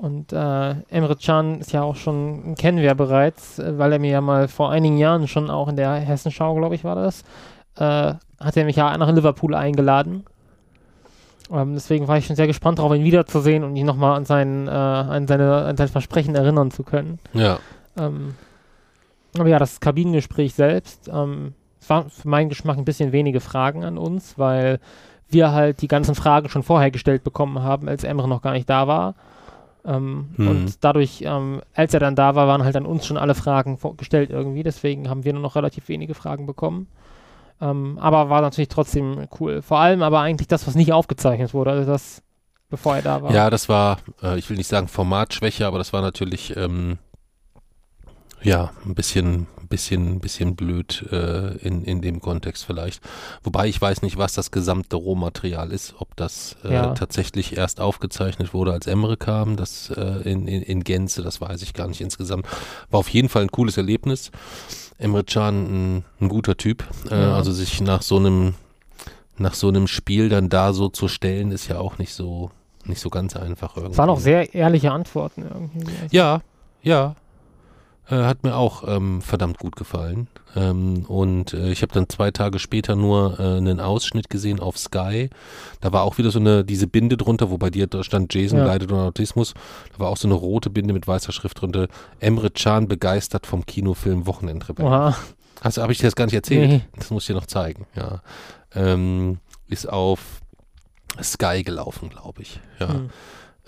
Und 0.00 0.32
äh, 0.32 0.70
Emre 0.90 1.16
Can 1.16 1.60
ist 1.60 1.72
ja 1.72 1.82
auch 1.82 1.96
schon, 1.96 2.54
kennen 2.54 2.78
wir 2.78 2.94
bereits, 2.94 3.58
weil 3.58 3.92
er 3.92 3.98
mir 3.98 4.12
ja 4.12 4.20
mal 4.20 4.46
vor 4.46 4.70
einigen 4.70 4.96
Jahren 4.96 5.26
schon 5.26 5.50
auch 5.50 5.66
in 5.66 5.74
der 5.74 5.94
Hessenschau, 5.94 6.54
glaube 6.54 6.76
ich, 6.76 6.84
war 6.84 6.94
das, 6.94 7.22
äh, 7.76 8.14
hat 8.38 8.56
er 8.56 8.64
mich 8.64 8.76
ja 8.76 8.96
nach 8.96 9.10
Liverpool 9.10 9.56
eingeladen. 9.56 10.24
Ähm, 11.50 11.74
deswegen 11.74 12.06
war 12.06 12.16
ich 12.16 12.26
schon 12.26 12.36
sehr 12.36 12.46
gespannt 12.46 12.78
darauf, 12.78 12.94
ihn 12.94 13.02
wiederzusehen 13.02 13.64
und 13.64 13.74
ihn 13.74 13.86
nochmal 13.86 14.16
an, 14.16 14.24
sein, 14.24 14.68
äh, 14.68 14.70
an, 14.70 15.26
seine, 15.26 15.64
an 15.64 15.76
sein 15.76 15.88
Versprechen 15.88 16.36
erinnern 16.36 16.70
zu 16.70 16.84
können. 16.84 17.18
Ja. 17.32 17.58
Ähm, 17.98 18.36
aber 19.36 19.48
ja, 19.48 19.58
das 19.58 19.80
Kabinengespräch 19.80 20.54
selbst, 20.54 21.10
ähm, 21.12 21.54
es 21.80 21.90
war 21.90 22.08
für 22.08 22.28
meinen 22.28 22.50
Geschmack 22.50 22.78
ein 22.78 22.84
bisschen 22.84 23.10
wenige 23.10 23.40
Fragen 23.40 23.84
an 23.84 23.98
uns, 23.98 24.38
weil 24.38 24.78
wir 25.28 25.50
halt 25.50 25.82
die 25.82 25.88
ganzen 25.88 26.14
Fragen 26.14 26.48
schon 26.48 26.62
vorher 26.62 26.92
gestellt 26.92 27.24
bekommen 27.24 27.62
haben, 27.62 27.88
als 27.88 28.04
Emre 28.04 28.28
noch 28.28 28.42
gar 28.42 28.52
nicht 28.52 28.70
da 28.70 28.86
war. 28.86 29.16
Ähm, 29.88 30.28
Mhm. 30.36 30.48
Und 30.48 30.84
dadurch, 30.84 31.22
ähm, 31.24 31.62
als 31.74 31.94
er 31.94 32.00
dann 32.00 32.14
da 32.14 32.34
war, 32.34 32.46
waren 32.46 32.62
halt 32.62 32.76
an 32.76 32.84
uns 32.86 33.06
schon 33.06 33.16
alle 33.16 33.34
Fragen 33.34 33.78
gestellt 33.96 34.30
irgendwie. 34.30 34.62
Deswegen 34.62 35.08
haben 35.08 35.24
wir 35.24 35.32
nur 35.32 35.42
noch 35.42 35.56
relativ 35.56 35.88
wenige 35.88 36.14
Fragen 36.14 36.46
bekommen. 36.46 36.88
Ähm, 37.60 37.98
aber 38.00 38.28
war 38.28 38.42
natürlich 38.42 38.68
trotzdem 38.68 39.26
cool. 39.40 39.62
Vor 39.62 39.78
allem 39.78 40.02
aber 40.02 40.20
eigentlich 40.20 40.46
das, 40.46 40.66
was 40.66 40.74
nicht 40.74 40.92
aufgezeichnet 40.92 41.54
wurde. 41.54 41.70
Also 41.70 41.90
das, 41.90 42.22
bevor 42.68 42.96
er 42.96 43.02
da 43.02 43.22
war. 43.22 43.32
Ja, 43.32 43.50
das 43.50 43.68
war, 43.68 43.98
äh, 44.22 44.38
ich 44.38 44.48
will 44.50 44.58
nicht 44.58 44.68
sagen 44.68 44.88
Formatschwäche, 44.88 45.66
aber 45.66 45.78
das 45.78 45.92
war 45.92 46.02
natürlich, 46.02 46.54
ähm, 46.56 46.98
ja, 48.42 48.70
ein 48.84 48.94
bisschen, 48.94 49.46
bisschen, 49.68 50.20
bisschen 50.20 50.56
blöd 50.56 51.04
äh, 51.12 51.56
in, 51.58 51.84
in 51.84 52.00
dem 52.02 52.20
Kontext 52.20 52.64
vielleicht. 52.64 53.00
Wobei 53.42 53.68
ich 53.68 53.80
weiß 53.80 54.02
nicht, 54.02 54.16
was 54.18 54.32
das 54.34 54.50
gesamte 54.50 54.96
Rohmaterial 54.96 55.70
ist, 55.72 55.94
ob 55.98 56.16
das 56.16 56.56
äh, 56.64 56.72
Ja. 56.74 56.94
tatsächlich 56.94 57.56
erst 57.56 57.80
aufgezeichnet 57.80 58.52
wurde, 58.54 58.72
als 58.72 58.86
Emre 58.86 59.16
kam, 59.16 59.56
das 59.56 59.90
äh, 59.90 60.30
in, 60.30 60.46
in, 60.48 60.62
in 60.62 60.84
Gänze, 60.84 61.22
das 61.22 61.40
weiß 61.40 61.62
ich 61.62 61.74
gar 61.74 61.88
nicht 61.88 62.00
insgesamt. 62.00 62.46
War 62.90 63.00
auf 63.00 63.08
jeden 63.08 63.28
Fall 63.28 63.42
ein 63.42 63.50
cooles 63.50 63.76
Erlebnis. 63.76 64.30
Emre 64.98 65.22
Can, 65.24 65.98
ein, 65.98 66.04
ein 66.20 66.28
guter 66.28 66.56
Typ. 66.56 66.84
Äh, 67.10 67.14
Ja. 67.20 67.34
Also 67.36 67.52
sich 67.52 67.80
nach 67.80 68.02
so 68.02 68.16
einem 68.16 68.54
nach 69.40 69.54
so 69.54 69.68
einem 69.68 69.86
Spiel 69.86 70.28
dann 70.28 70.48
da 70.48 70.72
so 70.72 70.88
zu 70.88 71.06
stellen, 71.06 71.52
ist 71.52 71.68
ja 71.68 71.78
auch 71.78 71.98
nicht 71.98 72.12
so 72.12 72.50
nicht 72.84 73.00
so 73.00 73.08
ganz 73.10 73.36
einfach 73.36 73.76
irgendwie. 73.76 73.92
Es 73.92 73.98
waren 73.98 74.10
auch 74.10 74.18
sehr 74.18 74.52
ehrliche 74.54 74.90
Antworten 74.90 75.42
irgendwie. 75.42 75.86
Ja, 76.10 76.40
ja. 76.82 77.14
Äh, 78.10 78.24
hat 78.24 78.42
mir 78.42 78.56
auch 78.56 78.84
ähm, 78.86 79.20
verdammt 79.20 79.58
gut 79.58 79.76
gefallen. 79.76 80.28
Ähm, 80.56 81.04
und 81.06 81.52
äh, 81.52 81.70
ich 81.70 81.82
habe 81.82 81.92
dann 81.92 82.08
zwei 82.08 82.30
Tage 82.30 82.58
später 82.58 82.96
nur 82.96 83.38
äh, 83.38 83.42
einen 83.58 83.80
Ausschnitt 83.80 84.30
gesehen 84.30 84.60
auf 84.60 84.78
Sky. 84.78 85.28
Da 85.80 85.92
war 85.92 86.04
auch 86.04 86.16
wieder 86.16 86.30
so 86.30 86.38
eine, 86.38 86.64
diese 86.64 86.86
Binde 86.86 87.16
drunter, 87.18 87.50
wo 87.50 87.58
bei 87.58 87.68
dir 87.70 87.86
da 87.86 88.02
stand 88.02 88.32
Jason 88.32 88.58
Ja. 88.60 88.64
leidet 88.66 88.90
unter 88.90 89.04
Autismus. 89.04 89.52
Da 89.92 89.98
war 89.98 90.08
auch 90.08 90.16
so 90.16 90.26
eine 90.26 90.34
rote 90.34 90.70
Binde 90.70 90.94
mit 90.94 91.06
weißer 91.06 91.32
Schrift 91.32 91.60
drunter. 91.60 91.88
Emre 92.18 92.50
Can 92.50 92.88
begeistert 92.88 93.46
vom 93.46 93.66
Kinofilm 93.66 94.26
Wochenendrebell. 94.26 94.86
Oha. 94.86 95.14
Hast 95.60 95.76
habe 95.78 95.92
ich 95.92 95.98
dir 95.98 96.06
das 96.06 96.16
gar 96.16 96.24
nicht 96.24 96.34
erzählt? 96.34 96.70
Nee. 96.70 96.80
Das 96.96 97.10
muss 97.10 97.24
ich 97.24 97.26
dir 97.28 97.34
noch 97.34 97.46
zeigen, 97.46 97.86
ja. 97.94 98.22
Ähm, 98.74 99.38
ist 99.66 99.88
auf 99.88 100.40
Sky 101.22 101.62
gelaufen, 101.62 102.08
glaube 102.10 102.42
ich. 102.42 102.60
Ja. 102.78 102.88
Hm. 102.94 103.10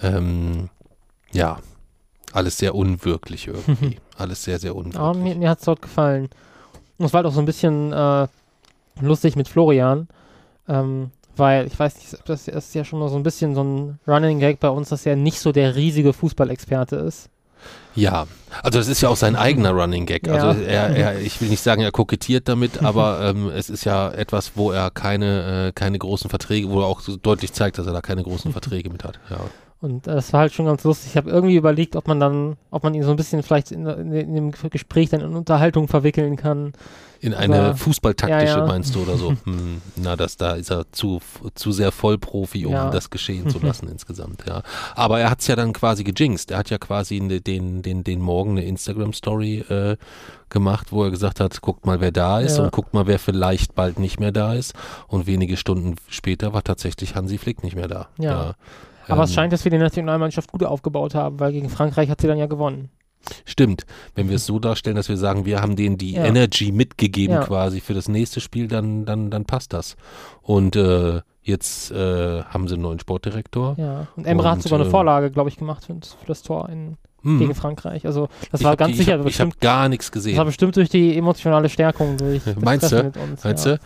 Ähm, 0.00 0.68
ja, 1.33 1.59
alles 2.33 2.59
sehr 2.59 2.74
unwirklich 2.74 3.48
irgendwie. 3.48 3.98
alles 4.21 4.45
sehr, 4.45 4.59
sehr 4.59 4.75
unwirklich. 4.75 5.01
Aber 5.01 5.19
mir, 5.19 5.35
mir 5.35 5.51
hat 5.51 5.59
es 5.59 5.65
dort 5.65 5.83
gefallen. 5.83 6.29
Und 6.99 7.07
es 7.07 7.13
war 7.13 7.19
halt 7.19 7.27
auch 7.27 7.35
so 7.35 7.41
ein 7.41 7.47
bisschen 7.47 7.93
äh, 7.93 8.27
lustig 9.01 9.37
mit 9.37 9.49
Florian, 9.49 10.09
ähm, 10.69 11.11
weil 11.37 11.67
ich 11.67 11.79
weiß 11.79 11.97
nicht, 11.97 12.13
das, 12.13 12.45
das 12.45 12.49
ist 12.49 12.75
ja 12.75 12.85
schon 12.85 12.99
mal 12.99 13.09
so 13.09 13.17
ein 13.17 13.23
bisschen 13.23 13.55
so 13.55 13.63
ein 13.63 13.99
Running 14.07 14.41
Gag 14.41 14.61
bei 14.61 14.69
uns, 14.69 14.91
dass 14.91 15.07
er 15.07 15.17
nicht 15.17 15.41
so 15.41 15.53
der 15.53 15.77
riesige 15.77 16.13
Fußballexperte 16.13 16.97
ist. 16.97 17.31
Ja, 17.95 18.27
also 18.63 18.79
das 18.79 18.89
ist 18.89 19.01
ja 19.01 19.09
auch 19.09 19.17
sein 19.17 19.37
eigener 19.37 19.71
Running 19.73 20.07
Gag. 20.07 20.27
Ja. 20.27 20.35
Also 20.35 20.61
er, 20.63 20.91
er, 20.91 21.21
ich 21.21 21.41
will 21.41 21.49
nicht 21.49 21.63
sagen, 21.63 21.83
er 21.83 21.91
kokettiert 21.91 22.49
damit, 22.49 22.83
aber 22.85 23.21
ähm, 23.23 23.49
es 23.49 23.71
ist 23.71 23.85
ja 23.85 24.11
etwas, 24.11 24.53
wo 24.55 24.71
er 24.71 24.91
keine, 24.91 25.69
äh, 25.69 25.73
keine 25.73 25.99
großen 25.99 26.31
Verträge, 26.31 26.71
wo 26.71 26.81
er 26.81 26.87
auch 26.87 27.01
so 27.01 27.17
deutlich 27.17 27.53
zeigt, 27.53 27.79
dass 27.79 27.87
er 27.87 27.93
da 27.93 28.01
keine 28.01 28.23
großen 28.23 28.53
Verträge 28.53 28.91
mit 28.91 29.05
hat. 29.05 29.19
Ja. 29.29 29.39
Und 29.83 30.07
äh, 30.07 30.14
das 30.14 30.33
war 30.35 30.40
halt 30.40 30.53
schon 30.53 30.66
ganz 30.66 30.85
lustig. 30.85 31.12
Ich 31.12 31.16
habe 31.16 31.31
irgendwie 31.31 31.57
überlegt, 31.57 31.97
ob 31.97 32.07
man 32.07 32.21
dann, 32.21 32.57
ob 32.71 32.83
man 32.85 32.93
ihn 32.95 33.03
so 33.03 33.11
ein 33.11 33.16
bisschen 33.16 33.43
vielleicht 33.43 33.73
in, 33.73 33.87
in, 33.87 34.12
in 34.12 34.35
dem 34.35 34.51
Gespräch 34.51 35.09
dann 35.09 35.23
in 35.23 35.35
Unterhaltung 35.35 35.88
verwickeln 35.88 36.37
kann. 36.37 36.73
In 37.23 37.33
eine 37.35 37.61
Aber- 37.61 37.77
fußballtaktische 37.77 38.45
ja, 38.53 38.59
ja. 38.61 38.66
meinst 38.66 38.95
du 38.95 39.03
oder 39.03 39.16
so? 39.16 39.31
Hm, 39.45 39.81
na, 39.97 40.16
das 40.16 40.37
da 40.37 40.53
ist 40.55 40.71
er 40.71 40.90
zu, 40.93 41.21
zu 41.55 41.73
sehr 41.73 41.93
Vollprofi, 41.93 42.66
um 42.66 42.73
Ja. 42.73 42.90
das 42.90 43.09
geschehen 43.09 43.49
zu 43.51 43.59
lassen 43.59 43.88
insgesamt, 43.88 44.45
ja. 44.47 44.62
Aber 44.95 45.19
er 45.21 45.31
hat 45.31 45.40
es 45.40 45.47
ja 45.47 45.57
dann 45.57 45.73
quasi 45.73 46.05
gejinxt. 46.05 46.51
Er 46.51 46.59
hat 46.59 46.69
ja 46.71 46.77
quasi 46.79 47.19
ne, 47.21 47.40
den, 47.40 47.81
den, 47.81 48.05
den 48.05 48.21
Morgen 48.21 48.53
eine 48.53 48.64
Instagram-Story 48.64 49.61
äh, 49.69 49.97
gemacht, 50.51 50.93
wo 50.93 51.05
er 51.05 51.11
gesagt 51.11 51.40
hat, 51.40 51.59
guckt 51.62 51.87
mal, 51.87 52.01
wer 52.03 52.12
da 52.12 52.40
ist 52.40 52.59
und 52.59 52.71
guckt 52.73 52.93
mal, 52.93 53.07
wer 53.07 53.19
vielleicht 53.19 53.75
bald 53.75 53.99
nicht 53.99 54.21
mehr 54.21 54.33
da 54.33 54.53
ist. 54.55 54.75
Und 55.09 55.27
wenige 55.27 55.57
Stunden 55.57 55.97
später 56.09 56.53
war 56.53 56.64
tatsächlich 56.64 57.14
Hansi 57.14 57.38
Flick 57.38 57.62
nicht 57.64 57.77
mehr 57.77 57.88
da. 57.88 58.09
Ja. 58.19 58.55
Aber 59.11 59.25
es 59.25 59.31
Ähm, 59.31 59.35
scheint, 59.35 59.53
dass 59.53 59.64
wir 59.64 59.70
die 59.70 59.79
Nationalmannschaft 59.79 60.51
gut 60.53 60.64
aufgebaut 60.64 61.14
haben, 61.14 61.40
weil 61.40 61.53
gegen 61.53 61.68
Frankreich 61.70 62.09
hat 62.11 62.20
sie 62.20 62.27
dann 62.27 62.38
ja 62.38 62.46
gewonnen. 62.46 62.90
Stimmt. 63.44 63.85
Wenn 64.14 64.29
wir 64.31 64.37
es 64.37 64.46
so 64.46 64.59
darstellen, 64.59 64.96
dass 64.96 65.09
wir 65.11 65.18
sagen, 65.18 65.44
wir 65.44 65.61
haben 65.61 65.77
denen 65.77 65.99
die 65.99 66.12
Ja. 66.12 66.25
Energy 66.25 66.73
mitgegeben 66.73 67.35
Ja. 67.37 67.44
quasi 67.44 67.81
für 67.81 67.92
das 67.94 68.09
nächste 68.09 68.40
Spiel, 68.40 68.66
dann, 68.66 69.05
dann, 69.05 69.31
dann 69.31 69.44
passt 69.44 69.73
das. 69.75 69.96
Und 70.40 70.75
äh, 70.77 71.20
jetzt 71.42 71.90
äh, 71.90 72.42
haben 72.44 72.66
sie 72.68 72.75
einen 72.75 72.83
neuen 72.83 72.99
Sportdirektor. 72.99 73.75
Ja. 73.79 74.07
Und 74.16 74.27
Emre 74.27 74.49
hat 74.49 74.57
Und, 74.57 74.62
sogar 74.62 74.79
eine 74.79 74.87
ähm, 74.87 74.90
Vorlage, 74.90 75.31
glaube 75.31 75.51
ich, 75.51 75.57
gemacht 75.59 75.85
für, 75.85 75.94
für 75.94 76.27
das 76.27 76.42
Tor 76.42 76.68
in, 76.70 76.96
Mhm. 77.23 77.38
gegen 77.38 77.55
Frankreich. 77.55 78.07
Also 78.07 78.29
das 78.51 78.62
Ich 78.62 78.64
war 78.66 78.79
ganz 78.79 78.92
die, 78.92 78.99
sicher 79.03 79.23
Ich 79.27 79.38
habe 79.38 79.51
hab 79.51 79.61
gar 79.61 79.90
nichts 79.90 80.07
das 80.11 80.14
war 80.25 80.31
gesehen. 80.31 80.44
bestimmt 80.46 80.77
durch 80.77 80.88
die 80.88 81.18
emotionale 81.18 81.68
Stärkung 81.68 82.16
durch 82.16 82.40
Meinst 82.61 82.90
du? 82.92 83.12
uns. 83.23 83.44
Meinst 83.44 83.66
ja. 83.66 83.75
du? 83.77 83.81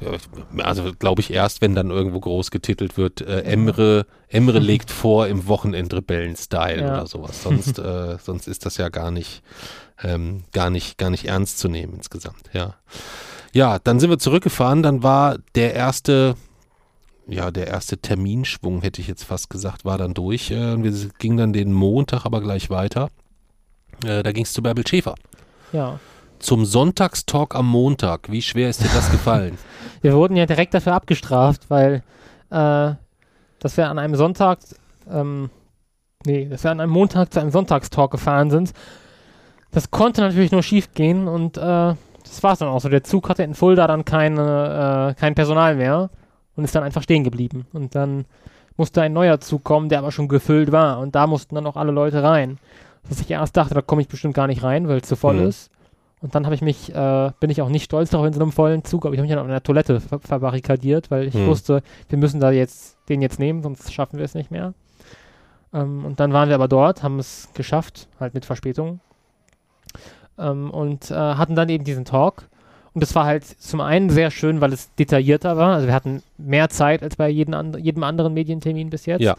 Ja, 0.00 0.64
Also 0.64 0.92
glaube 0.98 1.20
ich 1.22 1.32
erst, 1.32 1.62
wenn 1.62 1.74
dann 1.74 1.90
irgendwo 1.90 2.20
groß 2.20 2.50
getitelt 2.50 2.96
wird, 2.96 3.22
äh, 3.22 3.40
Emre, 3.42 4.06
Emre 4.28 4.58
legt 4.60 4.90
vor 4.90 5.26
im 5.26 5.46
Wochenendrebellen-Style 5.48 6.82
Ja. 6.82 6.92
oder 6.94 7.06
sowas. 7.06 7.42
Sonst, 7.42 7.78
äh, 7.78 8.18
sonst 8.22 8.46
ist 8.46 8.66
das 8.66 8.76
ja 8.76 8.88
gar 8.90 9.10
nicht, 9.10 9.42
ähm, 10.02 10.44
gar 10.52 10.70
nicht, 10.70 10.98
gar 10.98 11.10
nicht 11.10 11.24
ernst 11.26 11.58
zu 11.58 11.68
nehmen 11.68 11.94
insgesamt. 11.94 12.50
Ja. 12.52 12.74
Ja, 13.52 13.78
dann 13.78 13.98
sind 14.00 14.10
wir 14.10 14.18
zurückgefahren. 14.18 14.82
Dann 14.82 15.02
war 15.02 15.38
der 15.54 15.72
erste, 15.74 16.34
ja, 17.26 17.50
der 17.50 17.68
erste 17.68 17.96
Terminschwung, 17.96 18.82
hätte 18.82 19.00
ich 19.00 19.08
jetzt 19.08 19.24
fast 19.24 19.48
gesagt, 19.48 19.86
war 19.86 19.96
dann 19.96 20.12
durch. 20.12 20.50
Äh, 20.50 20.82
wir 20.82 20.92
gingen 21.18 21.38
dann 21.38 21.52
den 21.54 21.72
Montag 21.72 22.26
aber 22.26 22.42
gleich 22.42 22.68
weiter. 22.68 23.08
Äh, 24.04 24.22
da 24.22 24.32
ging 24.32 24.44
es 24.44 24.52
zu 24.52 24.62
Bärbel 24.62 24.86
Schäfer. 24.86 25.14
Ja. 25.72 25.98
Zum 26.38 26.64
Sonntagstalk 26.64 27.54
am 27.54 27.66
Montag. 27.68 28.30
Wie 28.30 28.42
schwer 28.42 28.68
ist 28.70 28.82
dir 28.82 28.90
das 28.94 29.10
gefallen? 29.10 29.56
Wir 30.02 30.14
wurden 30.14 30.36
ja 30.36 30.46
direkt 30.46 30.74
dafür 30.74 30.92
abgestraft, 30.94 31.62
weil 31.68 32.02
äh, 32.50 32.92
dass 33.58 33.76
wir 33.76 33.88
an 33.88 33.98
einem 33.98 34.14
Sonntag, 34.14 34.58
ähm, 35.10 35.50
nee, 36.24 36.46
dass 36.46 36.62
wir 36.62 36.70
an 36.70 36.80
einem 36.80 36.92
Montag 36.92 37.32
zu 37.32 37.40
einem 37.40 37.50
Sonntagstalk 37.50 38.10
gefahren 38.12 38.50
sind. 38.50 38.72
Das 39.72 39.90
konnte 39.90 40.20
natürlich 40.20 40.52
nur 40.52 40.62
schief 40.62 40.92
gehen 40.94 41.26
und 41.26 41.56
äh, 41.56 41.60
das 41.60 42.42
war 42.42 42.52
es 42.52 42.58
dann 42.60 42.68
auch 42.68 42.80
so. 42.80 42.88
Der 42.88 43.02
Zug 43.02 43.28
hatte 43.28 43.42
in 43.42 43.54
Fulda 43.54 43.86
dann 43.86 44.04
keine, 44.04 45.14
äh, 45.16 45.20
kein 45.20 45.34
Personal 45.34 45.74
mehr 45.76 46.10
und 46.54 46.64
ist 46.64 46.74
dann 46.74 46.84
einfach 46.84 47.02
stehen 47.02 47.24
geblieben. 47.24 47.66
Und 47.72 47.94
dann 47.94 48.26
musste 48.76 49.00
ein 49.02 49.12
neuer 49.14 49.40
Zug 49.40 49.64
kommen, 49.64 49.88
der 49.88 49.98
aber 49.98 50.12
schon 50.12 50.28
gefüllt 50.28 50.70
war 50.70 51.00
und 51.00 51.14
da 51.14 51.26
mussten 51.26 51.54
dann 51.54 51.66
auch 51.66 51.76
alle 51.76 51.92
Leute 51.92 52.22
rein. 52.22 52.58
dass 53.08 53.20
ich 53.20 53.30
erst 53.30 53.56
dachte, 53.56 53.72
da 53.74 53.82
komme 53.82 54.02
ich 54.02 54.08
bestimmt 54.08 54.34
gar 54.34 54.48
nicht 54.48 54.62
rein, 54.64 54.88
weil 54.88 54.98
es 54.98 55.08
zu 55.08 55.14
voll 55.16 55.36
Mhm. 55.40 55.46
ist. 55.48 55.70
Und 56.22 56.34
dann 56.34 56.44
habe 56.46 56.54
ich 56.54 56.62
mich, 56.62 56.94
äh, 56.94 57.30
bin 57.40 57.50
ich 57.50 57.60
auch 57.60 57.68
nicht 57.68 57.84
stolz 57.84 58.10
darauf 58.10 58.26
in 58.26 58.32
so 58.32 58.40
einem 58.40 58.52
vollen 58.52 58.84
Zug, 58.84 59.04
aber 59.04 59.14
ich 59.14 59.18
habe 59.18 59.26
mich 59.26 59.32
dann 59.34 59.38
auf 59.44 59.48
einer 59.48 59.62
Toilette 59.62 60.00
ver 60.00 60.18
verbarrikadiert, 60.18 61.10
weil 61.10 61.26
ich 61.28 61.34
Mhm. 61.34 61.46
wusste, 61.46 61.82
wir 62.08 62.18
müssen 62.18 62.40
da 62.40 62.50
jetzt 62.50 62.96
den 63.08 63.20
jetzt 63.22 63.38
nehmen, 63.38 63.62
sonst 63.62 63.92
schaffen 63.92 64.18
wir 64.18 64.24
es 64.24 64.34
nicht 64.34 64.50
mehr. 64.50 64.72
Ähm, 65.74 66.04
und 66.04 66.18
dann 66.18 66.32
waren 66.32 66.48
wir 66.48 66.54
aber 66.54 66.68
dort, 66.68 67.02
haben 67.02 67.18
es 67.18 67.48
geschafft, 67.54 68.08
halt 68.18 68.32
mit 68.34 68.44
Verspätung. 68.46 69.00
Ähm, 70.38 70.70
und 70.70 71.10
äh, 71.10 71.14
hatten 71.14 71.54
dann 71.54 71.68
eben 71.68 71.84
diesen 71.84 72.04
Talk. 72.04 72.48
Und 72.94 73.02
es 73.02 73.14
war 73.14 73.26
halt 73.26 73.44
zum 73.44 73.82
einen 73.82 74.08
sehr 74.08 74.30
schön, 74.30 74.62
weil 74.62 74.72
es 74.72 74.94
detaillierter 74.94 75.56
war. 75.58 75.74
Also 75.74 75.86
wir 75.86 75.94
hatten 75.94 76.22
mehr 76.38 76.70
Zeit 76.70 77.02
als 77.02 77.16
bei 77.16 77.28
jedem, 77.28 77.52
and 77.54 77.76
jedem 77.76 78.02
anderen 78.02 78.32
Medientermin 78.32 78.88
bis 78.88 79.04
jetzt. 79.04 79.20
Ja. 79.20 79.36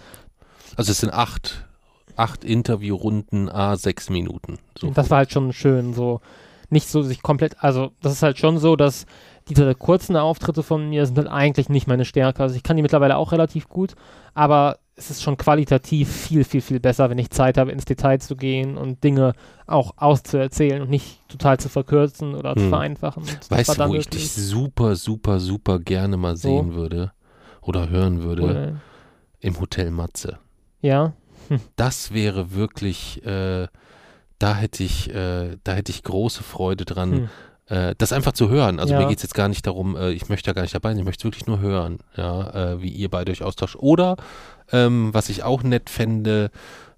Also 0.76 0.92
es 0.92 1.00
sind 1.00 1.12
acht, 1.12 1.66
acht 2.16 2.44
Interviewrunden, 2.44 3.50
a 3.50 3.76
sechs 3.76 4.12
Minuten. 4.12 4.60
So. 4.78 4.88
Und 4.88 4.98
das 4.98 5.10
war 5.10 5.20
halt 5.20 5.32
schon 5.32 5.54
schön, 5.54 5.96
so 5.96 6.22
nicht 6.70 6.88
so 6.90 7.02
sich 7.02 7.22
komplett, 7.22 7.56
also 7.64 7.92
das 8.02 8.14
ist 8.14 8.24
halt 8.24 8.38
schon 8.38 8.58
so, 8.58 8.76
dass 8.76 9.06
diese 9.50 9.74
kurzen 9.76 10.18
Auftritte 10.18 10.64
von 10.64 10.90
mir 10.90 11.06
sind 11.06 11.18
halt 11.18 11.30
eigentlich 11.30 11.70
nicht 11.70 11.88
meine 11.88 12.04
Stärke. 12.06 12.44
Also 12.44 12.56
ich 12.56 12.64
kann 12.64 12.76
die 12.76 12.82
mittlerweile 12.82 13.16
auch 13.18 13.32
relativ 13.32 13.70
gut, 13.70 13.94
aber 14.34 14.80
es 14.96 15.10
ist 15.12 15.22
schon 15.24 15.38
qualitativ 15.38 16.12
viel, 16.12 16.44
viel, 16.44 16.60
viel 16.62 16.80
besser, 16.80 17.10
wenn 17.10 17.20
ich 17.20 17.30
Zeit 17.30 17.58
habe, 17.58 17.72
ins 17.72 17.86
Detail 17.86 18.20
zu 18.20 18.36
gehen 18.36 18.78
und 18.78 19.04
Dinge 19.04 19.34
auch 19.68 19.94
auszuerzählen 19.98 20.82
und 20.82 20.90
nicht 20.90 21.20
total 21.30 21.60
zu 21.60 21.70
verkürzen 21.70 22.34
oder 22.36 22.56
zu 22.56 22.64
Hm. 22.64 22.70
vereinfachen. 22.70 23.24
Das 23.24 23.50
war 23.52 23.58
weißt 23.60 23.80
du, 23.80 23.90
wo 23.90 23.96
ich 23.96 24.10
dich 24.10 24.32
super, 24.32 24.96
super, 24.96 25.40
super 25.40 25.80
gerne 25.80 26.18
mal 26.18 26.36
So. 26.36 26.50
sehen 26.50 26.74
würde 26.74 27.12
oder 27.62 27.90
hören 27.90 28.24
würde? 28.24 28.44
cool. 28.44 28.82
Im 29.40 29.60
Hotel 29.60 29.92
Matze. 29.92 30.40
Ja, 30.82 31.14
Das 31.76 32.12
wäre 32.12 32.52
wirklich, 32.54 33.24
äh, 33.26 33.68
da 34.40 34.56
hätte 34.56 34.84
ich, 34.84 35.14
äh, 35.14 35.58
da 35.64 35.74
hätte 35.74 35.92
ich 35.92 36.04
große 36.04 36.44
Freude 36.44 36.86
dran, 36.86 37.12
Hm. 37.12 37.30
äh, 37.78 37.96
das 37.98 38.12
einfach 38.14 38.34
zu 38.34 38.50
hören. 38.50 38.80
Also 38.80 38.94
Ja. 38.94 39.00
mir 39.02 39.08
geht 39.08 39.18
es 39.18 39.24
jetzt 39.24 39.34
gar 39.36 39.48
nicht 39.50 39.66
darum, 39.68 39.96
äh, 39.96 40.12
ich 40.12 40.30
möchte 40.30 40.50
da 40.50 40.54
gar 40.54 40.62
nicht 40.62 40.76
dabei 40.76 40.90
sein, 40.92 41.00
ich 41.00 41.06
möchte 41.06 41.22
es 41.22 41.26
wirklich 41.26 41.48
nur 41.48 41.60
hören, 41.60 42.00
ja, 42.16 42.74
äh, 42.74 42.82
wie 42.82 42.90
ihr 42.90 43.10
beide 43.10 43.32
euch 43.32 43.44
austauscht. 43.44 43.76
Oder 43.80 44.16
ähm, 44.72 45.14
was 45.14 45.30
ich 45.30 45.44
auch 45.44 45.64
nett 45.64 45.90
fände, 45.90 46.52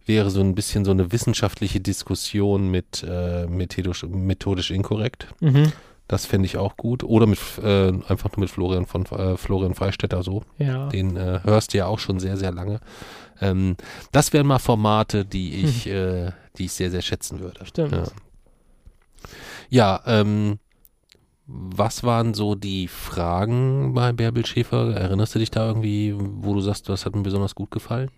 wäre 0.05 0.31
so 0.31 0.41
ein 0.41 0.55
bisschen 0.55 0.85
so 0.85 0.91
eine 0.91 1.11
wissenschaftliche 1.11 1.79
Diskussion 1.79 2.69
mit 2.69 3.05
äh, 3.07 3.45
methodisch, 3.47 4.03
methodisch 4.03 4.71
inkorrekt. 4.71 5.27
Mhm. 5.39 5.71
Das 6.07 6.25
fände 6.25 6.47
ich 6.47 6.57
auch 6.57 6.75
gut. 6.77 7.03
Oder 7.03 7.27
mit 7.27 7.37
äh, 7.63 7.89
einfach 8.07 8.31
nur 8.35 8.39
mit 8.39 8.49
Florian 8.49 8.87
von 8.87 9.05
Florian 9.05 9.75
Freistetter 9.75 10.23
so. 10.23 10.41
Ja. 10.57 10.87
Den 10.89 11.15
hörst 11.19 11.73
du 11.73 11.77
ja 11.77 11.85
auch 11.85 11.99
schon 11.99 12.19
sehr, 12.19 12.35
sehr 12.37 12.51
lange. 12.51 12.79
Ähm, 13.39 13.75
das 14.11 14.33
wären 14.33 14.47
mal 14.47 14.57
Formate, 14.57 15.23
die 15.25 15.63
ich, 15.63 15.85
äh, 15.87 16.31
die 16.59 16.65
ich 16.65 16.73
sehr, 16.73 16.91
sehr 16.91 17.01
schätzen 17.01 17.39
würde. 17.39 17.65
Stimmt. 17.65 17.91
Ja, 17.91 18.03
ja 19.69 20.01
ähm, 20.05 20.59
was 21.47 22.03
waren 22.03 22.35
so 22.35 22.53
die 22.53 22.87
Fragen 22.87 23.93
bei 23.95 24.11
Bärbel 24.11 24.45
Schäfer? 24.45 24.95
Erinnerst 24.95 25.33
du 25.33 25.39
dich 25.39 25.49
da 25.49 25.67
irgendwie, 25.67 26.13
wo 26.15 26.53
du 26.53 26.61
sagst, 26.61 26.87
das 26.89 27.05
hat 27.05 27.15
mir 27.15 27.23
besonders 27.23 27.55
gut 27.55 27.71
gefallen? 27.71 28.11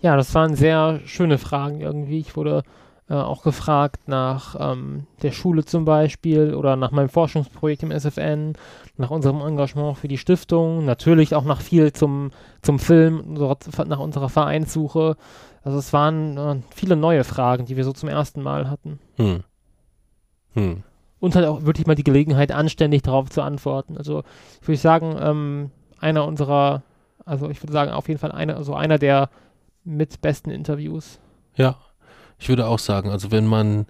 Ja, 0.00 0.16
das 0.16 0.34
waren 0.34 0.54
sehr 0.54 1.00
schöne 1.04 1.36
Fragen 1.36 1.80
irgendwie. 1.80 2.20
Ich 2.20 2.34
wurde 2.34 2.62
äh, 3.10 3.14
auch 3.14 3.42
gefragt 3.42 4.06
nach 4.06 4.54
ähm, 4.58 5.06
der 5.22 5.32
Schule 5.32 5.64
zum 5.64 5.84
Beispiel 5.84 6.54
oder 6.54 6.76
nach 6.76 6.90
meinem 6.90 7.08
Forschungsprojekt 7.08 7.82
im 7.82 7.90
SFN, 7.90 8.54
nach 8.96 9.10
unserem 9.10 9.40
Engagement 9.40 9.98
für 9.98 10.08
die 10.08 10.18
Stiftung, 10.18 10.84
natürlich 10.84 11.34
auch 11.34 11.44
nach 11.44 11.60
viel 11.60 11.92
zum, 11.92 12.30
zum 12.62 12.78
Film, 12.78 13.34
nach 13.34 13.98
unserer 13.98 14.28
Vereinssuche. 14.28 15.16
Also 15.62 15.78
es 15.78 15.92
waren 15.92 16.36
äh, 16.36 16.56
viele 16.74 16.96
neue 16.96 17.24
Fragen, 17.24 17.66
die 17.66 17.76
wir 17.76 17.84
so 17.84 17.92
zum 17.92 18.08
ersten 18.08 18.42
Mal 18.42 18.70
hatten. 18.70 18.98
Hm. 19.16 19.42
Hm. 20.54 20.82
Und 21.20 21.34
halt 21.34 21.46
auch 21.46 21.64
wirklich 21.64 21.86
mal 21.86 21.94
die 21.96 22.04
Gelegenheit, 22.04 22.52
anständig 22.52 23.02
darauf 23.02 23.28
zu 23.28 23.42
antworten. 23.42 23.96
Also 23.96 24.22
ich 24.62 24.68
würde 24.68 24.78
sagen, 24.80 25.16
ähm, 25.20 25.70
einer 25.98 26.24
unserer, 26.26 26.82
also 27.24 27.50
ich 27.50 27.60
würde 27.62 27.72
sagen, 27.72 27.90
auf 27.90 28.08
jeden 28.08 28.20
Fall 28.20 28.32
einer, 28.32 28.56
also 28.56 28.74
einer 28.74 28.98
der 28.98 29.28
mit 29.84 30.20
besten 30.20 30.50
Interviews. 30.50 31.18
Ja, 31.56 31.76
ich 32.38 32.48
würde 32.48 32.66
auch 32.66 32.78
sagen, 32.78 33.10
also 33.10 33.32
wenn 33.32 33.46
man, 33.46 33.86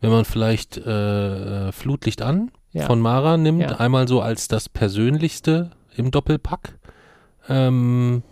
wenn 0.00 0.10
man 0.10 0.24
vielleicht 0.24 0.76
äh, 0.76 1.72
Flutlicht 1.72 2.22
an 2.22 2.52
Ja. 2.72 2.86
von 2.86 3.00
Mara 3.00 3.36
nimmt, 3.36 3.62
Ja. 3.62 3.80
einmal 3.80 4.06
so 4.06 4.20
als 4.20 4.46
das 4.46 4.68
Persönlichste 4.68 5.70
im 5.96 6.12
Doppelpack 6.12 6.78
ähm, 7.48 8.22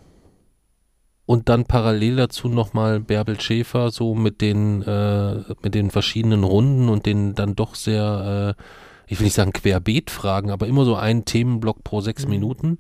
und 1.27 1.49
dann 1.49 1.64
parallel 1.64 2.16
dazu 2.16 2.49
nochmal 2.49 3.01
Bärbel 3.01 3.41
Schäfer 3.41 3.91
so 3.91 4.14
mit 4.14 4.41
den, 4.41 4.83
äh, 4.83 5.43
mit 5.62 5.74
den 5.74 5.91
verschiedenen 5.91 6.45
Runden 6.45 6.89
und 6.89 7.05
den 7.05 7.35
dann 7.35 7.57
doch 7.57 7.74
sehr, 7.74 8.57
äh, 8.57 8.62
ich 9.09 9.18
will 9.18 9.24
nicht 9.24 9.35
sagen 9.35 9.53
Querbeet-Fragen, 9.53 10.51
aber 10.51 10.66
immer 10.66 10.85
so 10.85 10.95
einen 10.97 11.24
Themenblock 11.24 11.83
pro 11.85 12.01
sechs 12.01 12.24
Mhm. 12.24 12.31
Minuten. 12.31 12.77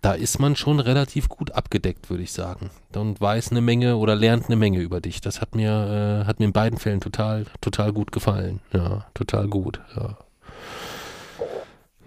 Da 0.00 0.12
ist 0.12 0.38
man 0.38 0.56
schon 0.56 0.80
relativ 0.80 1.28
gut 1.28 1.52
abgedeckt, 1.52 2.10
würde 2.10 2.22
ich 2.22 2.32
sagen. 2.32 2.70
Und 2.94 3.20
weiß 3.20 3.50
eine 3.50 3.60
Menge 3.60 3.96
oder 3.96 4.14
lernt 4.14 4.46
eine 4.46 4.56
Menge 4.56 4.80
über 4.80 5.00
dich. 5.00 5.20
Das 5.20 5.40
hat 5.40 5.54
mir, 5.54 6.22
äh, 6.22 6.26
hat 6.26 6.40
mir 6.40 6.46
in 6.46 6.52
beiden 6.52 6.78
Fällen 6.78 7.00
total, 7.00 7.44
total 7.60 7.92
gut 7.92 8.10
gefallen. 8.10 8.60
Ja, 8.72 9.04
total 9.14 9.48
gut. 9.48 9.80
Ja. 9.96 10.16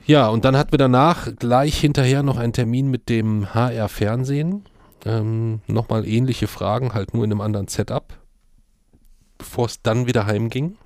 Ja, 0.07 0.27
und 0.27 0.45
dann 0.45 0.55
hatten 0.55 0.71
wir 0.71 0.77
danach 0.77 1.29
gleich 1.35 1.79
hinterher 1.79 2.21
noch 2.21 2.37
einen 2.37 2.53
Termin 2.53 2.91
mit 2.91 3.09
dem 3.09 3.53
HR 3.55 3.89
Fernsehen. 3.89 4.63
Ähm, 5.05 5.61
Nochmal 5.67 6.07
ähnliche 6.07 6.47
Fragen, 6.47 6.93
halt 6.93 7.13
nur 7.13 7.23
in 7.23 7.31
einem 7.31 7.41
anderen 7.41 7.67
Setup, 7.67 8.17
bevor 9.37 9.67
es 9.67 9.81
dann 9.81 10.07
wieder 10.07 10.25
heimging. 10.25 10.77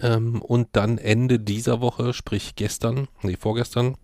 Ähm, 0.00 0.40
und 0.42 0.68
dann 0.72 0.98
Ende 0.98 1.38
dieser 1.38 1.80
Woche, 1.80 2.12
sprich 2.14 2.56
gestern, 2.56 3.08
nee, 3.22 3.36
vorgestern, 3.38 3.96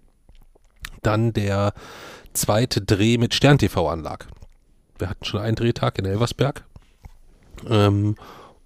dann 1.03 1.33
der 1.33 1.73
zweite 2.33 2.81
Dreh 2.81 3.19
mit 3.19 3.35
Stern 3.35 3.59
TV 3.59 3.89
anlag. 3.89 4.27
Wir 4.99 5.09
hatten 5.09 5.25
schon 5.25 5.41
einen 5.41 5.57
Drehtag 5.57 5.99
in 5.99 6.05
Elversberg 6.05 6.65
ähm, 7.69 8.17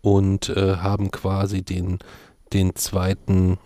und 0.01 0.49
äh, 0.51 0.77
haben 0.77 1.11
quasi 1.11 1.63
den, 1.63 1.99
den 2.53 2.75
zweiten 2.77 3.59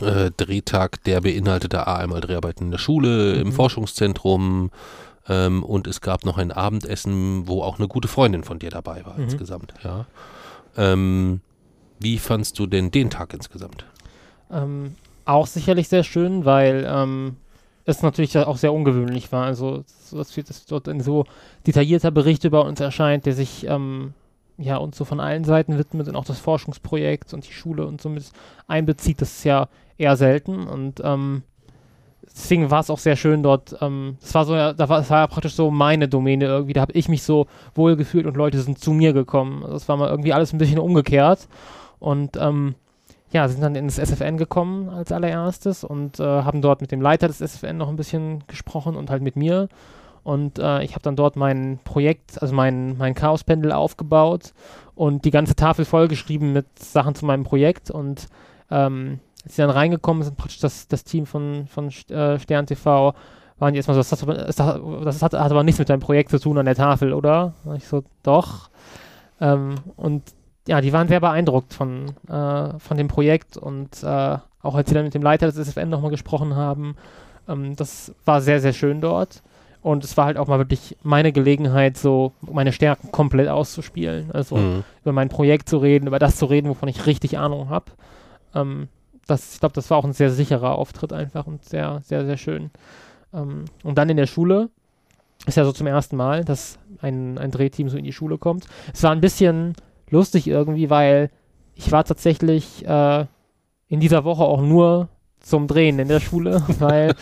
äh, 0.00 0.30
Drehtag, 0.36 1.02
der 1.04 1.20
beinhaltete 1.20 1.86
A, 1.86 1.96
einmal 1.96 2.20
Dreharbeiten 2.20 2.66
in 2.66 2.70
der 2.70 2.78
Schule, 2.78 3.34
im 3.34 3.48
Mhm. 3.48 3.52
Forschungszentrum 3.52 4.70
ähm, 5.30 5.62
und 5.62 5.86
es 5.86 6.00
gab 6.02 6.24
noch 6.26 6.36
ein 6.36 6.50
Abendessen, 6.52 7.46
wo 7.48 7.62
auch 7.62 7.78
eine 7.78 7.88
gute 7.88 8.08
Freundin 8.08 8.42
von 8.44 8.58
dir 8.58 8.68
dabei 8.70 9.06
war 9.06 9.16
Mhm. 9.16 9.24
insgesamt. 9.24 9.72
Ja. 9.82 10.04
Ähm, 10.76 11.40
wie 12.00 12.18
fandst 12.18 12.58
du 12.58 12.66
denn 12.66 12.90
den 12.90 13.08
Tag 13.10 13.32
insgesamt? 13.32 13.86
Ähm, 14.50 14.96
auch 15.24 15.46
sicherlich 15.46 15.88
sehr 15.88 16.02
schön, 16.02 16.44
weil 16.44 16.84
ähm, 16.88 17.36
es 17.84 18.02
natürlich 18.02 18.36
auch 18.36 18.56
sehr 18.56 18.72
ungewöhnlich 18.72 19.30
war. 19.32 19.44
Also, 19.46 19.84
so, 20.04 20.18
dass, 20.18 20.34
dass 20.34 20.66
dort 20.66 20.88
ein 20.88 21.00
so 21.00 21.24
detaillierter 21.66 22.10
Bericht 22.10 22.44
über 22.44 22.64
uns 22.64 22.80
erscheint, 22.80 23.26
der 23.26 23.34
sich 23.34 23.66
ähm, 23.68 24.14
ja 24.58 24.76
uns 24.78 24.96
so 24.96 25.04
von 25.04 25.20
allen 25.20 25.44
Seiten 25.44 25.78
widmet 25.78 26.08
und 26.08 26.16
auch 26.16 26.24
das 26.24 26.38
Forschungsprojekt 26.40 27.32
und 27.34 27.46
die 27.46 27.52
Schule 27.52 27.86
und 27.86 28.00
so 28.00 28.08
mit 28.08 28.24
einbezieht. 28.66 29.20
Das 29.20 29.30
ist 29.30 29.44
ja 29.44 29.68
eher 29.98 30.16
selten 30.16 30.66
und 30.66 31.00
ähm, 31.04 31.42
deswegen 32.42 32.70
war 32.70 32.80
es 32.80 32.90
auch 32.90 32.98
sehr 32.98 33.16
schön 33.16 33.42
dort. 33.42 33.76
Ähm, 33.80 34.16
es 34.22 34.34
war 34.34 34.44
so, 34.44 34.54
da 34.54 34.88
war, 34.88 35.08
war 35.08 35.20
ja 35.20 35.26
praktisch 35.26 35.54
so 35.54 35.70
meine 35.70 36.08
Domäne 36.08 36.46
irgendwie. 36.46 36.72
Da 36.72 36.80
habe 36.80 36.92
ich 36.92 37.08
mich 37.08 37.22
so 37.22 37.46
wohl 37.74 37.96
gefühlt 37.96 38.26
und 38.26 38.36
Leute 38.36 38.60
sind 38.60 38.78
zu 38.78 38.92
mir 38.92 39.12
gekommen. 39.12 39.62
Also 39.62 39.76
es 39.76 39.88
war 39.88 39.96
mal 39.96 40.08
irgendwie 40.08 40.32
alles 40.32 40.52
ein 40.52 40.58
bisschen 40.58 40.78
umgekehrt 40.78 41.48
und 41.98 42.36
ähm, 42.36 42.74
ja, 43.32 43.46
sind 43.46 43.62
dann 43.62 43.76
ins 43.76 43.98
SFN 43.98 44.36
gekommen 44.36 44.88
als 44.88 45.12
allererstes 45.12 45.84
und 45.84 46.18
äh, 46.18 46.24
haben 46.24 46.62
dort 46.62 46.80
mit 46.80 46.90
dem 46.90 47.00
Leiter 47.00 47.28
des 47.28 47.38
SFN 47.38 47.76
noch 47.76 47.88
ein 47.88 47.96
bisschen 47.96 48.42
gesprochen 48.48 48.96
und 48.96 49.10
halt 49.10 49.22
mit 49.22 49.36
mir. 49.36 49.68
Und 50.22 50.58
äh, 50.58 50.82
ich 50.82 50.92
habe 50.92 51.02
dann 51.02 51.16
dort 51.16 51.36
mein 51.36 51.78
Projekt, 51.84 52.42
also 52.42 52.54
mein, 52.54 52.98
mein 52.98 53.14
Chaospendel 53.14 53.72
aufgebaut 53.72 54.52
und 54.94 55.24
die 55.24 55.30
ganze 55.30 55.54
Tafel 55.54 55.84
vollgeschrieben 55.84 56.52
mit 56.52 56.66
Sachen 56.78 57.14
zu 57.14 57.24
meinem 57.24 57.44
Projekt. 57.44 57.90
Und 57.90 58.26
ähm, 58.70 59.20
als 59.44 59.56
sie 59.56 59.62
dann 59.62 59.70
reingekommen 59.70 60.22
sind, 60.22 60.36
praktisch 60.36 60.58
das, 60.60 60.88
das 60.88 61.04
Team 61.04 61.26
von, 61.26 61.66
von 61.66 61.88
äh, 62.08 62.38
Stern 62.38 62.66
TV, 62.66 63.14
waren 63.58 63.72
die 63.72 63.78
erstmal 63.78 63.94
so, 63.94 64.00
das, 64.00 64.12
hat, 64.12 64.22
aber- 64.22 64.34
das, 64.34 64.58
hat, 64.60 64.80
das 65.04 65.22
hat 65.22 65.34
aber 65.50 65.62
nichts 65.62 65.78
mit 65.78 65.88
deinem 65.88 66.00
Projekt 66.00 66.30
zu 66.30 66.38
tun 66.38 66.56
an 66.58 66.64
der 66.66 66.74
Tafel, 66.74 67.12
oder? 67.12 67.54
Und 67.64 67.76
ich 67.76 67.86
so, 67.86 68.02
doch. 68.22 68.70
Ähm, 69.40 69.74
und 69.96 70.22
ja, 70.68 70.80
die 70.80 70.92
waren 70.92 71.08
sehr 71.08 71.20
beeindruckt 71.20 71.72
von, 71.74 72.06
äh, 72.28 72.78
von 72.78 72.96
dem 72.96 73.08
Projekt 73.08 73.56
und 73.56 74.02
äh, 74.02 74.38
auch 74.62 74.74
als 74.74 74.88
sie 74.88 74.94
dann 74.94 75.04
mit 75.04 75.14
dem 75.14 75.22
Leiter 75.22 75.46
des 75.50 75.56
SFN 75.56 75.88
nochmal 75.88 76.10
gesprochen 76.10 76.54
haben, 76.54 76.96
ähm, 77.48 77.76
das 77.76 78.14
war 78.24 78.40
sehr, 78.40 78.60
sehr 78.60 78.72
schön 78.74 79.00
dort. 79.00 79.42
Und 79.82 80.04
es 80.04 80.14
war 80.18 80.26
halt 80.26 80.36
auch 80.36 80.46
mal 80.46 80.58
wirklich 80.58 80.98
meine 81.02 81.32
Gelegenheit, 81.32 81.96
so 81.96 82.32
meine 82.42 82.70
Stärken 82.72 83.10
komplett 83.12 83.48
auszuspielen. 83.48 84.30
Also 84.32 84.56
Mhm. 84.58 84.84
über 85.02 85.12
mein 85.12 85.30
Projekt 85.30 85.70
zu 85.70 85.78
reden, 85.78 86.06
über 86.06 86.18
das 86.18 86.36
zu 86.36 86.44
reden, 86.44 86.68
wovon 86.68 86.88
ich 86.90 87.06
richtig 87.06 87.38
Ahnung 87.38 87.70
habe. 87.70 87.86
Ähm, 88.54 88.88
das, 89.30 89.54
ich 89.54 89.60
glaube, 89.60 89.74
das 89.74 89.90
war 89.90 89.98
auch 89.98 90.04
ein 90.04 90.12
sehr 90.12 90.30
sicherer 90.30 90.76
Auftritt 90.76 91.12
einfach 91.12 91.46
und 91.46 91.64
sehr, 91.64 92.00
sehr, 92.04 92.24
sehr 92.26 92.36
schön. 92.36 92.70
Ähm, 93.32 93.64
und 93.82 93.98
dann 93.98 94.08
in 94.08 94.16
der 94.16 94.26
Schule 94.26 94.70
ist 95.46 95.56
ja 95.56 95.64
so 95.64 95.72
zum 95.72 95.86
ersten 95.86 96.16
Mal, 96.16 96.44
dass 96.44 96.78
ein, 97.00 97.38
ein 97.38 97.50
Drehteam 97.50 97.88
so 97.88 97.96
in 97.96 98.04
die 98.04 98.12
Schule 98.12 98.38
kommt. 98.38 98.66
Es 98.92 99.02
war 99.02 99.12
ein 99.12 99.20
bisschen 99.20 99.74
lustig 100.10 100.46
irgendwie, 100.46 100.90
weil 100.90 101.30
ich 101.74 101.92
war 101.92 102.04
tatsächlich 102.04 102.86
äh, 102.86 103.26
in 103.88 104.00
dieser 104.00 104.24
Woche 104.24 104.42
auch 104.42 104.60
nur 104.60 105.08
zum 105.40 105.66
Drehen 105.66 105.98
in 105.98 106.08
der 106.08 106.20
Schule, 106.20 106.62
weil 106.78 107.14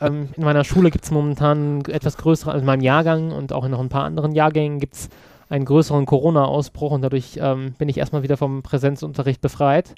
ähm, 0.00 0.30
in 0.36 0.44
meiner 0.44 0.64
Schule 0.64 0.90
gibt 0.90 1.04
es 1.04 1.10
momentan 1.10 1.82
etwas 1.86 2.16
größere, 2.16 2.50
also 2.50 2.60
in 2.60 2.66
meinem 2.66 2.82
Jahrgang 2.82 3.30
und 3.30 3.52
auch 3.52 3.64
in 3.64 3.70
noch 3.70 3.80
ein 3.80 3.88
paar 3.88 4.04
anderen 4.04 4.32
Jahrgängen 4.32 4.80
gibt 4.80 4.94
es 4.94 5.08
einen 5.48 5.64
größeren 5.64 6.06
Corona-Ausbruch 6.06 6.92
und 6.92 7.02
dadurch 7.02 7.38
ähm, 7.40 7.74
bin 7.78 7.88
ich 7.88 7.98
erstmal 7.98 8.22
wieder 8.22 8.36
vom 8.36 8.62
Präsenzunterricht 8.62 9.40
befreit 9.40 9.94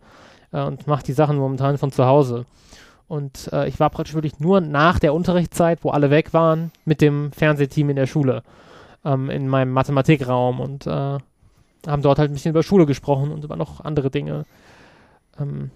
äh, 0.52 0.62
und 0.62 0.86
mache 0.86 1.04
die 1.04 1.12
Sachen 1.12 1.36
momentan 1.36 1.78
von 1.78 1.92
zu 1.92 2.06
Hause. 2.06 2.46
Und 3.08 3.50
äh, 3.52 3.68
ich 3.68 3.78
war 3.78 3.90
praktisch 3.90 4.14
wirklich 4.14 4.40
nur 4.40 4.60
nach 4.60 4.98
der 4.98 5.12
Unterrichtszeit, 5.12 5.84
wo 5.84 5.90
alle 5.90 6.10
weg 6.10 6.32
waren, 6.32 6.70
mit 6.84 7.00
dem 7.00 7.32
Fernsehteam 7.32 7.90
in 7.90 7.96
der 7.96 8.06
Schule, 8.06 8.42
ähm, 9.04 9.28
in 9.28 9.48
meinem 9.48 9.72
Mathematikraum 9.72 10.60
und 10.60 10.86
äh, 10.86 11.18
haben 11.86 12.02
dort 12.02 12.18
halt 12.18 12.30
ein 12.30 12.34
bisschen 12.34 12.50
über 12.50 12.62
Schule 12.62 12.86
gesprochen 12.86 13.32
und 13.32 13.44
über 13.44 13.56
noch 13.56 13.80
andere 13.84 14.10
Dinge. 14.10 14.44
Ähm, 15.38 15.70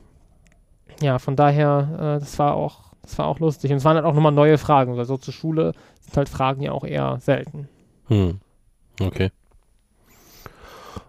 ja, 1.03 1.19
von 1.19 1.37
daher, 1.37 2.17
äh, 2.17 2.21
das 2.21 2.39
war 2.39 2.55
auch, 2.55 2.93
das 3.03 3.19
war 3.19 3.27
auch 3.27 3.39
lustig. 3.39 3.71
Und 3.71 3.79
es 3.79 3.85
waren 3.85 3.97
halt 3.97 4.07
auch 4.07 4.15
nochmal 4.15 4.33
neue 4.33 4.59
Fragen, 4.59 4.97
weil 4.97 5.05
so 5.05 5.17
zur 5.17 5.35
Schule 5.35 5.73
sind 6.01 6.17
halt 6.17 6.29
Fragen 6.29 6.63
ja 6.63 6.73
auch 6.73 6.85
eher 6.85 7.19
selten. 7.21 7.69
Hm. 8.07 8.41
Okay. 9.01 9.31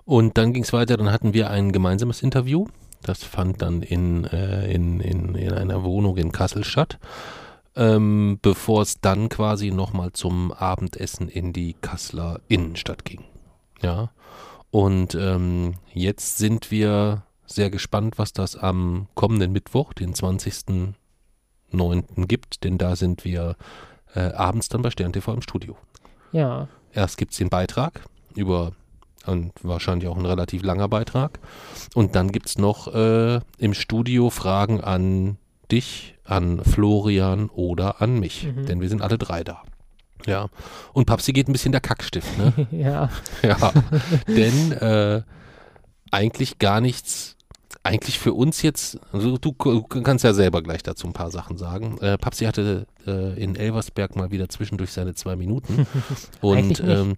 Und 0.04 0.38
dann 0.38 0.54
ging 0.54 0.64
es 0.64 0.74
weiter, 0.74 0.98
dann 0.98 1.12
hatten 1.12 1.34
wir 1.34 1.50
ein 1.50 1.72
gemeinsames 1.72 2.22
Interview. 2.22 2.66
Das 3.08 3.24
fand 3.24 3.62
dann 3.62 3.84
in, 3.84 4.26
äh, 4.26 4.70
in, 4.72 5.00
in, 5.00 5.36
in 5.36 5.54
einer 5.54 5.84
Wohnung 5.84 6.18
in 6.18 6.34
Kassel 6.34 6.64
statt. 6.64 6.98
Ähm, 7.76 8.40
bevor 8.42 8.82
es 8.82 9.02
dann 9.02 9.30
quasi 9.30 9.70
nochmal 9.72 10.12
zum 10.12 10.52
Abendessen 10.52 11.30
in 11.30 11.54
die 11.54 11.74
Kasseler 11.74 12.42
Innenstadt 12.48 13.06
ging. 13.06 13.24
Ja. 13.82 14.12
Und 14.72 15.16
ähm, 15.16 15.76
jetzt 15.94 16.38
sind 16.38 16.72
wir 16.72 17.24
sehr 17.46 17.70
gespannt, 17.70 18.18
was 18.18 18.34
das 18.34 18.58
am 18.58 19.08
kommenden 19.16 19.54
Mittwoch, 19.54 19.94
den 19.94 20.14
20.09. 20.14 20.94
gibt, 22.28 22.64
denn 22.64 22.78
da 22.78 22.96
sind 22.96 23.24
wir 23.24 23.56
äh, 24.16 24.32
abends 24.32 24.70
dann 24.70 24.82
bei 24.82 24.92
Stern 24.92 25.14
TV 25.14 25.34
im 25.34 25.42
Studio. 25.42 25.78
Ja. 26.32 26.68
Erst 26.92 27.18
gibt 27.18 27.32
es 27.32 27.38
den 27.38 27.50
Beitrag 27.50 28.02
über 28.36 28.74
und 29.28 29.52
wahrscheinlich 29.62 30.08
auch 30.08 30.18
ein 30.18 30.26
relativ 30.26 30.64
langer 30.64 30.88
Beitrag. 30.88 31.40
Und 31.94 32.16
dann 32.16 32.32
gibt 32.32 32.48
es 32.48 32.58
noch 32.58 32.94
äh, 32.94 33.40
im 33.58 33.74
Studio 33.74 34.30
Fragen 34.30 34.82
an 34.82 35.38
dich, 35.72 36.16
an 36.24 36.64
Florian 36.64 37.50
oder 37.50 38.02
an 38.02 38.20
mich, 38.20 38.48
mhm. 38.48 38.66
denn 38.66 38.82
wir 38.82 38.90
sind 38.90 39.02
alle 39.02 39.18
drei 39.18 39.44
da. 39.44 39.64
Ja. 40.26 40.50
Und 40.94 41.06
Papsi 41.06 41.32
geht 41.34 41.48
ein 41.48 41.54
bisschen 41.54 41.72
der 41.72 41.82
Kackstift, 41.82 42.38
ne? 42.38 42.68
ja. 42.72 43.10
Ja. 43.44 43.74
denn 44.28 44.72
äh, 44.74 45.22
eigentlich 46.12 46.60
gar 46.60 46.82
nichts 46.82 47.38
eigentlich 47.88 48.20
für 48.20 48.34
uns 48.34 48.62
jetzt, 48.62 49.00
also 49.14 49.38
du, 49.38 49.54
kannst 49.54 50.26
ja 50.26 50.34
selber 50.34 50.62
gleich 50.62 50.84
dazu 50.84 51.08
ein 51.08 51.14
paar 51.14 51.32
Sachen 51.32 51.58
sagen. 51.58 51.98
Äh, 52.00 52.18
Papsi 52.18 52.44
hatte 52.44 52.86
äh, 53.06 53.42
in 53.42 53.56
Elversberg 53.56 54.16
mal 54.18 54.30
wieder 54.30 54.50
zwischendurch 54.50 54.92
seine 54.92 55.16
zwei 55.16 55.38
Minuten. 55.38 55.88
und 56.42 56.82
ähm, 56.82 57.16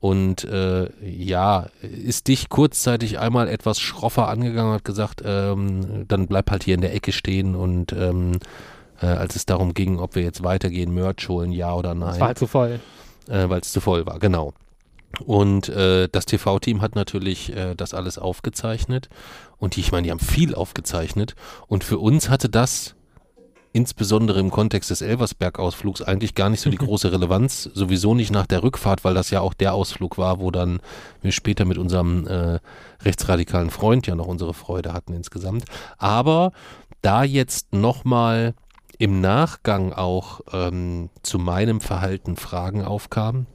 und 0.00 0.44
äh, 0.44 0.88
ja, 1.04 1.66
ist 1.82 2.28
dich 2.28 2.48
kurzzeitig 2.48 3.18
einmal 3.18 3.48
etwas 3.48 3.80
schroffer 3.80 4.28
angegangen 4.28 4.70
und 4.70 4.76
hat 4.76 4.84
gesagt, 4.84 5.22
ähm, 5.24 6.06
dann 6.06 6.28
bleib 6.28 6.50
halt 6.50 6.64
hier 6.64 6.74
in 6.74 6.80
der 6.80 6.94
Ecke 6.94 7.12
stehen 7.12 7.56
und 7.56 7.92
ähm, 7.92 8.38
äh, 9.00 9.06
als 9.06 9.36
es 9.36 9.46
darum 9.46 9.74
ging, 9.74 9.98
ob 9.98 10.14
wir 10.14 10.22
jetzt 10.22 10.44
weitergehen, 10.44 10.94
Merch 10.94 11.28
holen, 11.28 11.52
ja 11.52 11.74
oder 11.74 11.94
nein. 11.94 12.14
Es 12.14 12.20
war 12.20 12.28
halt 12.28 12.38
zu 12.38 12.46
voll. 12.46 12.80
Äh, 13.28 13.48
Weil 13.48 13.60
es 13.60 13.72
zu 13.72 13.80
voll 13.80 14.06
war, 14.06 14.18
genau. 14.18 14.54
Und 15.24 15.68
äh, 15.68 16.08
das 16.10 16.26
TV-Team 16.26 16.80
hat 16.80 16.94
natürlich 16.94 17.54
äh, 17.54 17.74
das 17.74 17.94
alles 17.94 18.18
aufgezeichnet. 18.18 19.08
Und 19.58 19.76
die, 19.76 19.80
ich 19.80 19.90
meine, 19.90 20.04
die 20.04 20.10
haben 20.10 20.20
viel 20.20 20.54
aufgezeichnet. 20.54 21.34
Und 21.66 21.82
für 21.82 21.98
uns 21.98 22.28
hatte 22.28 22.48
das 22.48 22.94
insbesondere 23.78 24.40
im 24.40 24.50
Kontext 24.50 24.90
des 24.90 25.02
Elversberg-Ausflugs 25.02 26.02
eigentlich 26.02 26.34
gar 26.34 26.50
nicht 26.50 26.60
so 26.60 26.68
die 26.68 26.76
große 26.84 27.12
Relevanz. 27.12 27.70
Sowieso 27.74 28.12
nicht 28.12 28.32
nach 28.32 28.46
der 28.46 28.64
Rückfahrt, 28.64 29.04
weil 29.04 29.14
das 29.14 29.30
ja 29.30 29.40
auch 29.40 29.54
der 29.54 29.72
Ausflug 29.72 30.18
war, 30.18 30.40
wo 30.40 30.50
dann 30.50 30.80
wir 31.22 31.30
später 31.30 31.64
mit 31.64 31.78
unserem 31.78 32.26
äh, 32.26 32.58
rechtsradikalen 33.04 33.70
Freund 33.70 34.08
ja 34.08 34.16
noch 34.16 34.26
unsere 34.26 34.52
Freude 34.52 34.92
hatten 34.92 35.14
insgesamt. 35.14 35.64
Aber 35.96 36.50
da 37.02 37.22
jetzt 37.22 37.72
nochmal 37.72 38.54
im 38.98 39.20
Nachgang 39.20 39.92
auch 39.92 40.40
ähm, 40.52 41.10
zu 41.22 41.38
meinem 41.38 41.80
Verhalten 41.80 42.34
Fragen 42.34 42.84
aufkamen, 42.84 43.46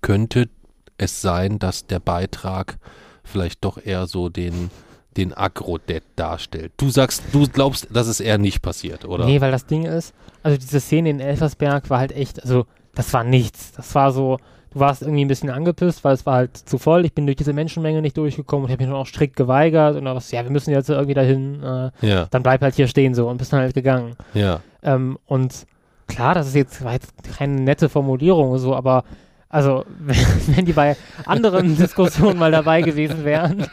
könnte 0.00 0.48
es 0.96 1.22
sein, 1.22 1.60
dass 1.60 1.86
der 1.86 2.00
Beitrag 2.00 2.78
vielleicht 3.22 3.64
doch 3.64 3.78
eher 3.78 4.08
so 4.08 4.30
den 4.30 4.70
den 5.16 5.34
Agro-Dead 5.34 6.02
darstellt. 6.16 6.72
Du 6.76 6.90
sagst, 6.90 7.22
du 7.32 7.48
glaubst, 7.48 7.88
dass 7.94 8.06
es 8.06 8.20
eher 8.20 8.38
nicht 8.38 8.62
passiert, 8.62 9.04
oder? 9.04 9.24
Nee, 9.24 9.40
weil 9.40 9.50
das 9.50 9.66
Ding 9.66 9.84
ist, 9.84 10.14
also 10.42 10.56
diese 10.56 10.80
Szene 10.80 11.10
in 11.10 11.20
Elfersberg 11.20 11.90
war 11.90 11.98
halt 11.98 12.12
echt, 12.12 12.42
also 12.42 12.66
das 12.94 13.12
war 13.12 13.24
nichts. 13.24 13.72
Das 13.72 13.94
war 13.94 14.12
so, 14.12 14.38
du 14.72 14.80
warst 14.80 15.02
irgendwie 15.02 15.24
ein 15.24 15.28
bisschen 15.28 15.50
angepisst, 15.50 16.04
weil 16.04 16.14
es 16.14 16.26
war 16.26 16.34
halt 16.36 16.56
zu 16.56 16.78
voll. 16.78 17.04
Ich 17.04 17.14
bin 17.14 17.26
durch 17.26 17.36
diese 17.36 17.52
Menschenmenge 17.52 18.02
nicht 18.02 18.16
durchgekommen 18.16 18.64
und 18.64 18.70
habe 18.70 18.82
mich 18.82 18.90
dann 18.90 19.00
auch 19.00 19.06
strikt 19.06 19.36
geweigert 19.36 19.96
und 19.96 20.04
was, 20.04 20.30
ja, 20.30 20.44
wir 20.44 20.50
müssen 20.50 20.70
jetzt 20.70 20.88
irgendwie 20.88 21.14
dahin, 21.14 21.62
äh, 21.62 21.90
ja. 22.02 22.26
dann 22.30 22.42
bleib 22.42 22.60
halt 22.62 22.74
hier 22.74 22.88
stehen 22.88 23.14
so 23.14 23.28
und 23.28 23.38
bist 23.38 23.52
dann 23.52 23.60
halt 23.60 23.74
gegangen. 23.74 24.16
Ja. 24.34 24.60
Ähm, 24.82 25.18
und 25.26 25.66
klar, 26.06 26.34
das 26.34 26.48
ist 26.48 26.54
jetzt, 26.54 26.84
war 26.84 26.92
jetzt 26.92 27.12
keine 27.36 27.60
nette 27.60 27.88
Formulierung 27.88 28.58
so, 28.58 28.74
aber 28.74 29.04
also, 29.48 29.84
wenn, 30.46 30.66
die 30.66 30.72
bei 30.72 30.96
anderen 31.24 31.76
Diskussionen 31.78 32.38
mal 32.38 32.52
dabei 32.52 32.82
gewesen 32.82 33.24
wären. 33.24 33.66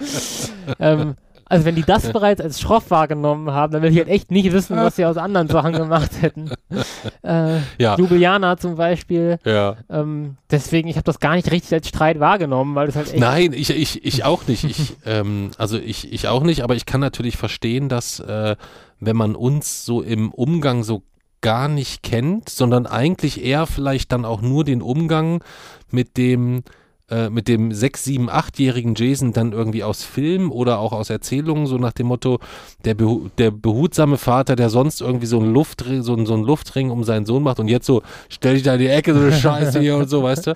ähm, 0.79 1.15
also, 1.47 1.65
wenn 1.65 1.75
die 1.75 1.83
das 1.83 2.11
bereits 2.11 2.41
als 2.41 2.59
schroff 2.59 2.89
wahrgenommen 2.89 3.51
haben, 3.51 3.71
dann 3.71 3.83
will 3.83 3.91
ich 3.91 3.97
halt 3.97 4.07
echt 4.07 4.31
nicht 4.31 4.51
wissen, 4.51 4.75
was 4.77 4.95
sie 4.95 5.05
aus 5.05 5.17
anderen 5.17 5.47
Sachen 5.47 5.73
gemacht 5.73 6.11
hätten. 6.21 6.51
Äh, 7.23 7.59
ja. 7.79 7.95
Ljubljana 7.95 8.57
zum 8.57 8.75
Beispiel. 8.75 9.39
Ja. 9.45 9.77
Ähm, 9.89 10.37
deswegen, 10.51 10.87
ich 10.87 10.95
habe 10.95 11.05
das 11.05 11.19
gar 11.19 11.35
nicht 11.35 11.49
richtig 11.51 11.73
als 11.73 11.87
Streit 11.87 12.19
wahrgenommen, 12.19 12.75
weil 12.75 12.87
das 12.87 12.95
halt 12.95 13.11
echt. 13.11 13.19
Nein, 13.19 13.53
ich, 13.53 13.69
ich, 13.69 14.05
ich 14.05 14.23
auch 14.23 14.47
nicht. 14.47 14.63
Ich, 14.63 14.95
ähm, 15.05 15.51
also, 15.57 15.77
ich, 15.77 16.11
ich 16.11 16.27
auch 16.27 16.43
nicht, 16.43 16.63
aber 16.63 16.75
ich 16.75 16.85
kann 16.85 17.01
natürlich 17.01 17.37
verstehen, 17.37 17.89
dass, 17.89 18.19
äh, 18.19 18.55
wenn 18.99 19.15
man 19.15 19.35
uns 19.35 19.85
so 19.85 20.01
im 20.01 20.31
Umgang 20.31 20.83
so 20.83 21.03
gar 21.41 21.67
nicht 21.67 22.03
kennt, 22.03 22.49
sondern 22.49 22.85
eigentlich 22.85 23.43
eher 23.43 23.65
vielleicht 23.65 24.11
dann 24.11 24.25
auch 24.25 24.41
nur 24.41 24.63
den 24.63 24.81
Umgang 24.81 25.43
mit 25.91 26.17
dem 26.17 26.63
äh, 27.09 27.29
mit 27.29 27.47
dem 27.47 27.71
sechs, 27.71 28.03
sieben, 28.03 28.29
achtjährigen 28.29 28.95
Jason 28.95 29.31
dann 29.31 29.51
irgendwie 29.51 29.83
aus 29.83 30.03
Film 30.03 30.51
oder 30.51 30.79
auch 30.79 30.91
aus 30.91 31.09
Erzählungen, 31.09 31.67
so 31.67 31.77
nach 31.77 31.93
dem 31.93 32.07
Motto, 32.07 32.39
der, 32.83 32.95
behu 32.95 33.29
der 33.37 33.51
behutsame 33.51 34.17
Vater, 34.17 34.55
der 34.55 34.69
sonst 34.71 35.01
irgendwie 35.01 35.27
so 35.27 35.39
einen, 35.39 35.53
Luftring, 35.53 36.01
so, 36.01 36.25
so 36.25 36.33
einen 36.33 36.43
Luftring 36.43 36.89
um 36.89 37.03
seinen 37.03 37.25
Sohn 37.25 37.43
macht 37.43 37.59
und 37.59 37.67
jetzt 37.67 37.85
so, 37.85 38.01
stell 38.29 38.55
dich 38.55 38.63
da 38.63 38.73
in 38.73 38.79
die 38.79 38.87
Ecke, 38.87 39.13
so 39.13 39.19
eine 39.19 39.33
Scheiße 39.33 39.79
hier 39.79 39.97
und 39.97 40.09
so, 40.09 40.23
weißt 40.23 40.47
du, 40.47 40.53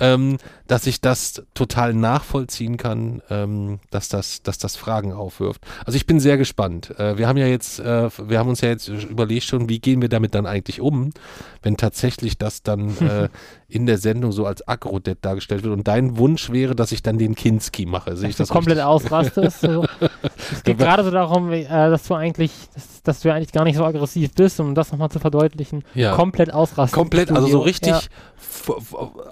ähm, 0.00 0.38
dass 0.66 0.86
ich 0.86 1.00
das 1.00 1.42
total 1.52 1.92
nachvollziehen 1.92 2.76
kann, 2.76 3.20
ähm, 3.28 3.80
dass, 3.90 4.08
das, 4.08 4.42
dass 4.42 4.56
das 4.56 4.76
Fragen 4.76 5.12
aufwirft. 5.12 5.62
Also 5.84 5.96
ich 5.96 6.06
bin 6.06 6.20
sehr 6.20 6.38
gespannt. 6.38 6.98
Äh, 6.98 7.18
wir 7.18 7.26
haben 7.28 7.36
ja 7.36 7.46
jetzt, 7.46 7.80
äh, 7.80 8.08
wir 8.26 8.38
haben 8.38 8.48
uns 8.48 8.60
ja 8.60 8.68
jetzt 8.68 8.88
überlegt 8.88 9.44
schon, 9.44 9.68
wie 9.68 9.80
gehen 9.80 10.00
wir 10.00 10.08
damit 10.08 10.34
dann 10.34 10.46
eigentlich 10.46 10.80
um, 10.80 11.10
wenn 11.62 11.76
tatsächlich 11.76 12.38
das 12.38 12.62
dann 12.62 12.96
äh, 12.98 13.28
in 13.70 13.86
der 13.86 13.98
Sendung 13.98 14.32
so 14.32 14.46
als 14.46 14.66
Agrodet 14.66 15.24
dargestellt 15.24 15.62
wird. 15.62 15.72
Und 15.72 15.86
dein 15.86 16.16
Wunsch 16.18 16.50
wäre, 16.50 16.74
dass 16.74 16.92
ich 16.92 17.02
dann 17.02 17.18
den 17.18 17.34
Kinski 17.34 17.86
mache. 17.86 18.16
Sehe 18.16 18.28
ich 18.28 18.36
das 18.36 18.48
komplett 18.48 18.78
richtig? 18.78 18.86
ausrastest. 18.86 19.60
So. 19.60 19.84
es 20.52 20.62
geht 20.64 20.78
gerade 20.78 21.04
so 21.04 21.10
darum, 21.10 21.52
äh, 21.52 21.66
dass 21.66 22.04
du 22.04 22.14
eigentlich, 22.14 22.50
dass, 22.74 23.02
dass, 23.02 23.20
du 23.20 23.32
eigentlich 23.32 23.52
gar 23.52 23.64
nicht 23.64 23.76
so 23.76 23.84
aggressiv 23.84 24.34
bist, 24.34 24.58
um 24.58 24.74
das 24.74 24.90
nochmal 24.90 25.10
zu 25.10 25.20
verdeutlichen. 25.20 25.84
Ja. 25.94 26.14
Komplett 26.14 26.52
ausrastest. 26.52 26.94
Komplett, 26.94 27.30
also 27.30 27.46
so 27.46 27.60
richtig. 27.60 27.92
Ja. 27.92 28.00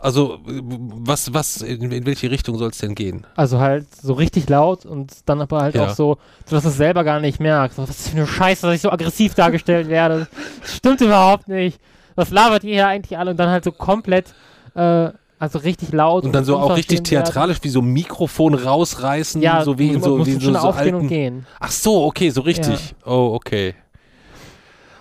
Also 0.01 0.39
was, 0.45 1.35
was, 1.35 1.63
in, 1.63 1.91
in 1.91 2.07
welche 2.07 2.31
Richtung 2.31 2.57
soll 2.59 2.71
es 2.71 2.79
denn 2.79 2.95
gehen? 2.95 3.27
Also 3.35 3.59
halt 3.59 3.87
so 3.95 4.13
richtig 4.13 4.49
laut 4.49 4.87
und 4.87 5.13
dann 5.27 5.41
aber 5.41 5.61
halt 5.63 5.75
ja. 5.75 5.87
auch 5.87 5.95
so, 5.95 6.19
dass 6.49 6.63
du 6.63 6.69
es 6.69 6.77
selber 6.77 7.05
gar 7.05 7.21
nicht 7.21 7.41
merkst. 7.41 7.79
Was 7.79 7.91
ist 7.91 8.09
für 8.11 8.17
eine 8.17 8.27
Scheiße, 8.27 8.67
dass 8.67 8.77
ich 8.77 8.83
so 8.83 8.91
aggressiv 8.91 9.35
dargestellt 9.35 9.89
werde. 9.89 10.29
Das 10.61 10.77
stimmt 10.77 11.01
überhaupt 11.01 11.49
nicht 11.49 11.81
was 12.19 12.31
labert 12.31 12.65
ihr 12.65 12.75
hier 12.75 12.87
eigentlich 12.89 13.17
alle? 13.17 13.31
Und 13.31 13.37
dann 13.39 13.49
halt 13.49 13.65
so 13.65 13.71
komplett, 13.71 14.35
äh, 14.75 15.11
also 15.39 15.59
richtig 15.61 15.93
laut. 15.93 16.25
Und 16.25 16.33
dann 16.33 16.45
so 16.45 16.57
auch 16.57 16.77
richtig 16.77 17.05
theatralisch, 17.05 17.59
wie 17.63 17.69
so 17.69 17.81
ein 17.81 17.93
Mikrofon 17.93 18.55
rausreißen, 18.55 19.41
ja, 19.41 19.63
so 19.65 19.79
wie 19.79 19.93
in 19.93 20.03
so, 20.03 20.27
wie 20.27 20.33
so, 20.33 20.53
so 20.53 20.71
alten. 20.71 20.97
Und 20.97 21.09
gehen. 21.09 21.47
Ach 21.61 21.71
so, 21.71 22.05
okay, 22.05 22.31
so 22.31 22.41
richtig. 22.41 22.91
Ja. 22.91 23.13
Oh, 23.13 23.35
okay. 23.35 23.75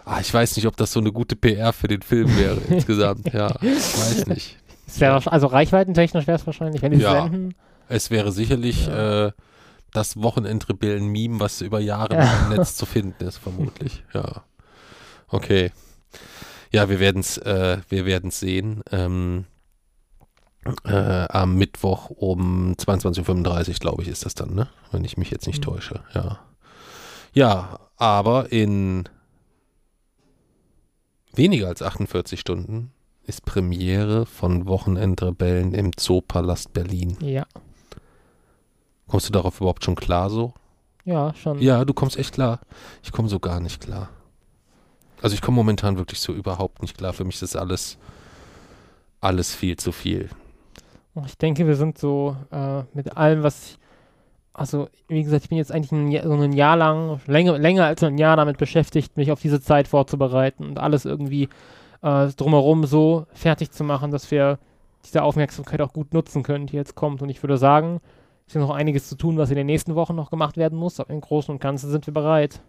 Ah, 0.05 0.19
ich 0.21 0.31
weiß 0.31 0.55
nicht, 0.55 0.67
ob 0.67 0.77
das 0.77 0.91
so 0.91 0.99
eine 0.99 1.11
gute 1.11 1.35
PR 1.35 1.73
für 1.73 1.87
den 1.87 2.03
Film 2.03 2.37
wäre 2.37 2.57
insgesamt. 2.69 3.33
Ja, 3.33 3.49
ich 3.61 3.99
weiß 3.99 4.27
nicht. 4.27 4.57
Wär, 4.99 5.21
also 5.25 5.47
reichweitentechnisch 5.47 6.27
wäre 6.27 6.37
es 6.37 6.45
wahrscheinlich, 6.45 6.81
wenn 6.81 6.93
die 6.93 6.99
ja, 6.99 7.23
senden. 7.23 7.55
Es 7.89 8.11
wäre 8.11 8.31
sicherlich 8.31 8.87
ja. 8.87 9.27
äh, 9.27 9.31
das 9.91 10.21
Wochenendrebellen-Meme, 10.21 11.39
was 11.39 11.61
über 11.61 11.79
Jahre 11.79 12.13
ja. 12.13 12.43
im 12.43 12.55
Netz 12.55 12.75
zu 12.75 12.85
finden 12.85 13.23
ist, 13.23 13.37
vermutlich. 13.37 14.03
Ja. 14.13 14.43
Okay. 15.29 15.71
Ja, 16.71 16.89
wir 16.89 16.99
werden 16.99 17.19
es 17.21 17.37
äh, 17.37 17.79
wir 17.89 18.05
werden's 18.05 18.39
sehen. 18.39 18.83
Ähm, 18.91 19.45
Äh, 20.83 21.27
am 21.29 21.55
Mittwoch 21.55 22.09
um 22.09 22.73
22.35 22.73 23.69
Uhr, 23.69 23.73
glaube 23.79 24.01
ich, 24.01 24.09
ist 24.09 24.25
das 24.25 24.33
dann, 24.35 24.53
ne? 24.53 24.67
Wenn 24.91 25.05
ich 25.05 25.15
mich 25.15 25.29
jetzt 25.31 25.47
nicht 25.47 25.59
Mhm. 25.59 25.71
täusche, 25.71 26.03
ja. 26.13 26.39
Ja, 27.31 27.79
aber 27.95 28.51
in 28.51 29.07
weniger 31.33 31.67
als 31.69 31.81
48 31.81 32.37
Stunden 32.39 32.91
ist 33.23 33.45
Premiere 33.45 34.25
von 34.25 34.67
Wochenendrebellen 34.67 35.73
im 35.73 35.95
Zoopalast 35.95 36.73
Berlin. 36.73 37.15
Ja. 37.21 37.45
Kommst 39.07 39.29
du 39.29 39.31
darauf 39.31 39.61
überhaupt 39.61 39.85
schon 39.85 39.95
klar 39.95 40.29
so? 40.29 40.53
Ja, 41.05 41.33
schon. 41.35 41.61
Ja, 41.61 41.85
du 41.85 41.93
kommst 41.93 42.17
echt 42.17 42.33
klar. 42.33 42.59
Ich 43.03 43.13
komme 43.13 43.29
so 43.29 43.39
gar 43.39 43.61
nicht 43.61 43.79
klar. 43.81 44.09
Also 45.21 45.33
ich 45.33 45.41
komme 45.41 45.55
momentan 45.55 45.97
wirklich 45.97 46.19
so 46.19 46.33
überhaupt 46.33 46.81
nicht 46.81 46.97
klar. 46.97 47.13
Für 47.13 47.23
mich 47.23 47.41
ist 47.41 47.55
alles, 47.55 47.97
alles 49.19 49.53
viel 49.53 49.77
zu 49.77 49.91
viel. 49.91 50.29
Ich 51.25 51.37
denke, 51.37 51.65
wir 51.65 51.75
sind 51.75 51.97
so 51.97 52.35
äh, 52.51 52.83
mit 52.93 53.17
allem, 53.17 53.41
was 53.41 53.71
ich, 53.71 53.79
also 54.53 54.89
wie 55.07 55.23
gesagt, 55.23 55.43
ich 55.43 55.49
bin 55.49 55.57
jetzt 55.57 55.71
eigentlich 55.71 55.91
ein, 55.91 56.11
so 56.23 56.33
ein 56.33 56.53
Jahr 56.53 56.77
lang, 56.77 57.19
länger, 57.25 57.57
länger 57.57 57.85
als 57.85 58.03
ein 58.03 58.17
Jahr 58.17 58.35
damit 58.35 58.57
beschäftigt, 58.57 59.17
mich 59.17 59.31
auf 59.31 59.41
diese 59.41 59.61
Zeit 59.61 59.87
vorzubereiten 59.87 60.65
und 60.65 60.79
alles 60.79 61.05
irgendwie 61.05 61.49
äh, 62.01 62.27
drumherum 62.27 62.85
so 62.85 63.25
fertig 63.33 63.71
zu 63.71 63.83
machen, 63.83 64.11
dass 64.11 64.29
wir 64.29 64.59
diese 65.05 65.23
Aufmerksamkeit 65.23 65.81
auch 65.81 65.93
gut 65.93 66.13
nutzen 66.13 66.43
können, 66.43 66.67
die 66.67 66.75
jetzt 66.75 66.95
kommt. 66.95 67.21
Und 67.21 67.29
ich 67.29 67.41
würde 67.41 67.57
sagen, 67.57 68.01
es 68.47 68.55
ist 68.55 68.61
noch 68.61 68.69
einiges 68.69 69.09
zu 69.09 69.15
tun, 69.15 69.37
was 69.37 69.49
in 69.49 69.57
den 69.57 69.65
nächsten 69.65 69.95
Wochen 69.95 70.15
noch 70.15 70.29
gemacht 70.29 70.55
werden 70.55 70.77
muss, 70.77 71.01
aber 71.01 71.09
im 71.09 71.19
Großen 71.19 71.53
und 71.53 71.59
Ganzen 71.59 71.91
sind 71.91 72.07
wir 72.07 72.13
bereit. 72.13 72.61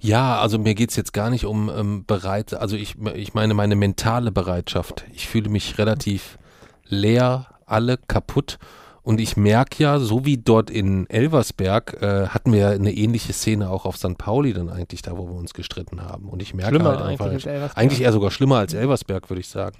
Ja, 0.00 0.40
also 0.40 0.58
mir 0.58 0.74
geht's 0.74 0.96
jetzt 0.96 1.12
gar 1.12 1.30
nicht 1.30 1.44
um 1.44 1.70
ähm, 1.70 2.04
bereit, 2.04 2.54
also 2.54 2.76
ich, 2.76 2.96
ich 3.14 3.32
meine 3.32 3.54
meine 3.54 3.76
mentale 3.76 4.32
Bereitschaft. 4.32 5.04
Ich 5.12 5.28
fühle 5.28 5.48
mich 5.48 5.78
relativ 5.78 6.36
leer, 6.84 7.46
alle 7.64 7.96
kaputt. 7.96 8.58
Und 9.02 9.18
ich 9.18 9.36
merke 9.36 9.82
ja, 9.82 9.98
so 9.98 10.26
wie 10.26 10.36
dort 10.36 10.68
in 10.68 11.08
Elversberg, 11.08 12.02
äh, 12.02 12.26
hatten 12.28 12.52
wir 12.52 12.58
ja 12.58 12.68
eine 12.70 12.92
ähnliche 12.92 13.32
Szene 13.32 13.70
auch 13.70 13.86
auf 13.86 13.96
St. 13.96 14.18
Pauli 14.18 14.52
dann 14.52 14.68
eigentlich, 14.68 15.00
da 15.00 15.16
wo 15.16 15.26
wir 15.26 15.36
uns 15.36 15.54
gestritten 15.54 16.02
haben. 16.02 16.28
Und 16.28 16.42
ich 16.42 16.52
merke 16.52 16.74
Schlimmer 16.74 16.90
halt 16.90 17.02
einfach, 17.02 17.26
eigentlich 17.26 17.48
als. 17.48 17.76
Eigentlich 17.76 18.02
eher 18.02 18.12
sogar 18.12 18.30
schlimmer 18.30 18.58
als 18.58 18.74
Elversberg, 18.74 19.30
würde 19.30 19.40
ich 19.40 19.48
sagen. 19.48 19.76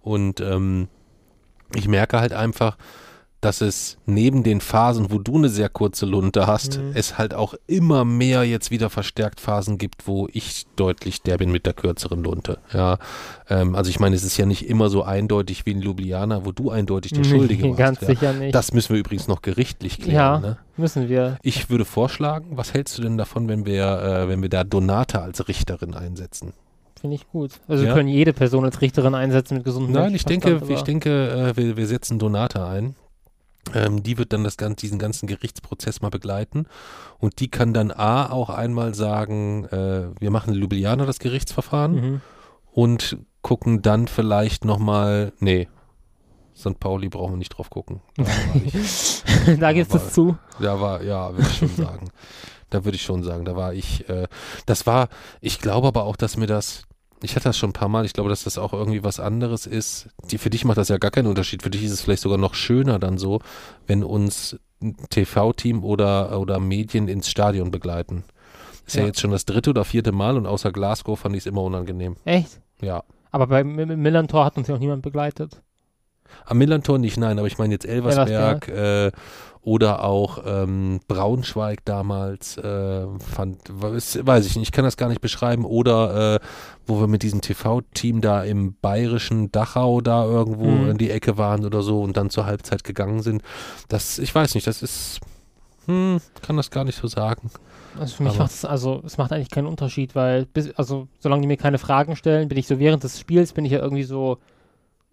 Und 0.00 0.40
ähm, 0.40 0.88
ich 1.74 1.88
merke 1.88 2.20
halt 2.20 2.32
einfach, 2.32 2.76
dass 3.42 3.60
es 3.60 3.98
neben 4.06 4.42
den 4.44 4.60
Phasen, 4.60 5.10
wo 5.10 5.18
du 5.18 5.36
eine 5.36 5.48
sehr 5.50 5.68
kurze 5.68 6.06
Lunte 6.06 6.46
hast, 6.46 6.78
Mhm. 6.78 6.92
es 6.94 7.18
halt 7.18 7.34
auch 7.34 7.54
immer 7.66 8.04
mehr 8.04 8.44
jetzt 8.44 8.70
wieder 8.70 8.88
verstärkt 8.88 9.40
Phasen 9.40 9.76
gibt, 9.76 10.06
wo 10.06 10.28
ich 10.32 10.64
deutlich 10.76 11.20
der 11.22 11.36
bin 11.36 11.50
mit 11.52 11.66
der 11.66 11.74
kürzeren 11.74 12.22
Lunte. 12.22 12.58
Ja, 12.72 12.98
ähm, 13.50 13.74
also 13.74 13.90
ich 13.90 14.00
meine, 14.00 14.16
es 14.16 14.22
ist 14.24 14.36
ja 14.36 14.46
nicht 14.46 14.68
immer 14.68 14.88
so 14.88 15.02
eindeutig 15.02 15.66
wie 15.66 15.72
in 15.72 15.82
Ljubljana, 15.82 16.46
wo 16.46 16.52
du 16.52 16.70
eindeutig 16.70 17.12
der 17.12 17.24
Schuldige 17.24 17.64
warst. 17.68 17.78
Ganz 17.78 18.00
ja. 18.00 18.06
sicher 18.06 18.32
nicht. 18.32 18.54
Das 18.54 18.72
müssen 18.72 18.94
wir 18.94 19.00
übrigens 19.00 19.28
noch 19.28 19.42
gerichtlich 19.42 19.98
klären. 20.00 20.14
Ja. 20.14 20.38
Ne? 20.38 20.56
müssen 20.78 21.08
wir. 21.10 21.36
Ich 21.42 21.68
würde 21.68 21.84
vorschlagen, 21.84 22.56
was 22.56 22.72
hältst 22.72 22.96
du 22.96 23.02
denn 23.02 23.18
davon, 23.18 23.46
wenn 23.48 23.66
wir, 23.66 23.84
äh, 23.84 24.28
wenn 24.28 24.40
wir 24.40 24.48
da 24.48 24.64
Donata 24.64 25.20
als 25.20 25.46
Richterin 25.46 25.94
einsetzen? 25.94 26.54
Finde 27.00 27.16
ich 27.16 27.28
gut. 27.28 27.50
Also 27.66 27.82
Ja. 27.82 27.90
wir 27.90 27.94
können 27.96 28.08
jede 28.08 28.32
Person 28.32 28.64
als 28.64 28.80
Richterin 28.80 29.14
einsetzen 29.16 29.56
mit 29.56 29.64
gesundem 29.64 29.92
Nein, 29.92 30.14
ich 30.14 30.24
denke, 30.24 30.60
ich 30.68 30.82
denke, 30.82 31.28
äh, 31.28 31.56
wir, 31.56 31.76
wir 31.76 31.86
setzen 31.88 32.18
Donata 32.20 32.70
ein. 32.70 32.94
Ähm, 33.74 34.02
die 34.02 34.18
wird 34.18 34.32
dann 34.32 34.42
das, 34.44 34.56
gan- 34.56 34.74
diesen 34.76 34.98
ganzen 34.98 35.26
Gerichtsprozess 35.28 36.00
mal 36.02 36.10
begleiten 36.10 36.66
und 37.18 37.38
die 37.40 37.48
kann 37.48 37.72
dann 37.72 37.90
A 37.92 38.30
auch 38.30 38.50
einmal 38.50 38.94
sagen, 38.94 39.64
äh, 39.66 40.08
wir 40.20 40.30
machen 40.30 40.52
in 40.54 40.60
Ljubljana 40.60 41.06
das 41.06 41.20
Gerichtsverfahren 41.20 41.94
Mhm. 41.94 42.20
und 42.72 43.18
gucken 43.40 43.80
dann 43.82 44.08
vielleicht 44.08 44.64
nochmal, 44.64 45.32
nee, 45.38 45.68
St. 46.56 46.78
Pauli 46.80 47.08
brauchen 47.08 47.32
wir 47.34 47.38
nicht 47.38 47.56
drauf 47.56 47.70
gucken. 47.70 48.00
Da 48.18 49.52
ich, 49.52 49.58
da 49.58 49.72
gibt 49.72 49.94
es 49.94 50.12
zu. 50.12 50.36
da 50.60 50.80
war, 50.80 51.02
ja, 51.02 51.30
würde 51.32 51.48
ich 51.48 51.56
schon 51.58 51.68
sagen. 51.76 52.08
Da 52.70 52.84
würde 52.84 52.96
ich 52.96 53.02
schon 53.02 53.22
sagen, 53.22 53.44
da 53.44 53.54
war 53.56 53.74
ich, 53.74 54.08
äh, 54.08 54.26
das 54.66 54.86
war, 54.86 55.08
ich 55.40 55.60
glaube 55.60 55.88
aber 55.88 56.04
auch, 56.04 56.16
dass 56.16 56.36
mir 56.36 56.46
das, 56.46 56.84
ich 57.22 57.36
hatte 57.36 57.44
das 57.44 57.58
schon 57.58 57.70
ein 57.70 57.74
paar 57.74 57.88
Mal, 57.88 58.04
ich 58.04 58.12
glaube, 58.12 58.30
dass 58.30 58.44
das 58.44 58.58
auch 58.58 58.72
irgendwie 58.72 59.04
was 59.04 59.20
anderes 59.20 59.66
ist. 59.66 60.08
Die, 60.30 60.38
für 60.38 60.50
dich 60.50 60.64
macht 60.64 60.78
das 60.78 60.88
ja 60.88 60.98
gar 60.98 61.10
keinen 61.10 61.28
Unterschied. 61.28 61.62
Für 61.62 61.70
dich 61.70 61.84
ist 61.84 61.92
es 61.92 62.00
vielleicht 62.02 62.22
sogar 62.22 62.38
noch 62.38 62.54
schöner 62.54 62.98
dann 62.98 63.18
so, 63.18 63.40
wenn 63.86 64.02
uns 64.02 64.58
ein 64.82 64.96
TV-Team 65.10 65.84
oder, 65.84 66.38
oder 66.40 66.58
Medien 66.58 67.08
ins 67.08 67.30
Stadion 67.30 67.70
begleiten. 67.70 68.24
Ist 68.86 68.96
ja. 68.96 69.02
Ja. 69.02 69.06
jetzt 69.06 69.20
schon 69.20 69.30
das 69.30 69.44
dritte 69.44 69.70
oder 69.70 69.84
vierte 69.84 70.12
Mal 70.12 70.36
und 70.36 70.46
außer 70.46 70.72
Glasgow 70.72 71.18
fand 71.18 71.36
ich 71.36 71.42
es 71.42 71.46
immer 71.46 71.62
unangenehm. 71.62 72.16
Echt? 72.24 72.60
Ja. 72.80 73.04
Aber 73.30 73.46
beim 73.46 73.74
Millantor 73.74 74.44
hat 74.44 74.56
uns 74.58 74.68
ja 74.68 74.74
auch 74.74 74.80
niemand 74.80 75.02
begleitet. 75.02 75.62
Am 76.44 76.58
Millantor 76.58 76.98
nicht, 76.98 77.16
nein, 77.16 77.38
aber 77.38 77.46
ich 77.46 77.58
meine 77.58 77.72
jetzt 77.74 77.86
Elversberg 77.86 78.68
äh, 78.68 79.12
oder 79.64 80.02
auch 80.04 80.42
ähm, 80.44 80.98
Braunschweig 81.06 81.84
damals, 81.84 82.56
äh, 82.58 83.06
fand, 83.32 83.58
weiß, 83.70 84.16
ich 84.46 84.56
nicht, 84.56 84.68
ich 84.68 84.72
kann 84.72 84.84
das 84.84 84.96
gar 84.96 85.08
nicht 85.08 85.20
beschreiben. 85.20 85.64
Oder 85.64 86.34
äh, 86.34 86.40
wo 86.86 86.98
wir 86.98 87.06
mit 87.06 87.22
diesem 87.22 87.40
TV-Team 87.42 88.20
da 88.22 88.42
im 88.42 88.74
bayerischen 88.82 89.52
Dachau 89.52 90.00
da 90.00 90.24
irgendwo 90.24 90.64
Mhm. 90.66 90.90
in 90.90 90.98
die 90.98 91.10
Ecke 91.10 91.38
waren 91.38 91.64
oder 91.64 91.82
so 91.82 92.02
und 92.02 92.16
dann 92.16 92.28
zur 92.28 92.44
Halbzeit 92.44 92.82
gegangen 92.82 93.22
sind. 93.22 93.42
Das, 93.88 94.18
ich 94.18 94.34
weiß 94.34 94.56
nicht, 94.56 94.66
das 94.66 94.82
ist, 94.82 95.20
hm, 95.86 96.20
kann 96.44 96.56
das 96.56 96.70
gar 96.72 96.82
nicht 96.82 96.98
so 97.00 97.06
sagen. 97.06 97.50
Also 98.00 98.16
für 98.16 98.22
mich 98.24 98.38
macht 98.38 98.50
es, 98.50 98.64
also 98.64 99.02
es 99.06 99.16
macht 99.16 99.32
eigentlich 99.32 99.50
keinen 99.50 99.66
Unterschied, 99.68 100.16
weil 100.16 100.46
bis, 100.46 100.72
also 100.76 101.06
solange 101.20 101.42
die 101.42 101.46
mir 101.46 101.56
keine 101.58 101.78
Fragen 101.78 102.16
stellen, 102.16 102.48
bin 102.48 102.58
ich 102.58 102.66
so 102.66 102.80
während 102.80 103.04
des 103.04 103.20
Spiels 103.20 103.52
bin 103.52 103.64
ich 103.64 103.72
ja 103.72 103.78
irgendwie 103.78 104.02
so 104.02 104.38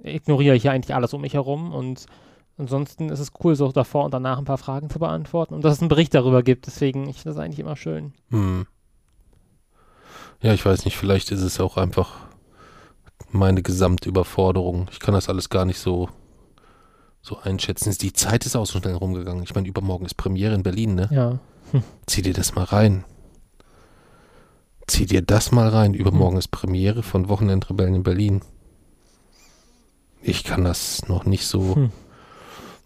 ignoriere 0.03 0.55
ich 0.55 0.63
ja 0.63 0.71
eigentlich 0.71 0.95
alles 0.95 1.13
um 1.13 1.21
mich 1.21 1.33
herum 1.33 1.73
und 1.73 2.05
ansonsten 2.57 3.09
ist 3.09 3.19
es 3.19 3.31
cool, 3.43 3.55
so 3.55 3.71
davor 3.71 4.05
und 4.05 4.13
danach 4.13 4.37
ein 4.37 4.45
paar 4.45 4.57
Fragen 4.57 4.89
zu 4.89 4.99
beantworten 4.99 5.53
und 5.53 5.63
dass 5.63 5.75
es 5.75 5.81
einen 5.81 5.89
Bericht 5.89 6.13
darüber 6.13 6.43
gibt. 6.43 6.67
Deswegen 6.67 7.07
ich 7.09 7.21
finde 7.21 7.35
das 7.35 7.43
eigentlich 7.43 7.59
immer 7.59 7.75
schön. 7.75 8.13
Hm. 8.29 8.65
Ja, 10.41 10.53
ich 10.53 10.65
weiß 10.65 10.85
nicht, 10.85 10.97
vielleicht 10.97 11.31
ist 11.31 11.41
es 11.41 11.59
auch 11.59 11.77
einfach 11.77 12.29
meine 13.31 13.61
Gesamtüberforderung. 13.61 14.87
Ich 14.91 14.99
kann 14.99 15.13
das 15.13 15.29
alles 15.29 15.49
gar 15.49 15.65
nicht 15.65 15.79
so, 15.79 16.09
so 17.21 17.37
einschätzen. 17.39 17.95
Die 17.99 18.13
Zeit 18.13 18.45
ist 18.45 18.55
auch 18.55 18.65
so 18.65 18.79
schnell 18.79 18.95
rumgegangen. 18.95 19.43
Ich 19.43 19.53
meine, 19.53 19.67
übermorgen 19.67 20.05
ist 20.05 20.15
Premiere 20.15 20.55
in 20.55 20.63
Berlin, 20.63 20.95
ne? 20.95 21.09
Ja. 21.11 21.39
Zieh 22.05 22.21
dir 22.21 22.33
das 22.33 22.55
mal 22.55 22.63
rein. 22.63 23.03
Zieh 24.87 25.05
dir 25.05 25.21
das 25.21 25.51
mal 25.51 25.67
rein. 25.67 25.93
Übermorgen 25.93 26.37
ist 26.37 26.47
Premiere 26.47 27.03
von 27.03 27.29
Wochenendrebellen 27.29 27.95
in 27.95 28.03
Berlin. 28.03 28.41
Ich 30.21 30.43
kann 30.43 30.63
das 30.63 31.07
noch 31.07 31.25
nicht 31.25 31.45
so, 31.45 31.75
Hm. 31.75 31.91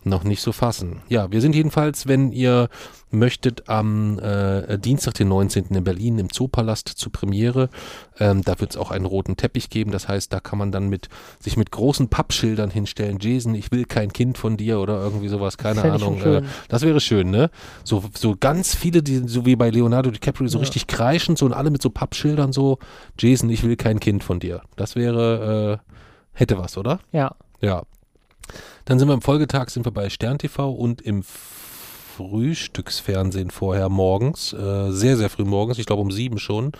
noch 0.05 0.23
nicht 0.23 0.41
so 0.41 0.51
fassen. 0.51 1.01
Ja, 1.09 1.31
wir 1.31 1.39
sind 1.41 1.55
jedenfalls, 1.55 2.07
wenn 2.07 2.31
ihr 2.31 2.67
möchtet, 3.09 3.69
am 3.69 4.19
äh, 4.19 4.77
Dienstag, 4.77 5.13
den 5.13 5.29
19. 5.29 5.65
in 5.75 5.83
Berlin 5.83 6.19
im 6.19 6.29
Zoopalast 6.31 6.89
zur 6.89 7.11
Premiere. 7.11 7.69
Ähm, 8.19 8.41
da 8.43 8.59
wird 8.59 8.71
es 8.71 8.77
auch 8.77 8.91
einen 8.91 9.05
roten 9.05 9.37
Teppich 9.37 9.69
geben. 9.69 9.91
Das 9.91 10.07
heißt, 10.07 10.33
da 10.33 10.39
kann 10.39 10.59
man 10.59 10.71
dann 10.71 10.89
mit 10.89 11.09
sich 11.39 11.55
mit 11.57 11.71
großen 11.71 12.09
Pappschildern 12.09 12.69
hinstellen. 12.69 13.17
Jason, 13.21 13.55
ich 13.55 13.71
will 13.71 13.85
kein 13.85 14.11
Kind 14.13 14.37
von 14.37 14.57
dir 14.57 14.79
oder 14.79 14.99
irgendwie 15.01 15.27
sowas. 15.29 15.57
Keine 15.57 15.79
ich 15.79 15.85
Ahnung. 15.85 16.21
Äh, 16.21 16.41
das 16.69 16.81
wäre 16.81 16.99
schön, 16.99 17.29
ne? 17.29 17.49
So, 17.83 18.03
so 18.13 18.35
ganz 18.39 18.75
viele, 18.75 19.01
die 19.03 19.27
so 19.27 19.45
wie 19.45 19.55
bei 19.55 19.69
Leonardo 19.69 20.11
DiCaprio 20.11 20.47
so 20.47 20.57
Ja. 20.57 20.63
richtig 20.63 20.87
kreischend, 20.87 21.37
so 21.37 21.45
und 21.45 21.53
alle 21.53 21.69
mit 21.71 21.81
so 21.81 21.89
Pappschildern 21.89 22.51
so, 22.51 22.77
Jason, 23.17 23.49
ich 23.49 23.63
will 23.63 23.75
kein 23.75 23.99
Kind 23.99 24.23
von 24.23 24.39
dir. 24.39 24.63
Das 24.75 24.95
wäre, 24.95 25.79
äh, 25.85 25.93
hätte 26.33 26.57
was, 26.57 26.77
oder? 26.77 26.99
Ja. 27.11 27.35
Ja. 27.61 27.83
Dann 28.85 28.99
sind 28.99 29.07
wir 29.07 29.13
am 29.13 29.21
Folgetag, 29.21 29.69
sind 29.69 29.85
wir 29.85 29.91
bei 29.93 30.09
Stern 30.09 30.37
TV 30.37 30.71
und 30.71 31.01
im 31.01 31.23
Frühstücksfernsehen 32.17 33.49
vorher 33.49 33.89
morgens, 33.89 34.53
äh, 34.53 34.91
sehr, 34.91 35.17
sehr 35.17 35.29
früh 35.31 35.45
morgens, 35.45 35.79
ich 35.79 35.87
glaube 35.87 36.01
um 36.03 36.11
sieben 36.11 36.37
schon, 36.37 36.71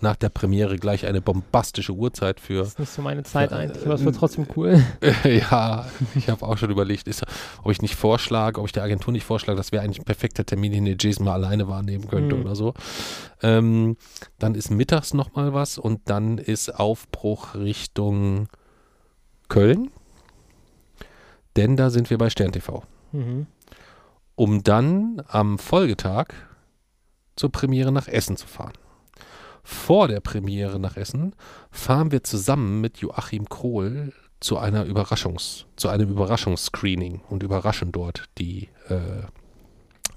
nach 0.00 0.14
der 0.14 0.28
Premiere 0.28 0.76
gleich 0.76 1.06
eine 1.06 1.20
bombastische 1.20 1.92
Uhrzeit 1.92 2.38
für, 2.38 2.58
Das 2.60 2.68
ist 2.68 2.78
nicht 2.78 2.92
so 2.92 3.02
meine 3.02 3.24
Zeit 3.24 3.50
Ja, 3.50 3.56
eigentlich, 3.56 3.84
aber 3.84 3.94
es 3.94 4.02
äh, 4.02 4.04
wird 4.04 4.16
trotzdem 4.16 4.46
cool. 4.54 4.80
ja, 5.24 5.86
ich 6.14 6.28
habe 6.28 6.46
auch 6.46 6.56
schon 6.56 6.70
überlegt, 6.70 7.08
ist, 7.08 7.24
ob 7.64 7.72
ich 7.72 7.82
nicht 7.82 7.96
vorschlage, 7.96 8.60
ob 8.60 8.66
ich 8.66 8.72
der 8.72 8.84
Agentur 8.84 9.12
nicht 9.12 9.24
vorschlage, 9.24 9.56
das 9.56 9.72
wäre 9.72 9.82
eigentlich 9.82 9.98
ein 10.00 10.04
perfekter 10.04 10.46
Termin, 10.46 10.70
den 10.70 10.84
der 10.84 10.96
Jason 11.00 11.24
mal 11.24 11.32
alleine 11.34 11.66
wahrnehmen 11.66 12.06
könnte 12.06 12.36
Mhm. 12.36 12.42
oder 12.42 12.54
so. 12.54 12.72
Ähm, 13.42 13.96
dann 14.38 14.54
ist 14.54 14.70
mittags 14.70 15.14
nochmal 15.14 15.52
was 15.52 15.78
und 15.78 16.02
dann 16.04 16.38
ist 16.38 16.68
Aufbruch 16.78 17.54
Richtung 17.56 18.48
Köln, 19.48 19.90
denn 21.56 21.76
da 21.76 21.90
sind 21.90 22.10
wir 22.10 22.18
bei 22.18 22.30
Stern 22.30 22.52
TV. 22.52 22.82
Mhm. 23.12 23.46
Um 24.34 24.62
dann 24.62 25.22
am 25.28 25.58
Folgetag 25.58 26.26
zur 27.36 27.50
Premiere 27.50 27.92
nach 27.92 28.08
Essen 28.08 28.36
zu 28.36 28.46
fahren. 28.46 28.74
Vor 29.62 30.08
der 30.08 30.20
Premiere 30.20 30.78
nach 30.78 30.96
Essen 30.96 31.34
fahren 31.70 32.12
wir 32.12 32.22
zusammen 32.22 32.80
mit 32.80 32.98
Joachim 32.98 33.48
Krohl 33.48 34.12
zu 34.40 34.58
einer 34.58 34.84
Überraschungs, 34.84 35.66
zu 35.76 35.88
einem 35.88 36.10
Überraschungsscreening 36.10 37.22
und 37.28 37.42
überraschen 37.42 37.90
dort 37.90 38.24
die, 38.38 38.68
äh, 38.88 39.24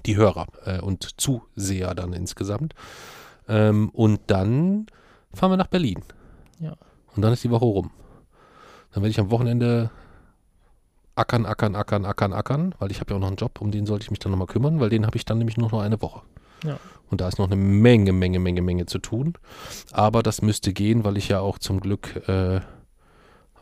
die 0.05 0.17
Hörer 0.17 0.47
äh, 0.65 0.79
und 0.81 1.19
Zuseher 1.19 1.95
dann 1.95 2.13
insgesamt. 2.13 2.75
Ähm, 3.47 3.89
und 3.89 4.21
dann 4.27 4.87
fahren 5.33 5.51
wir 5.51 5.57
nach 5.57 5.67
Berlin. 5.67 6.03
Ja. 6.59 6.75
Und 7.15 7.23
dann 7.23 7.33
ist 7.33 7.43
die 7.43 7.49
Woche 7.49 7.65
rum. 7.65 7.91
Dann 8.91 9.03
werde 9.03 9.09
ich 9.11 9.19
am 9.19 9.31
Wochenende 9.31 9.91
ackern, 11.15 11.45
ackern, 11.45 11.75
ackern, 11.75 12.05
ackern, 12.05 12.33
ackern, 12.33 12.75
weil 12.79 12.91
ich 12.91 12.99
habe 12.99 13.11
ja 13.11 13.17
auch 13.17 13.21
noch 13.21 13.27
einen 13.27 13.35
Job, 13.37 13.59
um 13.61 13.71
den 13.71 13.85
sollte 13.85 14.03
ich 14.03 14.11
mich 14.11 14.19
dann 14.19 14.31
nochmal 14.31 14.47
kümmern, 14.47 14.79
weil 14.79 14.89
den 14.89 15.05
habe 15.05 15.17
ich 15.17 15.25
dann 15.25 15.37
nämlich 15.37 15.57
nur 15.57 15.69
noch 15.69 15.81
eine 15.81 16.01
Woche. 16.01 16.21
Ja. 16.63 16.79
Und 17.09 17.21
da 17.21 17.27
ist 17.27 17.39
noch 17.39 17.47
eine 17.47 17.55
Menge, 17.55 18.13
Menge, 18.13 18.39
Menge, 18.39 18.61
Menge 18.61 18.85
zu 18.85 18.99
tun. 18.99 19.33
Aber 19.91 20.23
das 20.23 20.41
müsste 20.41 20.73
gehen, 20.73 21.03
weil 21.03 21.17
ich 21.17 21.27
ja 21.29 21.39
auch 21.39 21.57
zum 21.57 21.79
Glück 21.79 22.27
äh, 22.27 22.61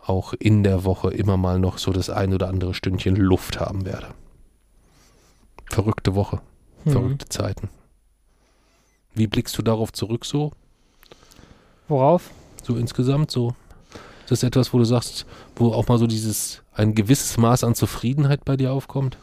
auch 0.05 0.33
in 0.33 0.63
der 0.63 0.83
Woche 0.83 1.11
immer 1.11 1.37
mal 1.37 1.59
noch 1.59 1.77
so 1.77 1.91
das 1.91 2.09
ein 2.09 2.33
oder 2.33 2.47
andere 2.47 2.73
Stündchen 2.73 3.15
Luft 3.15 3.59
haben 3.59 3.85
werde. 3.85 4.07
Verrückte 5.69 6.15
Woche, 6.15 6.41
Mhm. 6.85 6.91
verrückte 6.91 7.27
Zeiten. 7.29 7.69
Wie 9.13 9.27
blickst 9.27 9.57
du 9.57 9.61
darauf 9.61 9.91
zurück 9.91 10.25
so? 10.25 10.51
Worauf? 11.87 12.29
So 12.63 12.75
insgesamt 12.77 13.31
so? 13.31 13.55
Ist 14.29 14.43
das 14.43 14.47
etwas, 14.47 14.73
wo 14.73 14.77
du 14.77 14.83
sagst, 14.83 15.25
wo 15.55 15.71
auch 15.71 15.87
mal 15.87 15.97
so 15.97 16.05
dieses, 16.05 16.61
ein 16.73 16.95
gewisses 16.95 17.37
Maß 17.37 17.63
an 17.63 17.75
Zufriedenheit 17.75 18.43
bei 18.43 18.57
dir 18.57 18.73
aufkommt? 18.73 19.17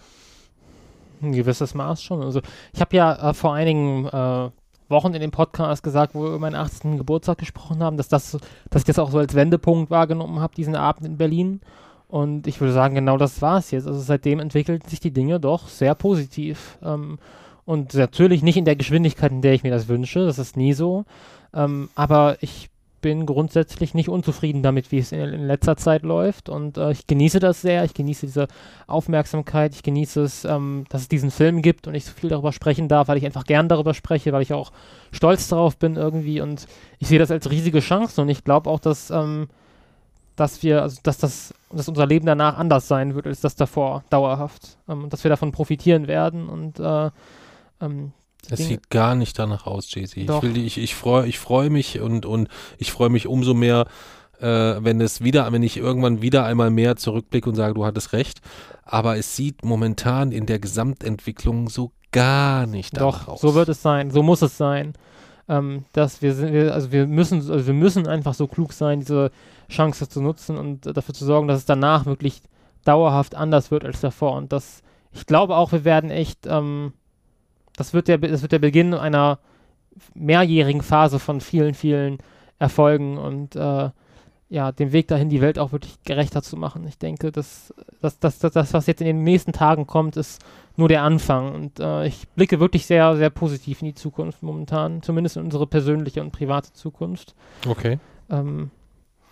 Ein 1.20 1.32
gewisses 1.32 1.74
Maß 1.74 2.02
schon. 2.02 2.22
Also 2.22 2.40
ich 2.72 2.80
habe 2.80 2.96
ja 2.96 3.30
äh, 3.30 3.34
vor 3.34 3.52
einigen 3.52 4.06
äh, 4.06 4.50
Wochen 4.88 5.12
in 5.12 5.20
dem 5.20 5.30
Podcast 5.30 5.82
gesagt, 5.82 6.14
wo 6.14 6.22
wir 6.22 6.28
über 6.28 6.38
meinen 6.38 6.54
18. 6.54 6.96
Geburtstag 6.96 7.36
gesprochen 7.36 7.82
haben, 7.82 7.98
dass, 7.98 8.08
das, 8.08 8.38
dass 8.70 8.80
ich 8.80 8.86
das 8.86 8.98
auch 8.98 9.10
so 9.10 9.18
als 9.18 9.34
Wendepunkt 9.34 9.90
wahrgenommen 9.90 10.40
habe, 10.40 10.54
diesen 10.54 10.74
Abend 10.74 11.04
in 11.04 11.18
Berlin. 11.18 11.60
Und 12.08 12.46
ich 12.46 12.58
würde 12.62 12.72
sagen, 12.72 12.94
genau 12.94 13.18
das 13.18 13.42
war 13.42 13.58
es 13.58 13.72
jetzt. 13.72 13.86
Also 13.86 14.00
seitdem 14.00 14.40
entwickelten 14.40 14.88
sich 14.88 15.00
die 15.00 15.12
Dinge 15.12 15.38
doch 15.38 15.68
sehr 15.68 15.94
positiv. 15.94 16.78
Ähm, 16.82 17.18
und 17.66 17.92
natürlich 17.92 18.42
nicht 18.42 18.56
in 18.56 18.64
der 18.64 18.76
Geschwindigkeit, 18.76 19.32
in 19.32 19.42
der 19.42 19.52
ich 19.52 19.64
mir 19.64 19.70
das 19.70 19.86
wünsche. 19.88 20.24
Das 20.24 20.38
ist 20.38 20.56
nie 20.56 20.72
so. 20.72 21.04
Ähm, 21.52 21.90
aber 21.94 22.38
ich 22.40 22.70
bin 23.04 23.26
grundsätzlich 23.26 23.92
nicht 23.92 24.08
unzufrieden 24.08 24.62
damit, 24.62 24.90
wie 24.90 24.96
es 24.96 25.12
in, 25.12 25.20
in 25.20 25.46
letzter 25.46 25.76
Zeit 25.76 26.04
läuft. 26.04 26.48
Und 26.48 26.78
äh, 26.78 26.90
ich 26.92 27.06
genieße 27.06 27.38
das 27.38 27.60
sehr. 27.60 27.84
Ich 27.84 27.92
genieße 27.92 28.24
diese 28.24 28.48
Aufmerksamkeit. 28.86 29.74
Ich 29.74 29.82
genieße 29.82 30.22
es, 30.22 30.46
ähm, 30.46 30.86
dass 30.88 31.02
es 31.02 31.08
diesen 31.10 31.30
Film 31.30 31.60
gibt 31.60 31.86
und 31.86 31.94
ich 31.94 32.06
so 32.06 32.12
viel 32.12 32.30
darüber 32.30 32.50
sprechen 32.50 32.88
darf, 32.88 33.08
weil 33.08 33.18
ich 33.18 33.26
einfach 33.26 33.44
gern 33.44 33.68
darüber 33.68 33.92
spreche, 33.92 34.32
weil 34.32 34.40
ich 34.40 34.54
auch 34.54 34.72
stolz 35.12 35.48
darauf 35.48 35.76
bin 35.76 35.96
irgendwie. 35.96 36.40
Und 36.40 36.66
ich 36.98 37.08
sehe 37.08 37.18
das 37.18 37.30
als 37.30 37.50
riesige 37.50 37.80
Chance. 37.80 38.22
Und 38.22 38.30
ich 38.30 38.42
glaube 38.42 38.70
auch, 38.70 38.80
dass, 38.80 39.10
ähm, 39.10 39.48
dass 40.34 40.62
wir, 40.62 40.80
also 40.80 40.98
dass 41.02 41.18
das, 41.18 41.52
dass 41.70 41.90
unser 41.90 42.06
Leben 42.06 42.24
danach 42.24 42.56
anders 42.56 42.88
sein 42.88 43.14
wird 43.14 43.26
als 43.26 43.42
das 43.42 43.54
davor, 43.54 44.02
dauerhaft. 44.08 44.78
Ähm, 44.88 45.10
dass 45.10 45.24
wir 45.24 45.28
davon 45.28 45.52
profitieren 45.52 46.08
werden. 46.08 46.48
Und 46.48 46.80
äh, 46.80 47.10
ähm, 47.82 48.12
Es 48.50 48.58
Dinge- 48.58 48.68
sieht 48.68 48.90
gar 48.90 49.14
nicht 49.14 49.38
danach 49.38 49.66
aus, 49.66 49.92
JC. 49.94 50.16
Ich, 50.18 50.42
will, 50.42 50.52
die- 50.52 50.66
ich, 50.66 50.78
ich 50.78 50.94
freue 50.94 51.26
ich 51.26 51.38
freu 51.38 51.70
mich 51.70 52.00
und, 52.00 52.26
und 52.26 52.48
ich 52.78 52.92
freue 52.92 53.10
mich 53.10 53.26
umso 53.26 53.54
mehr, 53.54 53.86
äh, 54.40 54.46
wenn 54.46 55.00
es 55.00 55.22
wieder, 55.22 55.50
wenn 55.52 55.62
ich 55.62 55.76
irgendwann 55.76 56.22
wieder 56.22 56.44
einmal 56.44 56.70
mehr 56.70 56.96
zurückblicke 56.96 57.48
und 57.48 57.54
sage, 57.56 57.74
du 57.74 57.84
hattest 57.84 58.12
recht. 58.12 58.40
Aber 58.84 59.16
es 59.16 59.34
sieht 59.36 59.64
momentan 59.64 60.32
in 60.32 60.46
der 60.46 60.58
Gesamtentwicklung 60.58 61.68
so 61.68 61.92
gar 62.12 62.66
nicht 62.66 62.96
danach 62.96 63.24
Doch, 63.26 63.34
aus. 63.34 63.40
so 63.40 63.54
wird 63.54 63.68
es 63.68 63.82
sein, 63.82 64.10
so 64.10 64.22
muss 64.22 64.42
es 64.42 64.56
sein. 64.56 64.92
Ähm, 65.46 65.84
dass 65.92 66.22
wir 66.22 66.32
sind, 66.34 66.54
also 66.70 66.90
wir 66.90 67.06
müssen, 67.06 67.36
also 67.50 67.66
wir 67.66 67.74
müssen 67.74 68.06
einfach 68.06 68.32
so 68.32 68.46
klug 68.46 68.72
sein, 68.72 69.00
diese 69.00 69.30
Chance 69.68 70.08
zu 70.08 70.22
nutzen 70.22 70.56
und 70.56 70.86
dafür 70.96 71.14
zu 71.14 71.24
sorgen, 71.26 71.48
dass 71.48 71.58
es 71.58 71.64
danach 71.66 72.06
wirklich 72.06 72.40
dauerhaft 72.86 73.34
anders 73.34 73.70
wird 73.70 73.84
als 73.84 74.00
davor. 74.00 74.32
Und 74.36 74.52
das, 74.52 74.80
ich 75.12 75.26
glaube 75.26 75.56
auch, 75.56 75.72
wir 75.72 75.84
werden 75.84 76.10
echt, 76.10 76.46
ähm, 76.46 76.92
das 77.76 77.94
wird 77.94 78.08
der, 78.08 78.18
das 78.18 78.42
wird 78.42 78.52
der 78.52 78.58
Beginn 78.58 78.94
einer 78.94 79.38
mehrjährigen 80.14 80.82
Phase 80.82 81.18
von 81.18 81.40
vielen, 81.40 81.74
vielen 81.74 82.18
Erfolgen 82.58 83.18
und 83.18 83.56
äh, 83.56 83.90
ja, 84.48 84.72
den 84.72 84.92
Weg 84.92 85.08
dahin, 85.08 85.30
die 85.30 85.40
Welt 85.40 85.58
auch 85.58 85.72
wirklich 85.72 86.02
gerechter 86.04 86.42
zu 86.42 86.56
machen. 86.56 86.86
Ich 86.86 86.98
denke, 86.98 87.32
dass, 87.32 87.74
dass, 88.00 88.18
dass, 88.20 88.38
dass 88.38 88.52
das, 88.52 88.72
was 88.72 88.86
jetzt 88.86 89.00
in 89.00 89.06
den 89.06 89.24
nächsten 89.24 89.52
Tagen 89.52 89.86
kommt, 89.86 90.16
ist 90.16 90.44
nur 90.76 90.88
der 90.88 91.02
Anfang. 91.02 91.52
Und 91.54 91.80
äh, 91.80 92.06
ich 92.06 92.28
blicke 92.28 92.60
wirklich 92.60 92.86
sehr, 92.86 93.16
sehr 93.16 93.30
positiv 93.30 93.80
in 93.82 93.86
die 93.86 93.94
Zukunft 93.94 94.42
momentan, 94.42 95.02
zumindest 95.02 95.36
in 95.36 95.44
unsere 95.44 95.66
persönliche 95.66 96.20
und 96.20 96.30
private 96.30 96.72
Zukunft. 96.72 97.34
Okay. 97.66 97.98
Ähm, 98.30 98.70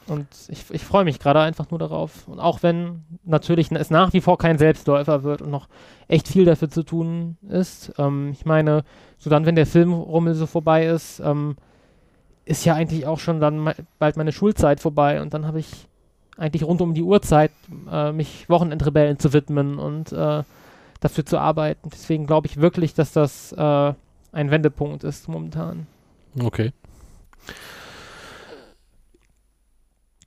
und 0.07 0.27
ich, 0.49 0.65
ich 0.71 0.85
freue 0.85 1.05
mich 1.05 1.19
gerade 1.19 1.41
einfach 1.41 1.71
nur 1.71 1.79
darauf. 1.79 2.27
Und 2.29 2.41
auch 2.41 2.63
wenn 2.63 3.05
natürlich 3.25 3.71
es 3.71 3.91
nach 3.91 4.13
wie 4.13 4.21
vor 4.21 4.39
kein 4.39 4.59
Selbstläufer 4.59 5.23
wird 5.23 5.43
und 5.43 5.51
noch 5.51 5.69
echt 6.09 6.29
viel 6.29 6.45
dafür 6.45 6.69
zu 6.69 6.83
tun 6.83 7.37
ist. 7.49 7.93
Ähm, 7.99 8.31
ich 8.33 8.45
meine, 8.45 8.85
so 9.19 9.31
dann, 9.31 9.47
wenn 9.47 9.57
der 9.57 9.67
Filmrummel 9.67 10.35
so 10.35 10.47
vorbei 10.47 10.87
ist, 10.87 11.21
ähm, 11.21 11.57
ist 12.45 12.65
ja 12.65 12.75
eigentlich 12.75 13.07
auch 13.07 13.21
schon 13.21 13.41
dann 13.41 13.73
bald 13.99 14.17
meine 14.17 14.33
Schulzeit 14.33 14.81
vorbei 14.81 15.23
und 15.23 15.33
dann 15.33 15.47
habe 15.47 15.61
ich 15.61 15.87
eigentlich 16.37 16.65
rund 16.65 16.81
um 16.81 16.95
die 16.95 17.03
Uhrzeit, 17.03 17.53
äh, 17.91 18.11
mich 18.11 18.49
Wochenendrebellen 18.49 19.19
zu 19.19 19.33
widmen 19.33 19.79
und 19.79 20.13
äh, 20.13 20.43
dafür 21.01 21.27
zu 21.27 21.39
arbeiten. 21.39 21.91
Deswegen 21.93 22.27
glaube 22.27 22.49
ich 22.49 22.61
wirklich, 22.61 22.95
dass 22.95 23.13
das 23.13 23.53
äh, 23.53 23.95
ein 24.33 24.51
Wendepunkt 24.51 25.05
ist 25.05 25.29
momentan. 25.29 25.87
Okay. 26.43 26.73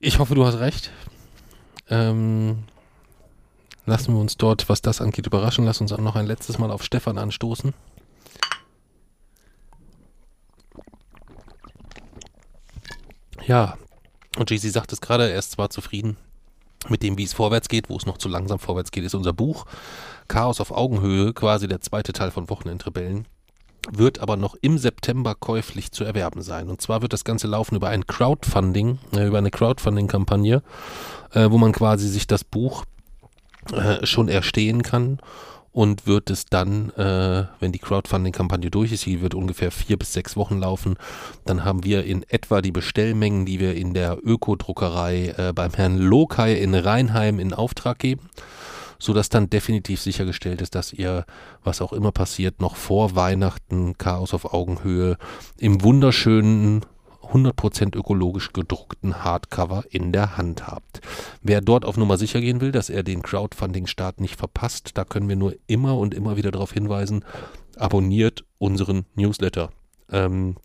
Ich 0.08 0.20
hoffe, 0.20 0.36
du 0.36 0.46
hast 0.46 0.60
recht. 0.60 0.92
Ähm, 1.90 2.60
lassen 3.88 4.14
wir 4.14 4.22
uns 4.22 4.38
dort, 4.38 4.70
was 4.70 4.84
das 4.84 5.02
angeht, 5.02 5.26
überraschen. 5.26 5.66
Lass 5.66 5.82
uns 5.82 5.92
auch 5.92 5.98
noch 5.98 6.16
ein 6.16 6.28
letztes 6.28 6.60
Mal 6.60 6.70
auf 6.70 6.84
Stefan 6.84 7.18
anstoßen. 7.18 7.74
Ja, 13.48 13.80
und 14.38 14.52
JC 14.52 14.70
sagt 14.70 14.94
es 14.94 15.02
gerade, 15.02 15.28
er 15.28 15.40
ist 15.40 15.54
zwar 15.54 15.72
zufrieden 15.72 16.18
mit 16.88 17.02
dem, 17.02 17.18
wie 17.18 17.24
es 17.24 17.34
vorwärts 17.34 17.68
geht, 17.68 17.90
wo 17.90 17.98
es 17.98 18.06
noch 18.06 18.20
zu 18.20 18.30
langsam 18.30 18.60
vorwärts 18.60 18.92
geht, 18.92 19.06
ist 19.06 19.16
unser 19.16 19.34
Buch. 19.34 19.66
Chaos 20.28 20.62
auf 20.62 20.70
Augenhöhe, 20.70 21.34
quasi 21.34 21.68
der 21.68 21.82
zweite 21.82 22.14
Teil 22.14 22.30
von 22.30 22.48
Wochenendrebellen 22.52 23.28
wird 23.92 24.20
aber 24.20 24.38
noch 24.38 24.56
im 24.62 24.78
September 24.78 25.36
käuflich 25.36 25.92
zu 25.92 26.04
erwerben 26.04 26.42
sein. 26.42 26.70
Und 26.70 26.82
zwar 26.82 27.02
wird 27.02 27.14
das 27.14 27.24
Ganze 27.24 27.48
laufen 27.48 27.76
über 27.76 27.90
ein 27.90 28.08
Crowdfunding, 28.08 29.00
äh, 29.16 29.28
über 29.28 29.38
eine 29.38 29.52
Crowdfunding-Kampagne, 29.52 30.62
äh, 31.34 31.50
wo 31.50 31.58
man 31.58 31.72
quasi 31.72 32.08
sich 32.08 32.28
das 32.28 32.44
Buch 32.44 32.86
äh, 33.72 34.06
schon 34.06 34.28
erstehen 34.28 34.84
kann 34.84 35.20
und 35.72 36.08
wird 36.08 36.30
es 36.30 36.46
dann, 36.46 36.94
wenn 36.96 37.74
die 37.74 37.80
Crowdfunding-Kampagne 37.80 38.72
durch 38.72 38.94
ist, 38.94 39.06
die 39.06 39.20
wird 39.20 39.34
ungefähr 39.34 39.72
vier 39.72 40.00
bis 40.00 40.14
sechs 40.14 40.38
Wochen 40.38 40.60
laufen, 40.60 40.96
dann 41.44 41.66
haben 41.66 41.84
wir 41.84 42.06
in 42.06 42.24
etwa 42.30 42.62
die 42.62 42.72
Bestellmengen, 42.72 43.46
die 43.46 43.60
wir 43.60 43.76
in 43.76 43.94
der 43.94 44.18
Ökodruckerei 44.24 45.52
beim 45.54 45.74
Herrn 45.74 45.98
Lokai 45.98 46.54
in 46.54 46.76
Rheinheim 46.76 47.40
in 47.40 47.54
Auftrag 47.54 48.00
geben 48.00 48.30
sodass 49.00 49.30
dann 49.30 49.50
definitiv 49.50 50.02
sichergestellt 50.02 50.62
ist, 50.62 50.76
dass 50.76 50.94
ihr, 50.94 51.26
was 51.64 51.82
auch 51.82 51.94
immer 51.94 52.12
passiert, 52.12 52.62
noch 52.62 52.76
vor 52.76 53.16
Weihnachten 53.16 53.98
Chaos 53.98 54.34
auf 54.34 54.54
Augenhöhe 54.54 55.18
im 55.58 55.84
wunderschönen 55.84 56.86
100% 57.32 57.96
ökologisch 57.98 58.54
gedruckten 58.54 59.24
Hardcover 59.24 59.84
in 59.90 60.12
der 60.12 60.38
Hand 60.38 60.68
habt. 60.68 61.02
Wer 61.42 61.62
dort 61.62 61.86
auf 61.86 61.98
Nummer 61.98 62.18
sicher 62.18 62.40
gehen 62.40 62.62
will, 62.62 62.72
dass 62.72 62.90
er 62.90 63.04
den 63.04 63.22
Crowdfunding-Start 63.22 64.22
nicht 64.22 64.38
verpasst, 64.38 64.92
da 64.94 65.04
können 65.04 65.30
wir 65.30 65.36
nur 65.36 65.56
immer 65.68 65.98
und 65.98 66.14
immer 66.14 66.38
wieder 66.38 66.52
darauf 66.52 66.72
hinweisen, 66.72 67.26
abonniert 67.78 68.46
unseren 68.58 69.06
Newsletter. 69.16 69.72
Ähm, 70.12 70.56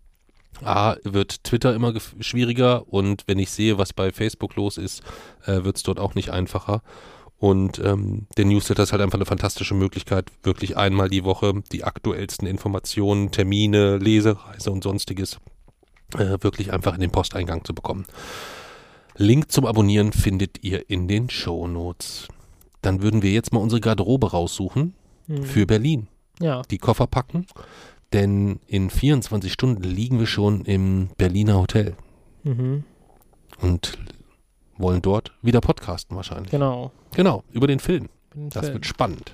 A, 0.62 0.96
wird 1.04 1.44
Twitter 1.44 1.74
immer 1.74 1.94
schwieriger 2.20 2.86
und 2.92 3.24
wenn 3.26 3.38
ich 3.38 3.50
sehe, 3.50 3.78
was 3.78 3.92
bei 3.92 4.12
Facebook 4.12 4.56
los 4.56 4.76
ist, 4.76 5.02
äh, 5.46 5.64
wird 5.64 5.76
es 5.76 5.82
dort 5.82 5.98
auch 5.98 6.14
nicht 6.14 6.30
einfacher. 6.30 6.82
Und 7.40 7.78
ähm, 7.82 8.26
der 8.36 8.44
Newsletter 8.44 8.82
ist 8.82 8.92
halt 8.92 9.00
einfach 9.02 9.16
eine 9.18 9.24
fantastische 9.26 9.74
Möglichkeit, 9.74 10.30
wirklich 10.42 10.76
einmal 10.76 11.08
die 11.08 11.24
Woche 11.24 11.54
die 11.72 11.84
aktuellsten 11.84 12.46
Informationen, 12.46 13.30
Termine, 13.30 13.96
Lesereise 13.96 14.70
und 14.70 14.84
sonstiges 14.84 15.38
äh, 16.18 16.36
wirklich 16.42 16.70
einfach 16.72 16.94
in 16.94 17.00
den 17.00 17.10
Posteingang 17.10 17.64
zu 17.64 17.74
bekommen. 17.74 18.04
Link 19.16 19.50
zum 19.50 19.64
Abonnieren 19.66 20.12
findet 20.12 20.62
ihr 20.62 20.88
in 20.90 21.08
den 21.08 21.30
Shownotes. 21.30 22.28
Dann 22.82 23.00
würden 23.02 23.22
wir 23.22 23.30
jetzt 23.32 23.52
mal 23.54 23.60
unsere 23.60 23.80
Garderobe 23.80 24.30
raussuchen 24.30 24.94
Hm. 25.26 25.42
für 25.44 25.64
Berlin. 25.66 26.08
ja. 26.40 26.60
Die 26.70 26.78
Koffer 26.78 27.06
packen, 27.06 27.46
denn 28.12 28.60
in 28.66 28.90
24 28.90 29.52
Stunden 29.52 29.82
liegen 29.82 30.18
wir 30.18 30.26
schon 30.26 30.64
im 30.66 31.08
Berliner 31.16 31.58
Hotel 31.58 31.94
Mhm. 32.42 32.84
und 33.62 33.98
wollen 34.80 35.02
dort 35.02 35.32
wieder 35.42 35.60
podcasten 35.60 36.16
wahrscheinlich. 36.16 36.50
Genau. 36.50 36.90
Genau, 37.14 37.44
über 37.52 37.66
den 37.66 37.80
Film. 37.80 38.08
Bin 38.32 38.48
Das 38.50 38.66
Fan. 38.66 38.74
wird 38.74 38.86
spannend. 38.86 39.32